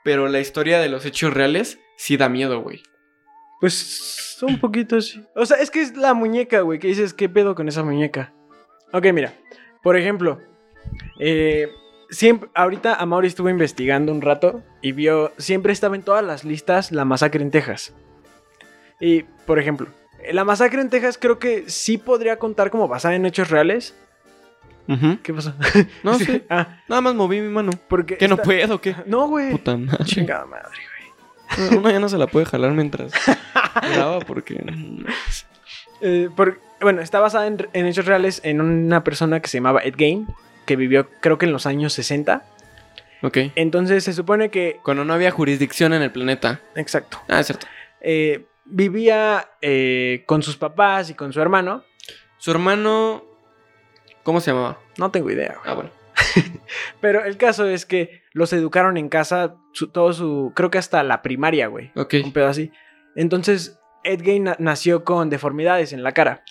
Pero 0.04 0.28
la 0.28 0.40
historia 0.40 0.80
de 0.80 0.88
los 0.88 1.04
hechos 1.04 1.34
reales 1.34 1.78
sí 1.96 2.16
da 2.16 2.28
miedo, 2.28 2.60
güey. 2.60 2.82
Pues 3.60 4.38
un 4.42 4.58
poquito 4.58 5.00
sí. 5.00 5.22
O 5.34 5.44
sea, 5.46 5.58
es 5.58 5.70
que 5.70 5.82
es 5.82 5.96
la 5.96 6.14
muñeca, 6.14 6.60
güey. 6.62 6.78
Que 6.78 6.88
dices, 6.88 7.12
¿qué 7.14 7.28
pedo 7.28 7.54
con 7.54 7.68
esa 7.68 7.82
muñeca? 7.82 8.32
Ok, 8.92 9.06
mira. 9.12 9.34
Por 9.82 9.96
ejemplo, 9.96 10.38
eh, 11.18 11.70
siempre, 12.10 12.50
ahorita 12.54 12.94
Amaury 12.94 13.28
estuvo 13.28 13.48
investigando 13.48 14.12
un 14.12 14.20
rato 14.22 14.62
y 14.82 14.92
vio, 14.92 15.32
siempre 15.38 15.72
estaba 15.72 15.94
en 15.96 16.02
todas 16.02 16.24
las 16.24 16.44
listas 16.44 16.90
la 16.92 17.04
masacre 17.04 17.42
en 17.42 17.50
Texas. 17.50 17.94
Y, 19.00 19.22
por 19.46 19.58
ejemplo, 19.58 19.88
la 20.32 20.44
masacre 20.44 20.80
en 20.80 20.90
Texas 20.90 21.18
creo 21.18 21.38
que 21.38 21.64
sí 21.68 21.96
podría 21.98 22.36
contar 22.38 22.70
como 22.70 22.88
basada 22.88 23.14
en 23.14 23.26
hechos 23.26 23.50
reales. 23.50 23.94
¿Qué 25.22 25.32
pasó? 25.32 25.54
No, 26.02 26.14
sí. 26.18 26.42
Ah, 26.50 26.80
Nada 26.88 27.00
más 27.00 27.14
moví 27.14 27.40
mi 27.40 27.48
mano. 27.48 27.70
porque... 27.88 28.16
¿Que 28.16 28.26
no 28.26 28.36
puedo 28.36 28.80
qué? 28.80 28.96
No, 29.06 29.28
güey. 29.28 29.52
Puta 29.52 29.76
madre. 29.76 30.04
Chingada 30.04 30.44
madre, 30.46 30.76
Uno 31.76 31.90
ya 31.90 32.00
no 32.00 32.08
se 32.08 32.18
la 32.18 32.26
puede 32.26 32.46
jalar 32.46 32.72
mientras 32.72 33.12
graba 33.94 34.20
porque... 34.20 34.62
Eh, 36.00 36.28
por- 36.34 36.60
bueno, 36.80 37.02
está 37.02 37.20
basada 37.20 37.46
en, 37.46 37.68
en 37.72 37.86
hechos 37.86 38.06
reales 38.06 38.40
en 38.44 38.60
una 38.60 39.04
persona 39.04 39.40
que 39.40 39.48
se 39.48 39.58
llamaba 39.58 39.80
Ed 39.82 39.94
Gein, 39.96 40.26
que 40.64 40.76
vivió 40.76 41.08
creo 41.20 41.36
que 41.38 41.46
en 41.46 41.52
los 41.52 41.66
años 41.66 41.92
60. 41.92 42.42
Ok. 43.22 43.36
Entonces 43.54 44.04
se 44.04 44.12
supone 44.14 44.50
que... 44.50 44.80
Cuando 44.82 45.04
no 45.04 45.12
había 45.12 45.30
jurisdicción 45.30 45.92
en 45.92 46.00
el 46.02 46.10
planeta. 46.10 46.60
Exacto. 46.74 47.20
Ah, 47.28 47.40
es 47.40 47.46
cierto. 47.48 47.66
eh, 48.00 48.46
vivía 48.64 49.50
eh, 49.60 50.22
con 50.26 50.42
sus 50.42 50.56
papás 50.56 51.10
y 51.10 51.14
con 51.14 51.32
su 51.32 51.40
hermano. 51.40 51.84
Su 52.38 52.50
hermano... 52.50 53.24
¿Cómo 54.22 54.40
se 54.40 54.52
llamaba? 54.52 54.78
No 54.96 55.10
tengo 55.10 55.30
idea, 55.30 55.56
güey. 55.58 55.70
Ah, 55.70 55.74
bueno. 55.74 55.90
Pero 57.00 57.24
el 57.24 57.36
caso 57.36 57.66
es 57.66 57.86
que 57.86 58.22
los 58.32 58.52
educaron 58.52 58.96
en 58.96 59.08
casa, 59.08 59.56
su- 59.72 59.88
todo 59.88 60.12
su. 60.12 60.52
Creo 60.54 60.70
que 60.70 60.78
hasta 60.78 61.02
la 61.02 61.22
primaria, 61.22 61.66
güey. 61.66 61.90
Ok. 61.96 62.14
Un 62.24 62.32
pedo 62.32 62.46
así. 62.48 62.70
Entonces, 63.16 63.78
Ed 64.04 64.22
Gein 64.22 64.44
na- 64.44 64.56
nació 64.58 65.04
con 65.04 65.30
deformidades 65.30 65.92
en 65.92 66.02
la 66.02 66.12
cara. 66.12 66.42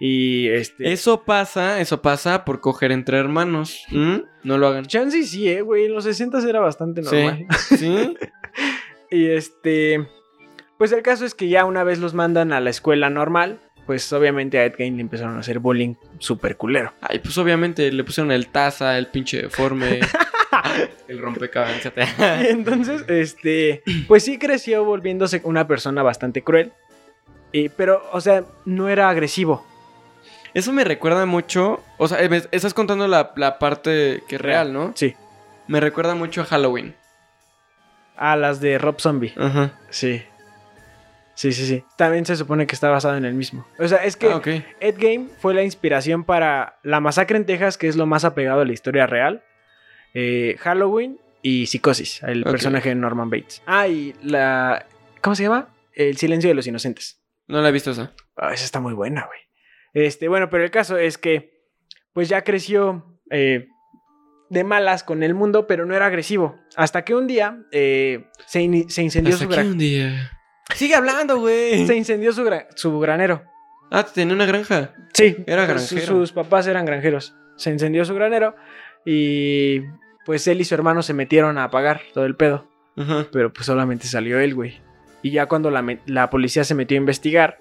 Y 0.00 0.48
este. 0.48 0.92
Eso 0.92 1.22
pasa, 1.22 1.80
eso 1.80 2.02
pasa 2.02 2.44
por 2.44 2.60
coger 2.60 2.90
entre 2.90 3.18
hermanos. 3.18 3.84
¿Mm? 3.90 4.16
No 4.42 4.58
lo 4.58 4.66
hagan. 4.66 4.86
Chance 4.86 5.22
sí, 5.22 5.48
eh, 5.48 5.60
güey. 5.62 5.84
En 5.84 5.94
los 5.94 6.02
60 6.04 6.40
era 6.48 6.60
bastante 6.60 7.00
normal. 7.02 7.46
Sí. 7.68 7.76
¿Sí? 7.76 8.16
Y 9.10 9.26
este. 9.28 10.08
Pues 10.78 10.90
el 10.90 11.02
caso 11.02 11.24
es 11.26 11.34
que 11.34 11.48
ya 11.48 11.64
una 11.66 11.84
vez 11.84 11.98
los 12.00 12.14
mandan 12.14 12.52
a 12.52 12.60
la 12.60 12.70
escuela 12.70 13.08
normal. 13.10 13.60
Pues 13.92 14.10
obviamente 14.14 14.58
a 14.58 14.64
Ed 14.64 14.76
le 14.78 14.86
empezaron 14.86 15.36
a 15.36 15.40
hacer 15.40 15.58
bullying 15.58 15.96
súper 16.18 16.56
culero. 16.56 16.94
Ay, 17.02 17.18
pues 17.18 17.36
obviamente 17.36 17.92
le 17.92 18.02
pusieron 18.04 18.32
el 18.32 18.46
taza, 18.46 18.96
el 18.96 19.08
pinche 19.08 19.42
deforme, 19.42 20.00
el 21.08 21.18
rompecabezas. 21.18 21.92
Entonces, 22.48 23.04
este, 23.06 23.82
pues 24.08 24.22
sí 24.24 24.38
creció 24.38 24.82
volviéndose 24.86 25.42
una 25.44 25.68
persona 25.68 26.02
bastante 26.02 26.42
cruel. 26.42 26.72
Y, 27.52 27.68
pero, 27.68 28.02
o 28.12 28.22
sea, 28.22 28.46
no 28.64 28.88
era 28.88 29.10
agresivo. 29.10 29.62
Eso 30.54 30.72
me 30.72 30.84
recuerda 30.84 31.26
mucho. 31.26 31.84
O 31.98 32.08
sea, 32.08 32.18
estás 32.50 32.72
contando 32.72 33.06
la, 33.08 33.34
la 33.36 33.58
parte 33.58 34.22
que 34.26 34.36
es 34.36 34.40
real, 34.40 34.72
¿no? 34.72 34.92
Sí. 34.94 35.14
Me 35.68 35.80
recuerda 35.80 36.14
mucho 36.14 36.40
a 36.40 36.44
Halloween. 36.46 36.96
A 38.16 38.36
las 38.36 38.58
de 38.62 38.78
Rob 38.78 38.98
Zombie. 39.02 39.34
Ajá. 39.36 39.78
Sí. 39.90 40.22
Sí, 41.34 41.52
sí, 41.52 41.66
sí. 41.66 41.82
También 41.96 42.26
se 42.26 42.36
supone 42.36 42.66
que 42.66 42.74
está 42.74 42.90
basado 42.90 43.16
en 43.16 43.24
el 43.24 43.34
mismo. 43.34 43.66
O 43.78 43.88
sea, 43.88 43.98
es 44.04 44.16
que 44.16 44.26
Ah. 44.28 44.40
Ed 44.80 44.96
Game 44.98 45.28
fue 45.38 45.54
la 45.54 45.62
inspiración 45.62 46.24
para 46.24 46.78
La 46.82 47.00
Masacre 47.00 47.36
en 47.38 47.46
Texas, 47.46 47.78
que 47.78 47.88
es 47.88 47.96
lo 47.96 48.06
más 48.06 48.24
apegado 48.24 48.60
a 48.60 48.64
la 48.64 48.72
historia 48.72 49.06
real. 49.06 49.42
eh, 50.14 50.56
Halloween 50.60 51.18
y 51.40 51.64
Psicosis, 51.66 52.22
el 52.22 52.44
personaje 52.44 52.90
de 52.90 52.94
Norman 52.96 53.30
Bates. 53.30 53.62
Ah, 53.66 53.88
y 53.88 54.14
la. 54.22 54.84
¿Cómo 55.22 55.34
se 55.34 55.44
llama? 55.44 55.68
El 55.94 56.18
silencio 56.18 56.48
de 56.48 56.54
los 56.54 56.66
inocentes. 56.66 57.18
No 57.48 57.62
la 57.62 57.70
he 57.70 57.72
visto 57.72 57.90
esa. 57.92 58.12
Ah, 58.36 58.52
esa 58.52 58.64
está 58.66 58.78
muy 58.80 58.92
buena, 58.92 59.26
güey. 59.26 59.40
Este, 59.94 60.28
bueno, 60.28 60.50
pero 60.50 60.64
el 60.64 60.70
caso 60.70 60.98
es 60.98 61.16
que, 61.16 61.62
pues 62.12 62.28
ya 62.28 62.44
creció 62.44 63.18
eh, 63.30 63.68
de 64.50 64.64
malas 64.64 65.02
con 65.02 65.22
el 65.22 65.32
mundo, 65.34 65.66
pero 65.66 65.86
no 65.86 65.94
era 65.96 66.06
agresivo. 66.06 66.58
Hasta 66.76 67.04
que 67.04 67.14
un 67.14 67.26
día 67.26 67.58
eh, 67.72 68.26
se, 68.46 68.60
se 68.88 69.02
incendió 69.02 69.32
Hasta 69.34 69.44
su 69.46 69.50
gran- 69.50 69.66
un 69.68 69.78
día. 69.78 70.30
Sigue 70.74 70.94
hablando, 70.94 71.38
güey. 71.38 71.86
se 71.86 71.94
incendió 71.96 72.32
su, 72.32 72.44
gra- 72.44 72.66
su 72.74 72.98
granero. 73.00 73.42
Ah, 73.90 74.04
tenía 74.04 74.34
una 74.34 74.46
granja. 74.46 74.94
Sí, 75.12 75.36
Era 75.46 75.66
granjero. 75.66 76.06
sus 76.06 76.32
papás 76.32 76.66
eran 76.66 76.86
granjeros. 76.86 77.34
Se 77.56 77.70
incendió 77.70 78.04
su 78.04 78.14
granero 78.14 78.56
y 79.04 79.80
pues 80.24 80.46
él 80.46 80.60
y 80.60 80.64
su 80.64 80.74
hermano 80.74 81.02
se 81.02 81.12
metieron 81.14 81.58
a 81.58 81.64
apagar 81.64 82.00
todo 82.14 82.24
el 82.24 82.34
pedo. 82.36 82.66
Ajá. 82.96 83.26
Pero 83.32 83.52
pues 83.52 83.66
solamente 83.66 84.06
salió 84.06 84.40
él, 84.40 84.54
güey. 84.54 84.80
Y 85.22 85.30
ya 85.30 85.46
cuando 85.46 85.70
la, 85.70 86.30
policía 86.30 86.64
se 86.64 86.74
metió 86.74 86.96
a 86.96 87.00
investigar, 87.00 87.58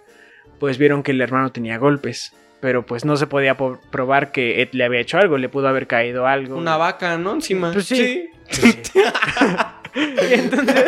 pues 0.60 0.78
vieron 0.78 1.04
que 1.04 1.12
el 1.12 1.22
hermano 1.22 1.52
tenía 1.52 1.78
golpes. 1.78 2.34
Pero 2.62 2.86
pues 2.86 3.06
no 3.06 3.18
se 3.18 3.28
podía 3.28 3.58
po- 3.58 3.80
probar 3.92 4.32
que 4.32 4.62
Ed 4.62 4.70
le 4.74 4.84
había 4.86 5.00
hecho 5.02 5.18
algo, 5.18 5.38
le 5.38 5.50
pudo 5.50 5.68
haber 5.68 5.88
caído 5.88 6.28
algo. 6.28 6.56
Una 6.58 6.78
vaca, 6.78 7.18
¿no? 7.18 7.34
Encima. 7.34 7.72
Pues 7.74 7.86
sí. 7.86 8.30
Sí, 8.50 8.72
sí. 8.84 9.02
Y 9.94 10.34
entonces, 10.36 10.86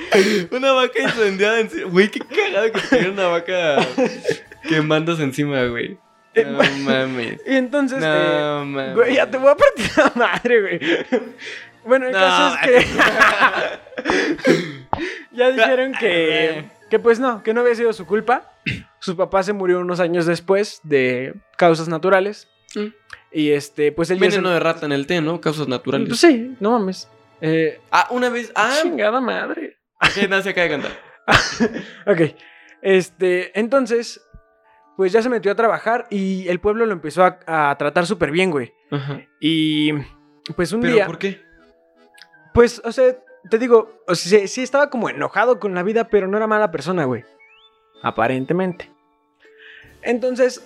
Una 0.50 0.72
vaca 0.72 1.02
incendiada 1.02 1.60
encima. 1.60 1.90
Güey, 1.90 2.10
qué 2.10 2.20
cagado 2.20 2.72
que 2.72 2.80
tuviera 2.80 3.10
una 3.10 3.26
vaca 3.28 3.76
quemándose 4.68 5.22
encima, 5.22 5.64
güey. 5.66 5.98
No 6.34 6.58
mames. 6.82 7.40
y 7.46 7.56
entonces 7.56 7.98
eh, 8.02 8.36
No 8.38 8.64
mames. 8.66 8.94
güey, 8.94 9.14
ya 9.14 9.30
te 9.30 9.38
voy 9.38 9.50
a 9.50 9.56
partir 9.56 9.90
la 9.96 10.12
madre, 10.14 10.60
güey. 10.60 10.80
Bueno, 11.84 12.06
el 12.06 12.12
No, 12.12 12.18
caso 12.18 12.56
es 12.56 12.68
que 12.68 12.86
ya 15.32 15.50
dijeron 15.50 15.92
que, 15.98 16.64
que 16.90 16.98
pues 16.98 17.18
no, 17.20 17.42
que 17.42 17.54
no 17.54 17.60
había 17.62 17.74
sido 17.74 17.92
su 17.92 18.06
culpa. 18.06 18.52
Su 18.98 19.16
papá 19.16 19.42
se 19.44 19.52
murió 19.52 19.80
unos 19.80 20.00
años 20.00 20.26
después 20.26 20.80
de 20.82 21.34
causas 21.56 21.88
naturales. 21.88 22.48
Mm. 22.74 22.86
Y 23.32 23.50
este, 23.52 23.92
pues 23.92 24.10
él 24.10 24.18
ya 24.18 24.24
se- 24.30 24.30
Veneno 24.36 24.50
de 24.50 24.60
rata 24.60 24.84
en 24.86 24.92
el 24.92 25.06
té, 25.06 25.20
¿no? 25.20 25.40
Causas 25.40 25.68
naturales. 25.68 26.08
Pues 26.08 26.20
sí, 26.20 26.54
no 26.60 26.72
mames. 26.72 27.08
Eh, 27.40 27.80
Ah, 27.90 28.08
una 28.10 28.28
vez. 28.30 28.50
Ah, 28.54 28.74
chingada 28.82 29.20
madre. 29.20 29.75
Que 30.14 30.28
no 30.28 30.40
se 30.42 30.50
acaba 30.50 30.64
de 30.64 30.70
cantar. 30.70 30.92
Ok. 32.06 32.36
Este, 32.82 33.58
entonces, 33.58 34.20
pues 34.96 35.12
ya 35.12 35.22
se 35.22 35.28
metió 35.28 35.50
a 35.50 35.56
trabajar 35.56 36.06
y 36.10 36.46
el 36.48 36.60
pueblo 36.60 36.86
lo 36.86 36.92
empezó 36.92 37.24
a, 37.24 37.38
a 37.46 37.76
tratar 37.76 38.06
súper 38.06 38.30
bien, 38.30 38.50
güey. 38.50 38.72
Ajá. 38.90 39.20
Y 39.40 39.92
pues 40.54 40.72
un 40.72 40.80
¿Pero 40.82 40.94
día, 40.94 41.06
por 41.06 41.18
qué? 41.18 41.40
pues, 42.54 42.80
o 42.84 42.92
sea, 42.92 43.16
te 43.50 43.58
digo, 43.58 44.02
o 44.06 44.14
sea, 44.14 44.40
sí, 44.40 44.48
sí 44.48 44.62
estaba 44.62 44.88
como 44.90 45.10
enojado 45.10 45.58
con 45.58 45.74
la 45.74 45.82
vida, 45.82 46.04
pero 46.08 46.28
no 46.28 46.36
era 46.36 46.46
mala 46.46 46.70
persona, 46.70 47.04
güey. 47.04 47.24
Aparentemente. 48.02 48.90
Entonces, 50.02 50.64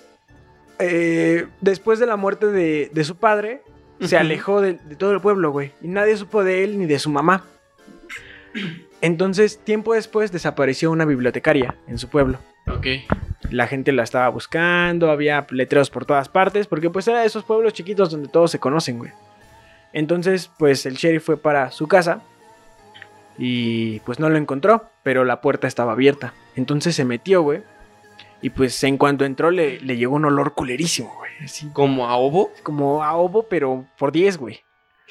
eh, 0.78 1.46
después 1.62 1.98
de 1.98 2.06
la 2.06 2.16
muerte 2.16 2.46
de, 2.46 2.90
de 2.92 3.04
su 3.04 3.16
padre, 3.16 3.62
se 4.00 4.18
alejó 4.18 4.60
de, 4.60 4.74
de 4.74 4.96
todo 4.96 5.12
el 5.12 5.20
pueblo, 5.20 5.50
güey. 5.50 5.72
Y 5.80 5.88
nadie 5.88 6.16
supo 6.16 6.44
de 6.44 6.64
él 6.64 6.78
ni 6.78 6.86
de 6.86 6.98
su 6.98 7.08
mamá. 7.10 7.44
Entonces, 9.02 9.58
tiempo 9.64 9.94
después, 9.94 10.32
desapareció 10.32 10.90
una 10.90 11.04
bibliotecaria 11.04 11.74
en 11.88 11.98
su 11.98 12.08
pueblo. 12.08 12.38
Ok. 12.68 12.86
La 13.50 13.66
gente 13.66 13.92
la 13.92 14.02
estaba 14.02 14.28
buscando, 14.28 15.10
había 15.10 15.46
letreros 15.50 15.90
por 15.90 16.04
todas 16.04 16.28
partes, 16.28 16.66
porque 16.66 16.90
pues 16.90 17.08
era 17.08 17.20
de 17.20 17.26
esos 17.26 17.44
pueblos 17.44 17.72
chiquitos 17.72 18.10
donde 18.10 18.28
todos 18.28 18.50
se 18.50 18.58
conocen, 18.58 18.98
güey. 18.98 19.10
Entonces, 19.92 20.50
pues 20.58 20.86
el 20.86 20.94
sheriff 20.94 21.24
fue 21.24 21.36
para 21.36 21.70
su 21.70 21.88
casa 21.88 22.22
y 23.38 24.00
pues 24.00 24.20
no 24.20 24.28
lo 24.28 24.36
encontró, 24.36 24.90
pero 25.02 25.24
la 25.24 25.40
puerta 25.40 25.66
estaba 25.66 25.92
abierta. 25.92 26.34
Entonces 26.54 26.94
se 26.94 27.04
metió, 27.04 27.42
güey. 27.42 27.62
Y 28.42 28.50
pues 28.50 28.82
en 28.84 28.96
cuanto 28.98 29.24
entró 29.24 29.50
le, 29.50 29.80
le 29.80 29.96
llegó 29.96 30.14
un 30.16 30.24
olor 30.26 30.54
culerísimo, 30.54 31.14
güey. 31.16 31.30
Así 31.44 31.68
¿Como 31.72 32.06
a 32.06 32.16
ovo? 32.16 32.50
como 32.62 33.02
a 33.02 33.16
ovo, 33.16 33.46
pero 33.48 33.86
por 33.98 34.12
10, 34.12 34.38
güey. 34.38 34.60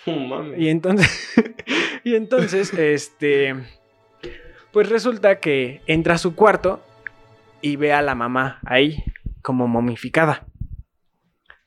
Mames. 0.06 0.60
Y 0.60 0.70
entonces, 0.70 1.34
y 2.04 2.16
entonces, 2.16 2.74
este, 2.74 3.56
pues 4.72 4.90
resulta 4.90 5.40
que 5.40 5.82
entra 5.88 6.16
a 6.16 6.18
su 6.20 6.36
cuarto 6.36 6.84
y 7.62 7.76
ve 7.76 7.94
a 7.94 8.02
la 8.02 8.16
mamá 8.16 8.60
ahí, 8.66 9.04
como 9.42 9.68
momificada. 9.68 10.46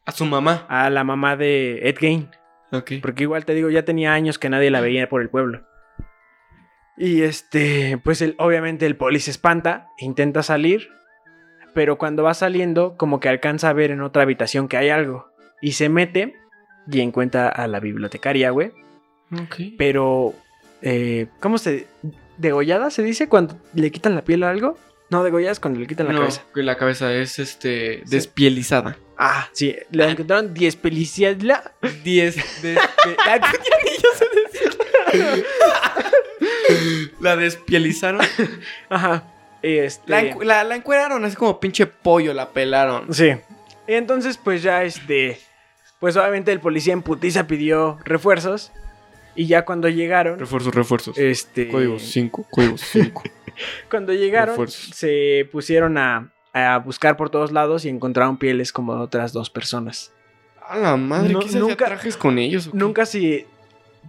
A 0.04 0.12
su 0.12 0.24
mamá. 0.24 0.66
A 0.68 0.90
la 0.90 1.04
mamá 1.04 1.36
de 1.36 1.88
Ed 1.88 1.96
Gein. 1.98 2.28
Ok. 2.72 2.92
Porque 3.02 3.24
igual 3.24 3.44
te 3.44 3.54
digo, 3.54 3.70
ya 3.70 3.84
tenía 3.84 4.12
años 4.14 4.38
que 4.38 4.48
nadie 4.48 4.70
la 4.70 4.80
veía 4.80 5.08
por 5.08 5.20
el 5.22 5.28
pueblo. 5.28 5.62
Y 6.96 7.22
este, 7.22 7.98
pues 8.02 8.20
el- 8.22 8.34
obviamente 8.38 8.86
el 8.86 8.96
poli 8.96 9.20
se 9.20 9.30
espanta, 9.30 9.88
intenta 9.98 10.42
salir, 10.42 10.88
pero 11.74 11.98
cuando 11.98 12.22
va 12.22 12.34
saliendo, 12.34 12.96
como 12.96 13.18
que 13.20 13.28
alcanza 13.28 13.68
a 13.68 13.72
ver 13.72 13.90
en 13.90 14.02
otra 14.02 14.22
habitación 14.22 14.68
que 14.68 14.76
hay 14.76 14.90
algo. 14.90 15.28
Y 15.60 15.72
se 15.72 15.88
mete 15.88 16.34
y 16.90 17.00
encuentra 17.00 17.48
a 17.48 17.66
la 17.66 17.80
bibliotecaria, 17.80 18.50
güey. 18.50 18.72
Ok. 19.32 19.56
Pero, 19.78 20.34
eh, 20.82 21.28
¿cómo 21.40 21.58
se... 21.58 21.86
¿Degollada 22.38 22.90
se 22.90 23.02
dice 23.02 23.28
cuando 23.28 23.56
le 23.74 23.90
quitan 23.90 24.14
la 24.14 24.22
piel 24.22 24.42
a 24.42 24.50
algo? 24.50 24.78
No, 25.10 25.22
degollada 25.22 25.52
es 25.52 25.60
cuando 25.60 25.78
le 25.80 25.86
quitan 25.86 26.06
la 26.06 26.12
no, 26.14 26.20
cabeza. 26.20 26.42
la 26.54 26.76
cabeza 26.76 27.12
es 27.12 27.38
este 27.38 27.98
Sí. 28.04 28.10
despielizada. 28.10 28.96
Ah, 29.18 29.48
sí, 29.52 29.76
le 29.90 30.08
encontraron 30.10 30.54
10 30.54 30.76
pelicias. 30.76 31.36
10 31.38 32.62
de 32.62 32.74
ya 32.74 33.38
ni 33.38 33.90
yo 34.02 34.08
sé 34.16 34.26
decirlo. 34.52 34.84
La 37.20 37.36
despielizaron. 37.36 38.20
Ajá. 38.88 39.24
Este... 39.62 40.10
La, 40.10 40.22
encu- 40.22 40.42
la, 40.44 40.64
la 40.64 40.74
encueraron 40.76 41.24
así 41.24 41.36
como 41.36 41.60
pinche 41.60 41.86
pollo, 41.86 42.34
la 42.34 42.50
pelaron. 42.50 43.12
Sí. 43.14 43.32
Y 43.86 43.92
entonces, 43.94 44.38
pues 44.38 44.62
ya 44.62 44.82
este. 44.82 45.38
pues 46.00 46.16
obviamente 46.16 46.50
el 46.52 46.60
policía 46.60 46.92
en 46.94 47.02
putiza 47.02 47.46
pidió 47.46 47.98
refuerzos. 48.04 48.72
Y 49.34 49.46
ya 49.46 49.64
cuando 49.64 49.88
llegaron, 49.88 50.38
Refuerzos, 50.38 50.74
refuerzos. 50.74 51.18
este, 51.18 51.68
Código 51.68 51.98
5, 51.98 52.46
código 52.50 52.76
5. 52.78 53.22
cuando 53.90 54.12
llegaron, 54.12 54.50
refuerzos. 54.54 54.94
se 54.96 55.48
pusieron 55.50 55.96
a, 55.98 56.32
a 56.52 56.78
buscar 56.78 57.16
por 57.16 57.30
todos 57.30 57.50
lados 57.52 57.84
y 57.84 57.88
encontraron 57.88 58.36
pieles 58.38 58.72
como 58.72 58.94
de 58.94 59.00
otras 59.02 59.32
dos 59.32 59.48
personas. 59.50 60.12
A 60.68 60.76
la 60.78 60.96
madre, 60.96 61.32
No, 61.32 61.40
¿qué 61.40 61.56
nunca- 61.58 61.86
trajes 61.86 62.16
con 62.16 62.38
ellos? 62.38 62.72
Nunca 62.74 63.06
si, 63.06 63.46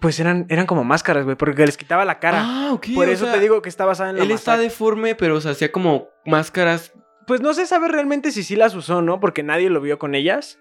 pues 0.01 0.19
eran, 0.19 0.45
eran 0.49 0.65
como 0.65 0.83
máscaras, 0.83 1.23
güey, 1.23 1.35
porque 1.37 1.65
les 1.65 1.77
quitaba 1.77 2.03
la 2.05 2.19
cara. 2.19 2.41
Ah, 2.43 2.73
ok. 2.73 2.87
por 2.93 3.07
eso 3.09 3.25
sea, 3.25 3.33
te 3.33 3.39
digo 3.39 3.61
que 3.61 3.69
está 3.69 3.85
basada 3.85 4.09
en 4.11 4.17
la 4.17 4.23
Él 4.23 4.31
está 4.31 4.57
deforme, 4.57 5.15
pero 5.15 5.39
se 5.41 5.49
hacía 5.49 5.71
como 5.71 6.09
máscaras. 6.25 6.93
Pues 7.27 7.39
no 7.39 7.53
se 7.53 7.65
sabe 7.65 7.87
realmente 7.87 8.31
si 8.31 8.43
sí 8.43 8.55
las 8.57 8.75
usó, 8.75 9.01
¿no? 9.01 9.19
Porque 9.21 9.43
nadie 9.43 9.69
lo 9.69 9.79
vio 9.79 9.97
con 9.97 10.13
ellas. 10.15 10.59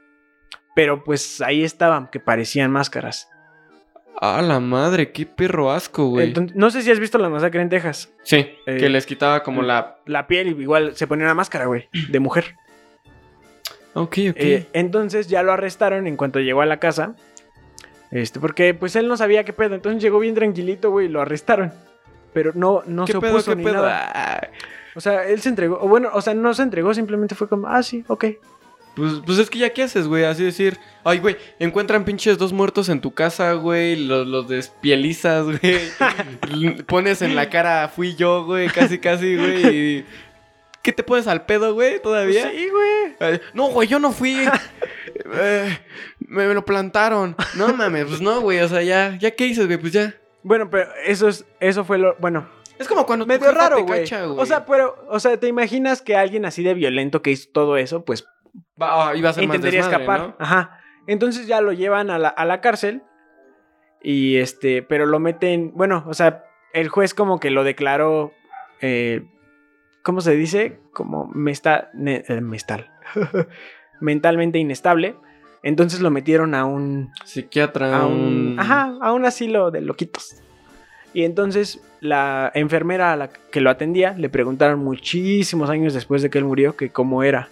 Pero 0.75 1.03
pues 1.05 1.41
ahí 1.43 1.65
estaban, 1.65 2.09
que 2.09 2.21
parecían 2.21 2.71
máscaras. 2.71 3.29
A 4.21 4.41
la 4.43 4.61
madre, 4.61 5.11
qué 5.11 5.27
perro 5.27 5.73
asco, 5.73 6.07
güey. 6.07 6.29
Entonces, 6.29 6.57
no 6.57 6.71
sé 6.71 6.83
si 6.83 6.91
has 6.91 7.01
visto 7.01 7.19
la 7.19 7.29
masacre 7.29 7.61
en 7.63 7.69
Texas. 7.69 8.13
sí, 8.23 8.47
eh, 8.67 8.77
que 8.79 8.89
les 8.89 9.07
quitaba 9.07 9.43
como 9.43 9.63
la. 9.63 9.97
La 10.07 10.27
piel 10.27 10.49
igual 10.61 10.95
se 10.95 11.07
ponía 11.07 11.25
una 11.25 11.35
máscara, 11.35 11.67
güey, 11.67 11.89
de 12.09 12.21
mujer. 12.21 12.57
Ok, 13.95 14.19
ok. 14.31 14.37
Eh, 14.37 14.67
entonces 14.73 15.29
ya 15.29 15.43
lo 15.43 15.53
arrestaron 15.53 16.07
en 16.07 16.17
cuanto 16.17 16.41
llegó 16.41 16.63
a 16.63 16.67
la 16.67 16.79
casa. 16.79 17.15
Este, 18.11 18.41
porque 18.41 18.75
pues 18.75 18.95
él 18.97 19.09
no 19.09 19.17
sabía 19.17 19.45
qué 19.45 19.53
pedo. 19.53 19.75
Entonces 19.75 20.03
llegó 20.03 20.19
bien 20.19 20.35
tranquilito, 20.35 20.91
güey, 20.91 21.07
y 21.07 21.09
lo 21.09 21.21
arrestaron. 21.21 21.73
Pero 22.33 22.53
no, 22.55 22.83
no 22.87 23.05
¿Qué 23.05 23.13
se 23.13 23.21
pedo, 23.21 23.33
opuso 23.33 23.51
qué 23.53 23.57
ni 23.57 23.65
pedo? 23.65 23.75
nada. 23.83 24.51
O 24.95 25.01
sea, 25.01 25.27
él 25.27 25.41
se 25.41 25.49
entregó. 25.49 25.79
O 25.81 25.89
bueno, 25.89 26.11
o 26.13 26.21
sea, 26.23 26.35
no 26.35 26.55
se 26.55 26.63
entregó, 26.63 26.95
simplemente 26.95 27.35
fue 27.35 27.49
como, 27.49 27.67
ah, 27.67 27.83
sí, 27.83 28.05
ok. 28.09 28.25
Pues, 28.95 29.15
pues 29.25 29.39
es 29.39 29.49
que 29.49 29.59
ya 29.59 29.71
qué 29.73 29.83
haces, 29.85 30.07
güey. 30.07 30.25
Así 30.25 30.45
decir, 30.45 30.79
ay, 31.05 31.19
güey, 31.19 31.37
encuentran 31.59 32.05
pinches 32.05 32.37
dos 32.39 32.53
muertos 32.53 32.89
en 32.89 33.01
tu 33.01 33.13
casa, 33.13 33.53
güey. 33.55 33.97
Los, 33.97 34.27
los 34.27 34.49
despielizas, 34.49 35.45
güey. 35.45 35.79
Pones 36.87 37.23
en 37.23 37.35
la 37.35 37.49
cara, 37.49 37.89
fui 37.89 38.15
yo, 38.15 38.45
güey, 38.45 38.69
casi, 38.69 38.99
casi, 38.99 39.37
güey. 39.37 39.67
y- 39.99 40.07
¿Qué 40.83 40.93
te 40.93 41.05
pones 41.05 41.29
al 41.29 41.47
pedo, 41.47 41.75
güey, 41.75 42.03
todavía? 42.03 42.51
Sí, 42.51 42.69
güey. 42.69 43.41
No, 43.55 43.69
güey, 43.69 43.87
yo 43.89 43.99
no 43.99 44.13
fui. 44.13 44.37
Eh, 45.35 45.79
me, 46.21 46.49
me 46.49 46.55
lo 46.55 46.65
plantaron. 46.65 47.37
No 47.55 47.73
mames, 47.75 48.07
pues 48.07 48.21
no, 48.21 48.41
güey. 48.41 48.61
O 48.61 48.69
sea, 48.69 48.83
ya, 48.83 49.17
ya 49.21 49.31
qué 49.31 49.45
dices, 49.45 49.67
güey, 49.67 49.79
pues 49.79 49.93
ya. 49.93 50.15
Bueno, 50.43 50.69
pero 50.71 50.89
eso 51.07 51.29
es, 51.29 51.45
eso 51.61 51.85
fue 51.85 51.99
lo, 51.99 52.17
bueno, 52.19 52.49
Es 52.79 52.89
como 52.89 53.07
cuando 53.07 53.27
medio 53.27 53.53
raro, 53.53 53.85
güey. 53.85 54.05
O 54.37 54.47
sea, 54.47 54.65
pero, 54.67 54.97
o 55.09 55.21
sea, 55.21 55.37
¿te 55.39 55.47
imaginas 55.49 56.03
que 56.03 56.17
alguien 56.17 56.45
así 56.45 56.63
de 56.63 56.75
violento 56.75 57.23
que 57.23 57.31
hizo 57.31 57.49
todo 57.53 57.77
eso, 57.77 58.05
pues 58.05 58.27
Va- 58.81 59.11
ah, 59.11 59.17
iba 59.17 59.31
a 59.31 59.33
ser 59.33 59.47
más 59.47 59.57
intentaría 59.57 59.81
desmadre, 59.81 60.05
escapar? 60.05 60.29
¿no? 60.29 60.37
Ajá. 60.39 60.79
Entonces 61.07 61.47
ya 61.47 61.61
lo 61.61 61.73
llevan 61.73 62.11
a 62.11 62.19
la, 62.19 62.29
a 62.29 62.45
la 62.45 62.61
cárcel 62.61 63.03
y 64.03 64.37
este, 64.37 64.83
pero 64.83 65.07
lo 65.07 65.19
meten, 65.19 65.73
bueno, 65.75 66.05
o 66.07 66.15
sea, 66.15 66.45
el 66.73 66.89
juez 66.89 67.15
como 67.15 67.39
que 67.41 67.51
lo 67.51 67.65
declaró, 67.65 68.33
eh, 68.81 69.25
¿cómo 70.03 70.21
se 70.21 70.33
dice? 70.37 70.81
Como 70.93 71.31
ne- 71.35 72.25
eh, 72.29 72.41
mestal, 72.41 72.91
mentalmente 74.01 74.59
inestable. 74.59 75.17
Entonces 75.65 76.01
lo 76.01 76.11
metieron 76.11 76.55
a 76.55 76.65
un 76.65 77.13
Psiquiatra. 77.25 77.97
a 77.97 78.07
un, 78.07 78.57
ajá, 78.59 78.97
a 79.01 79.13
un 79.13 79.25
asilo 79.25 79.71
de 79.71 79.81
loquitos. 79.81 80.43
Y 81.15 81.25
entonces 81.25 81.81
la 82.01 82.51
enfermera 82.55 83.13
a 83.13 83.17
la 83.17 83.29
que 83.29 83.61
lo 83.61 83.71
atendía 83.71 84.13
le 84.17 84.29
preguntaron 84.29 84.81
muchísimos 84.81 85.71
años 85.71 85.95
después 85.95 86.21
de 86.23 86.31
que 86.31 86.39
él 86.39 86.45
murió 86.45 86.75
que 86.77 86.91
cómo 86.91 87.23
era. 87.23 87.49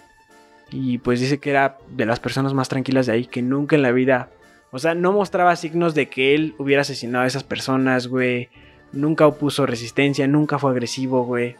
Y 0.71 0.99
pues 0.99 1.19
dice 1.19 1.39
que 1.39 1.49
era 1.49 1.77
de 1.89 2.05
las 2.05 2.19
personas 2.19 2.53
más 2.53 2.69
tranquilas 2.69 3.05
de 3.05 3.13
ahí, 3.13 3.25
que 3.25 3.41
nunca 3.41 3.75
en 3.75 3.81
la 3.81 3.91
vida, 3.91 4.29
o 4.71 4.79
sea, 4.79 4.95
no 4.95 5.11
mostraba 5.11 5.55
signos 5.55 5.93
de 5.95 6.07
que 6.07 6.33
él 6.33 6.55
hubiera 6.57 6.81
asesinado 6.81 7.25
a 7.25 7.27
esas 7.27 7.43
personas, 7.43 8.07
güey. 8.07 8.49
Nunca 8.93 9.27
opuso 9.27 9.65
resistencia, 9.65 10.27
nunca 10.27 10.59
fue 10.59 10.71
agresivo, 10.71 11.25
güey. 11.25 11.55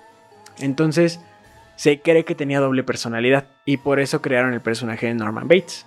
Entonces 0.59 1.19
se 1.75 1.99
cree 1.99 2.25
que 2.25 2.35
tenía 2.35 2.59
doble 2.59 2.83
personalidad 2.83 3.45
y 3.65 3.77
por 3.77 3.99
eso 3.99 4.21
crearon 4.21 4.53
el 4.53 4.61
personaje 4.61 5.07
de 5.07 5.13
Norman 5.13 5.47
Bates, 5.47 5.85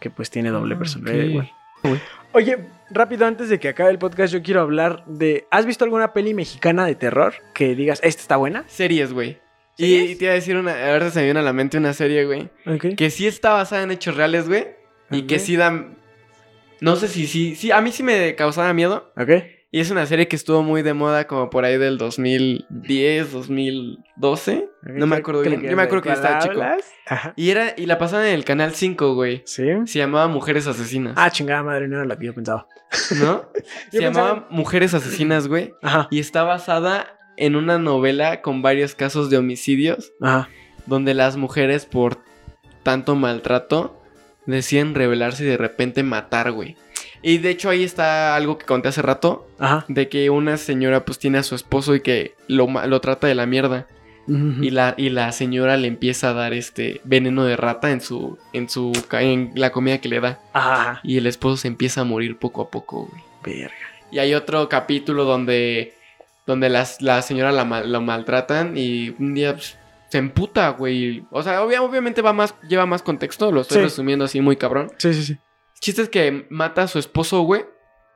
que 0.00 0.10
pues 0.10 0.30
tiene 0.30 0.50
doble 0.50 0.74
Ah, 0.74 0.78
personalidad 0.78 1.24
igual. 1.24 1.52
Oye, 2.32 2.58
rápido 2.90 3.26
antes 3.26 3.48
de 3.48 3.58
que 3.58 3.68
acabe 3.68 3.90
el 3.90 3.98
podcast, 3.98 4.32
yo 4.32 4.42
quiero 4.42 4.60
hablar 4.60 5.04
de. 5.06 5.46
¿Has 5.50 5.64
visto 5.64 5.84
alguna 5.84 6.12
peli 6.12 6.34
mexicana 6.34 6.84
de 6.84 6.94
terror 6.94 7.34
que 7.54 7.74
digas, 7.74 8.00
esta 8.02 8.20
está 8.20 8.36
buena? 8.36 8.64
Series, 8.66 9.12
güey. 9.12 9.38
Y, 9.78 10.16
te 10.16 10.24
iba 10.24 10.32
a 10.32 10.34
decir 10.34 10.56
una. 10.56 10.92
Ahora 10.92 11.10
se 11.10 11.20
me 11.20 11.26
viene 11.26 11.40
a 11.40 11.42
la 11.42 11.52
mente 11.52 11.78
una 11.78 11.92
serie, 11.92 12.24
güey. 12.24 12.50
Ok. 12.66 12.96
Que 12.96 13.10
sí 13.10 13.26
está 13.26 13.52
basada 13.52 13.84
en 13.84 13.92
hechos 13.92 14.16
reales, 14.16 14.48
güey. 14.48 14.66
Y 15.10 15.22
que 15.22 15.38
sí 15.38 15.56
da. 15.56 15.86
No 16.80 16.96
sé 16.96 17.08
si 17.08 17.26
sí. 17.26 17.54
Sí, 17.54 17.70
a 17.70 17.80
mí 17.80 17.92
sí 17.92 18.02
me 18.02 18.34
causaba 18.34 18.72
miedo. 18.74 19.12
Ok. 19.16 19.30
Y 19.70 19.80
es 19.80 19.90
una 19.90 20.06
serie 20.06 20.28
que 20.28 20.36
estuvo 20.36 20.62
muy 20.62 20.80
de 20.80 20.94
moda 20.94 21.26
como 21.26 21.50
por 21.50 21.66
ahí 21.66 21.76
del 21.76 21.98
2010, 21.98 23.32
2012. 23.32 24.70
No 24.82 25.06
me 25.06 25.16
acuerdo 25.16 25.42
bien. 25.42 25.62
Yo 25.62 25.76
me 25.76 25.82
acuerdo 25.82 26.02
que 26.02 26.08
yo 26.08 26.14
estaba 26.14 26.38
chico. 26.38 26.62
Ajá. 27.06 27.34
Y 27.36 27.50
era 27.50 27.74
y 27.76 27.84
la 27.84 27.98
pasaban 27.98 28.26
en 28.26 28.34
el 28.34 28.46
canal 28.46 28.74
5, 28.74 29.14
güey. 29.14 29.42
Sí. 29.44 29.64
Se 29.84 29.98
llamaba 29.98 30.26
Mujeres 30.26 30.66
Asesinas. 30.66 31.12
Ah, 31.16 31.30
chingada 31.30 31.62
madre, 31.62 31.86
no 31.86 31.96
era 31.96 32.06
la 32.06 32.18
que 32.18 32.26
yo 32.26 32.34
pensaba. 32.34 32.66
¿No? 33.20 33.50
Se 33.92 34.00
llamaba 34.00 34.46
Mujeres 34.50 34.94
Asesinas, 34.94 35.48
güey. 35.48 35.74
Ajá. 35.82 36.08
Y 36.10 36.18
está 36.18 36.44
basada 36.44 37.17
en 37.38 37.56
una 37.56 37.78
novela 37.78 38.42
con 38.42 38.62
varios 38.62 38.94
casos 38.94 39.30
de 39.30 39.38
homicidios. 39.38 40.12
Ajá. 40.20 40.48
Donde 40.86 41.14
las 41.14 41.36
mujeres, 41.36 41.86
por 41.86 42.18
tanto 42.82 43.14
maltrato, 43.14 44.00
deciden 44.46 44.94
rebelarse 44.94 45.44
y 45.44 45.46
de 45.46 45.56
repente 45.56 46.02
matar, 46.02 46.52
güey. 46.52 46.76
Y 47.22 47.38
de 47.38 47.50
hecho 47.50 47.68
ahí 47.68 47.84
está 47.84 48.36
algo 48.36 48.58
que 48.58 48.66
conté 48.66 48.88
hace 48.88 49.02
rato. 49.02 49.48
Ajá. 49.58 49.84
De 49.88 50.08
que 50.08 50.30
una 50.30 50.56
señora 50.56 51.04
pues 51.04 51.18
tiene 51.18 51.38
a 51.38 51.42
su 51.42 51.54
esposo 51.54 51.94
y 51.94 52.00
que 52.00 52.34
lo, 52.46 52.68
lo 52.86 53.00
trata 53.00 53.26
de 53.26 53.34
la 53.34 53.46
mierda. 53.46 53.86
Y 54.30 54.68
la, 54.68 54.92
y 54.98 55.08
la 55.08 55.32
señora 55.32 55.78
le 55.78 55.88
empieza 55.88 56.28
a 56.28 56.32
dar 56.34 56.52
este 56.52 57.00
veneno 57.04 57.44
de 57.44 57.56
rata 57.56 57.92
en 57.92 58.02
su, 58.02 58.36
en 58.52 58.68
su, 58.68 58.92
en 59.12 59.52
la 59.54 59.70
comida 59.70 60.02
que 60.02 60.10
le 60.10 60.20
da. 60.20 60.38
Ajá. 60.52 61.00
Y 61.02 61.16
el 61.16 61.26
esposo 61.26 61.56
se 61.56 61.68
empieza 61.68 62.02
a 62.02 62.04
morir 62.04 62.36
poco 62.36 62.60
a 62.60 62.68
poco, 62.68 63.06
güey. 63.06 63.22
Verga. 63.42 63.74
Y 64.10 64.18
hay 64.18 64.34
otro 64.34 64.68
capítulo 64.68 65.24
donde, 65.24 65.94
donde 66.48 66.70
las, 66.70 67.02
la 67.02 67.20
señora 67.20 67.52
la, 67.52 67.82
lo 67.84 68.00
maltratan 68.00 68.72
y 68.76 69.10
un 69.18 69.34
día 69.34 69.52
pues, 69.52 69.76
se 70.08 70.16
emputa, 70.18 70.70
güey. 70.70 71.24
O 71.30 71.42
sea, 71.42 71.62
obvia- 71.62 71.82
obviamente 71.82 72.22
va 72.22 72.32
más, 72.32 72.54
lleva 72.66 72.86
más 72.86 73.02
contexto, 73.02 73.52
lo 73.52 73.60
estoy 73.60 73.76
Sí. 73.76 73.82
resumiendo 73.84 74.24
así 74.24 74.40
muy 74.40 74.56
cabrón. 74.56 74.90
Sí, 74.96 75.12
sí, 75.12 75.22
sí. 75.22 75.38
Chiste 75.78 76.00
es 76.02 76.08
que 76.08 76.46
mata 76.48 76.84
a 76.84 76.88
su 76.88 76.98
esposo, 76.98 77.42
güey, 77.42 77.66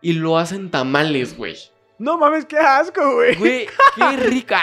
y 0.01 0.15
lo 0.15 0.39
hacen 0.39 0.71
tamales, 0.71 1.37
güey. 1.37 1.57
No 1.99 2.17
mames, 2.17 2.47
qué 2.47 2.57
asco, 2.59 3.17
güey. 3.17 3.37
Güey, 3.37 3.67
qué 3.97 4.17
rica. 4.25 4.61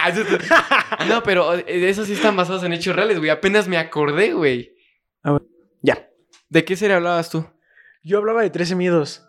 No, 1.08 1.22
pero 1.24 1.54
eh, 1.54 1.64
esos 1.68 2.08
sí 2.08 2.14
están 2.14 2.36
basados 2.36 2.64
en 2.64 2.74
hechos 2.74 2.96
reales, 2.96 3.20
güey. 3.20 3.30
Apenas 3.30 3.68
me 3.68 3.78
acordé, 3.78 4.34
güey. 4.34 4.74
Ya. 5.84 6.10
¿De 6.50 6.66
qué 6.66 6.76
serie 6.76 6.96
hablabas 6.96 7.30
tú? 7.30 7.46
Yo 8.04 8.18
hablaba 8.18 8.42
de 8.42 8.50
13 8.50 8.76
miedos. 8.76 9.24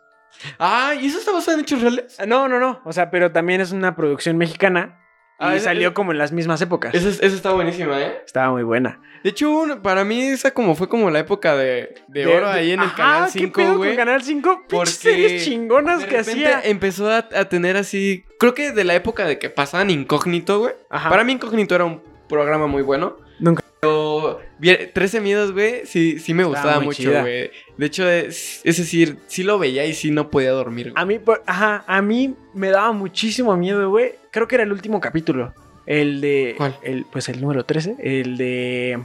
Ah, 0.59 0.95
¿y 1.01 1.07
eso 1.07 1.19
está 1.19 1.33
basado 1.33 1.57
en 1.59 1.65
hechos 1.65 1.81
reales? 1.81 2.17
Ah, 2.19 2.27
No, 2.27 2.49
no, 2.49 2.59
no. 2.61 2.81
O 2.85 2.93
sea, 2.93 3.11
pero 3.11 3.33
también 3.33 3.61
es 3.61 3.73
una 3.73 3.95
producción 3.97 4.37
mexicana. 4.39 4.97
Ah, 5.43 5.55
y 5.55 5.57
es- 5.57 5.63
salió 5.65 5.95
como 5.95 6.13
en 6.13 6.19
las 6.19 6.33
mismas 6.33 6.61
épocas. 6.61 6.95
Esa, 6.95 7.09
esa 7.09 7.25
está 7.35 7.53
buenísima, 7.53 7.99
¿eh? 7.99 8.21
Estaba 8.27 8.51
muy 8.51 8.63
buena. 8.63 9.01
De 9.25 9.31
hecho, 9.31 9.51
un- 9.51 9.81
para 9.81 10.05
mí 10.05 10.21
esa 10.23 10.51
como 10.53 10.75
fue 10.75 10.89
como 10.91 11.11
la 11.11 11.19
época 11.21 11.57
de, 11.57 11.95
de 12.09 12.27
oro 12.27 12.49
ahí 12.49 12.73
en 12.73 12.81
el 12.81 12.93
Canal 12.95 13.25
¿qué 13.33 13.39
5, 13.41 13.53
pedo 13.55 13.77
güey. 13.79 13.91
con 13.91 13.97
Canal 13.97 14.23
5? 14.23 14.65
Porque 14.69 14.91
series 14.91 15.45
chingonas 15.47 16.01
De 16.03 16.09
que 16.09 16.19
hacía. 16.19 16.61
empezó 16.63 17.11
a, 17.11 17.19
a 17.35 17.45
tener 17.49 17.79
así, 17.79 18.27
creo 18.39 18.53
que 18.53 18.73
de 18.73 18.85
la 18.85 18.95
época 18.95 19.25
de 19.25 19.39
que 19.39 19.49
pasaban 19.49 19.89
Incógnito, 19.89 20.59
güey. 20.61 20.75
Para 20.91 21.25
mí 21.25 21.33
Incógnito 21.33 21.75
era 21.75 21.85
un 21.87 22.03
programa 22.29 22.67
muy 22.67 22.83
bueno. 22.83 23.17
Nunca. 23.41 23.65
Pero 23.81 24.39
vi- 24.59 24.77
13 24.93 25.21
miedos, 25.21 25.53
güey, 25.53 25.87
sí, 25.87 26.19
sí 26.19 26.35
me 26.35 26.45
gustaba 26.45 26.77
muy 26.77 26.87
mucho, 26.87 27.11
güey. 27.11 27.51
De 27.79 27.87
hecho, 27.87 28.09
es, 28.09 28.61
es 28.63 28.77
decir, 28.77 29.17
sí 29.27 29.43
lo 29.43 29.59
veía 29.59 29.87
y 29.87 29.95
sí 29.95 30.11
no 30.11 30.29
podía 30.31 30.51
dormir. 30.53 30.93
A 30.97 31.07
mí, 31.07 31.19
por- 31.19 31.43
ajá, 31.47 31.83
a 31.87 32.03
mí 32.03 32.35
me 32.55 32.69
daba 32.69 32.93
muchísimo 32.93 33.57
miedo, 33.57 33.89
güey. 33.89 34.13
Creo 34.31 34.47
que 34.47 34.57
era 34.57 34.65
el 34.65 34.73
último 34.73 35.01
capítulo. 35.01 35.55
El 35.87 36.21
de. 36.21 36.55
¿Cuál? 36.59 36.77
El, 36.83 37.07
pues 37.11 37.29
el 37.31 37.41
número 37.41 37.65
13. 37.65 37.97
El 38.01 38.37
de. 38.37 39.03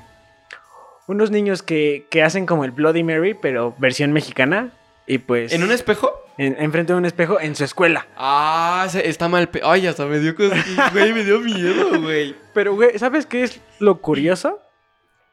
Unos 1.08 1.32
niños 1.32 1.62
que, 1.64 2.06
que 2.10 2.24
hacen 2.24 2.46
como 2.46 2.66
el 2.66 2.72
Bloody 2.72 3.04
Mary, 3.04 3.34
pero 3.40 3.76
versión 3.78 4.12
mexicana. 4.12 4.74
Y 5.08 5.20
pues. 5.20 5.54
¿En 5.54 5.64
un 5.64 5.72
espejo? 5.72 6.22
en- 6.38 6.56
enfrente 6.62 6.92
de 6.92 6.98
un 6.98 7.06
espejo 7.06 7.40
en 7.40 7.56
su 7.56 7.64
escuela. 7.64 8.08
Ah, 8.18 8.88
está 8.94 9.30
mal. 9.30 9.48
pe- 9.50 9.62
Ay, 9.64 9.88
hasta 9.88 10.06
me 10.06 10.20
dio. 10.20 10.34
Güey, 10.36 11.14
me 11.14 11.24
dio 11.24 11.40
miedo, 11.40 12.02
güey. 12.02 12.36
Pero, 12.54 12.76
güey, 12.76 12.98
¿sabes 13.00 13.26
qué 13.26 13.44
es 13.44 13.62
lo 13.80 14.02
curioso? 14.02 14.60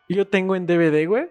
Yo 0.08 0.26
tengo 0.28 0.54
en 0.56 0.66
DVD, 0.66 1.06
güey. 1.06 1.28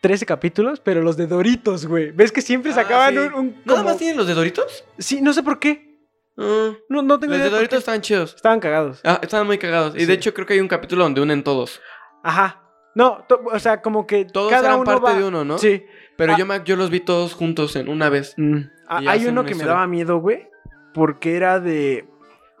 13 0.00 0.26
capítulos, 0.26 0.80
pero 0.80 1.02
los 1.02 1.16
de 1.16 1.26
Doritos, 1.26 1.86
güey. 1.86 2.10
¿Ves 2.12 2.32
que 2.32 2.40
siempre 2.40 2.72
Ah, 2.72 2.74
sacaban 2.76 3.12
sí. 3.14 3.18
un, 3.18 3.34
un 3.34 3.62
¿Nada 3.64 3.82
más 3.82 3.96
tienen 3.98 4.16
los 4.16 4.26
de 4.26 4.34
Doritos? 4.34 4.84
Sí, 4.98 5.20
no 5.20 5.32
sé 5.32 5.42
por 5.42 5.58
qué. 5.58 5.98
Ah, 6.36 6.72
No, 6.88 7.02
no 7.02 7.18
tengo 7.18 7.32
los 7.32 7.40
idea 7.40 7.50
de 7.50 7.56
Doritos 7.56 7.80
estaban 7.80 8.00
chidos. 8.00 8.34
Estaban 8.34 8.60
cagados. 8.60 9.00
Ah, 9.04 9.18
estaban 9.22 9.46
muy 9.46 9.58
cagados. 9.58 9.94
Y 9.96 10.00
Sí. 10.00 10.06
de 10.06 10.12
hecho, 10.14 10.32
creo 10.34 10.46
que 10.46 10.54
hay 10.54 10.60
un 10.60 10.68
capítulo 10.68 11.02
donde 11.04 11.20
unen 11.20 11.42
todos. 11.44 11.80
Ajá. 12.22 12.62
No, 12.94 13.24
o 13.52 13.58
sea, 13.58 13.80
como 13.82 14.06
que 14.06 14.24
Todos 14.24 14.50
cada 14.50 14.68
eran 14.68 14.80
uno 14.80 14.84
parte 14.84 15.04
va- 15.04 15.14
de 15.14 15.24
uno, 15.24 15.44
¿no? 15.44 15.58
Sí. 15.58 15.84
Pero 16.18 16.34
Ah. 16.34 16.36
yo, 16.38 16.44
me- 16.44 16.60
yo 16.64 16.76
los 16.76 16.90
vi 16.90 17.00
todos 17.00 17.32
juntos 17.32 17.74
en 17.76 17.88
una 17.88 18.10
vez. 18.10 18.34
Mm. 18.36 18.56
Ah, 18.88 19.00
hay 19.06 19.24
uno 19.26 19.44
que 19.46 19.54
me 19.54 19.64
daba 19.64 19.86
miedo, 19.86 20.18
güey. 20.18 20.48
Porque 20.92 21.36
era 21.36 21.60
de. 21.60 22.06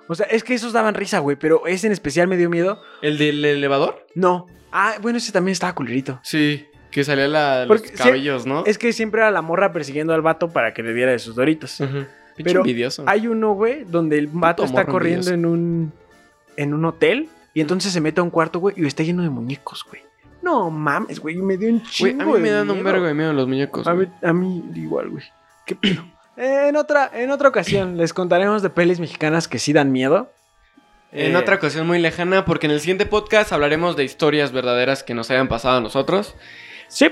O 0.06 0.14
sea, 0.14 0.26
es 0.26 0.44
que 0.44 0.54
esos 0.54 0.72
daban 0.72 0.94
risa, 0.94 1.18
güey. 1.18 1.36
Pero 1.36 1.66
ese 1.66 1.86
en 1.88 1.92
especial 1.92 2.28
me 2.28 2.36
dio 2.36 2.48
miedo. 2.48 2.80
¿El 3.02 3.18
del 3.18 3.44
elevador? 3.44 4.06
No. 4.14 4.46
Ah, 4.72 4.94
bueno, 5.02 5.18
ese 5.18 5.32
también 5.32 5.52
estaba 5.52 5.74
culerito. 5.74 6.20
Sí, 6.22 6.66
que 6.92 7.02
salía 7.04 7.26
la, 7.26 7.66
los 7.66 7.80
Porque 7.82 7.92
cabellos, 7.96 8.46
¿no? 8.46 8.64
Es 8.64 8.78
que 8.78 8.92
siempre 8.92 9.20
era 9.22 9.30
la 9.32 9.42
morra 9.42 9.72
persiguiendo 9.72 10.14
al 10.14 10.22
vato 10.22 10.48
para 10.50 10.72
que 10.72 10.82
le 10.84 10.94
diera 10.94 11.10
de 11.12 11.18
sus 11.18 11.34
doritos. 11.34 11.80
Ujú. 11.80 12.04
Pinche 12.36 12.50
Pero 12.52 12.60
envidioso. 12.60 13.02
Hay 13.06 13.26
uno, 13.26 13.52
güey, 13.54 13.82
donde 13.84 14.18
el 14.18 14.28
vato 14.28 14.62
está 14.64 14.86
corriendo 14.86 15.30
envidioso. 15.30 15.34
en 15.34 15.46
un. 15.46 15.92
en 16.56 16.74
un 16.74 16.84
hotel. 16.84 17.28
Y 17.54 17.60
entonces 17.60 17.92
se 17.92 18.00
mete 18.00 18.20
a 18.20 18.22
un 18.22 18.30
cuarto, 18.30 18.60
güey, 18.60 18.74
y 18.78 18.86
está 18.86 19.02
lleno 19.02 19.22
de 19.24 19.30
muñecos, 19.30 19.84
güey. 19.88 20.02
No 20.48 20.70
mames, 20.70 21.20
güey. 21.20 21.36
Me 21.36 21.58
dio 21.58 21.68
un 21.68 21.78
Güey, 21.80 21.90
chingo 21.90 22.22
a 22.22 22.36
mí 22.36 22.40
me 22.40 22.50
dan 22.50 22.70
un 22.70 22.82
vergo 22.82 23.04
de 23.04 23.12
miedo 23.12 23.32
los 23.34 23.46
muñecos. 23.46 23.86
A 23.86 23.92
mí, 23.92 24.06
güey. 24.06 24.30
a 24.30 24.32
mí 24.32 24.64
igual, 24.74 25.10
güey. 25.10 25.24
¿Qué 25.66 25.76
pedo? 25.76 26.04
En 26.38 26.76
otra, 26.76 27.10
en 27.12 27.30
otra 27.30 27.48
ocasión 27.50 27.98
les 27.98 28.14
contaremos 28.14 28.62
de 28.62 28.70
pelis 28.70 28.98
mexicanas 29.00 29.46
que 29.48 29.58
sí 29.58 29.72
dan 29.74 29.92
miedo. 29.92 30.32
En 31.12 31.32
Eh, 31.34 31.36
otra 31.36 31.56
ocasión 31.56 31.86
muy 31.86 31.98
lejana, 31.98 32.44
porque 32.46 32.66
en 32.66 32.72
el 32.72 32.80
siguiente 32.80 33.04
podcast 33.04 33.52
hablaremos 33.52 33.94
de 33.96 34.04
historias 34.04 34.52
verdaderas 34.52 35.02
que 35.02 35.14
nos 35.14 35.30
hayan 35.30 35.48
pasado 35.48 35.78
a 35.78 35.80
nosotros. 35.80 36.34
Sí. 36.88 37.10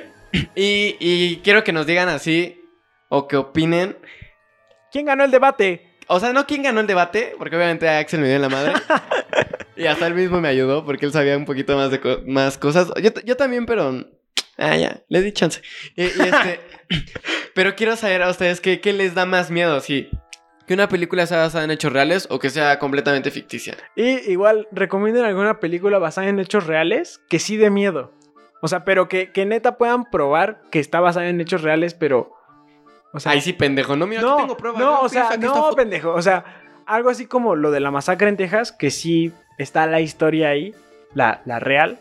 Y, 0.54 0.96
y 1.00 1.40
quiero 1.44 1.62
que 1.64 1.72
nos 1.72 1.86
digan 1.86 2.08
así, 2.08 2.62
o 3.08 3.26
que 3.28 3.36
opinen. 3.36 3.98
¿Quién 4.92 5.06
ganó 5.06 5.24
el 5.24 5.30
debate? 5.30 5.98
O 6.08 6.20
sea, 6.20 6.32
no 6.32 6.46
quién 6.46 6.62
ganó 6.62 6.80
el 6.80 6.86
debate, 6.86 7.34
porque 7.36 7.56
obviamente 7.56 7.88
Axel 7.88 8.20
me 8.20 8.26
dio 8.28 8.36
en 8.36 8.42
la 8.42 8.48
madre. 8.48 8.72
y 9.76 9.86
hasta 9.86 10.06
él 10.06 10.14
mismo 10.14 10.40
me 10.40 10.48
ayudó, 10.48 10.84
porque 10.84 11.06
él 11.06 11.12
sabía 11.12 11.36
un 11.36 11.44
poquito 11.44 11.76
más 11.76 11.90
de 11.90 12.00
co- 12.00 12.20
más 12.26 12.58
cosas. 12.58 12.92
Yo, 13.02 13.10
yo 13.24 13.36
también, 13.36 13.66
pero... 13.66 14.04
Ah, 14.58 14.76
ya, 14.76 15.02
le 15.08 15.20
di 15.22 15.32
chance. 15.32 15.60
Y, 15.96 16.02
y 16.04 16.06
este... 16.06 16.60
pero 17.54 17.74
quiero 17.76 17.94
saber 17.96 18.22
a 18.22 18.30
ustedes 18.30 18.60
qué, 18.60 18.80
qué 18.80 18.92
les 18.92 19.14
da 19.14 19.26
más 19.26 19.50
miedo, 19.50 19.80
si... 19.80 20.08
Que 20.66 20.74
una 20.74 20.88
película 20.88 21.26
sea 21.26 21.38
basada 21.38 21.62
en 21.64 21.70
hechos 21.70 21.92
reales 21.92 22.26
o 22.28 22.40
que 22.40 22.50
sea 22.50 22.80
completamente 22.80 23.30
ficticia. 23.30 23.76
Y 23.94 24.30
igual, 24.32 24.66
recomienden 24.72 25.24
alguna 25.24 25.60
película 25.60 25.98
basada 26.00 26.26
en 26.28 26.40
hechos 26.40 26.66
reales 26.66 27.20
que 27.28 27.38
sí 27.38 27.56
de 27.56 27.70
miedo. 27.70 28.12
O 28.62 28.66
sea, 28.66 28.84
pero 28.84 29.06
que, 29.08 29.30
que 29.30 29.46
neta 29.46 29.78
puedan 29.78 30.10
probar 30.10 30.60
que 30.72 30.80
está 30.80 30.98
basada 30.98 31.28
en 31.28 31.40
hechos 31.40 31.62
reales, 31.62 31.94
pero. 31.94 32.32
O 33.12 33.20
sea, 33.20 33.30
Ahí 33.30 33.40
sí, 33.42 33.52
pendejo. 33.52 33.94
No, 33.94 34.08
mira, 34.08 34.22
no, 34.22 34.32
aquí 34.32 34.42
tengo 34.42 34.56
pruebas. 34.56 34.80
no, 34.80 35.00
yo 35.02 35.02
o 35.02 35.08
sea, 35.08 35.36
no, 35.36 35.70
pendejo. 35.76 36.12
O 36.12 36.20
sea, 36.22 36.44
algo 36.84 37.10
así 37.10 37.26
como 37.26 37.54
lo 37.54 37.70
de 37.70 37.78
la 37.78 37.92
masacre 37.92 38.28
en 38.28 38.36
Texas, 38.36 38.72
que 38.72 38.90
sí 38.90 39.32
está 39.58 39.86
la 39.86 40.00
historia 40.00 40.48
ahí, 40.50 40.74
la, 41.14 41.42
la 41.46 41.58
real, 41.58 41.98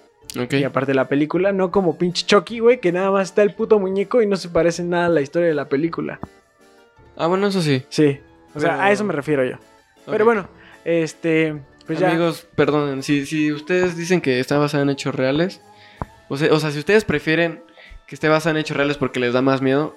y 0.51 0.63
aparte 0.63 0.93
la 0.93 1.07
película, 1.07 1.51
no 1.53 1.71
como 1.71 1.97
pinche 1.97 2.25
Chucky, 2.25 2.59
güey, 2.59 2.79
que 2.81 2.91
nada 2.91 3.09
más 3.11 3.29
está 3.29 3.41
el 3.43 3.53
puto 3.53 3.79
muñeco 3.79 4.21
y 4.21 4.27
no 4.27 4.35
se 4.35 4.49
parece 4.49 4.83
nada 4.83 5.05
a 5.05 5.09
la 5.09 5.21
historia 5.21 5.47
de 5.47 5.53
la 5.55 5.69
película. 5.69 6.19
Ah, 7.15 7.27
bueno, 7.27 7.47
eso 7.47 7.61
sí. 7.61 7.83
Sí, 7.89 8.19
o 8.53 8.59
sea, 8.59 8.71
Pero- 8.71 8.81
a 8.83 8.91
eso 8.91 9.03
me 9.05 9.13
refiero 9.13 9.45
yo. 9.45 9.55
Pero 10.05 10.25
bueno, 10.25 10.47
este, 10.83 11.55
pues 11.87 11.99
ya. 11.99 12.09
Amigos, 12.09 12.47
perdonen, 12.55 13.01
si, 13.01 13.25
si 13.25 13.51
ustedes 13.53 13.95
dicen 13.95 14.19
que 14.21 14.39
está 14.41 14.57
basada 14.57 14.83
en 14.83 14.89
hechos 14.89 15.15
reales, 15.15 15.61
o 16.27 16.35
sea, 16.37 16.53
o 16.53 16.59
sea, 16.59 16.71
si 16.71 16.79
ustedes 16.79 17.05
prefieren 17.05 17.61
que 18.05 18.15
esté 18.15 18.27
basada 18.27 18.51
en 18.51 18.57
hechos 18.57 18.75
reales 18.75 18.97
porque 18.97 19.19
les 19.21 19.31
da 19.33 19.41
más 19.41 19.61
miedo, 19.61 19.95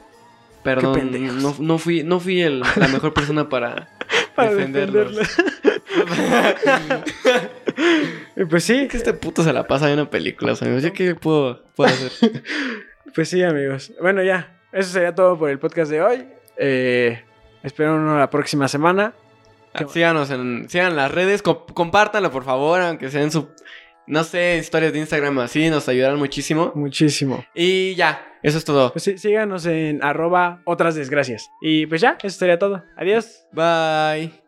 perdón, 0.62 1.10
no, 1.42 1.54
no 1.58 1.78
fui, 1.78 2.04
no 2.04 2.20
fui 2.20 2.40
el- 2.40 2.60
la 2.60 2.88
mejor 2.88 3.12
persona 3.12 3.48
para, 3.48 3.88
para 4.36 4.54
defenderlos. 4.54 5.18
Y 8.36 8.44
pues 8.44 8.64
sí, 8.64 8.88
que 8.88 8.96
este 8.96 9.12
puto 9.14 9.42
se 9.42 9.52
la 9.52 9.66
pasa 9.66 9.88
en 9.88 9.94
una 10.00 10.10
película, 10.10 10.54
amigos. 10.60 10.82
¿Yo 10.82 10.92
qué 10.92 11.14
puedo, 11.14 11.64
puedo 11.74 11.90
hacer? 11.90 12.10
pues 13.14 13.28
sí, 13.28 13.42
amigos. 13.42 13.92
Bueno, 14.00 14.22
ya, 14.22 14.58
eso 14.72 14.90
sería 14.90 15.14
todo 15.14 15.38
por 15.38 15.50
el 15.50 15.58
podcast 15.58 15.90
de 15.90 16.02
hoy. 16.02 16.28
Eh, 16.56 17.22
espero 17.62 17.96
uno 17.96 18.18
la 18.18 18.30
próxima 18.30 18.68
semana. 18.68 19.14
Bueno. 19.74 19.88
Síganos 19.90 20.30
en, 20.30 20.68
sigan 20.68 20.96
las 20.96 21.10
redes, 21.12 21.42
co- 21.42 21.66
compártanlo 21.66 22.30
por 22.30 22.44
favor, 22.44 22.80
aunque 22.80 23.10
sea 23.10 23.22
en 23.22 23.30
su, 23.30 23.48
no 24.06 24.24
sé, 24.24 24.56
historias 24.58 24.92
de 24.92 24.98
Instagram 25.00 25.38
así, 25.40 25.68
nos 25.70 25.88
ayudarán 25.88 26.18
muchísimo. 26.18 26.72
Muchísimo. 26.74 27.44
Y 27.54 27.94
ya, 27.94 28.26
eso 28.42 28.58
es 28.58 28.64
todo. 28.64 28.92
Pues 28.92 29.04
sí, 29.04 29.18
síganos 29.18 29.66
en 29.66 30.02
arroba 30.02 30.62
otras 30.64 30.94
desgracias. 30.94 31.48
Y 31.60 31.86
pues 31.86 32.00
ya, 32.00 32.16
eso 32.22 32.38
sería 32.38 32.58
todo. 32.58 32.82
Adiós. 32.96 33.44
Bye. 33.52 34.47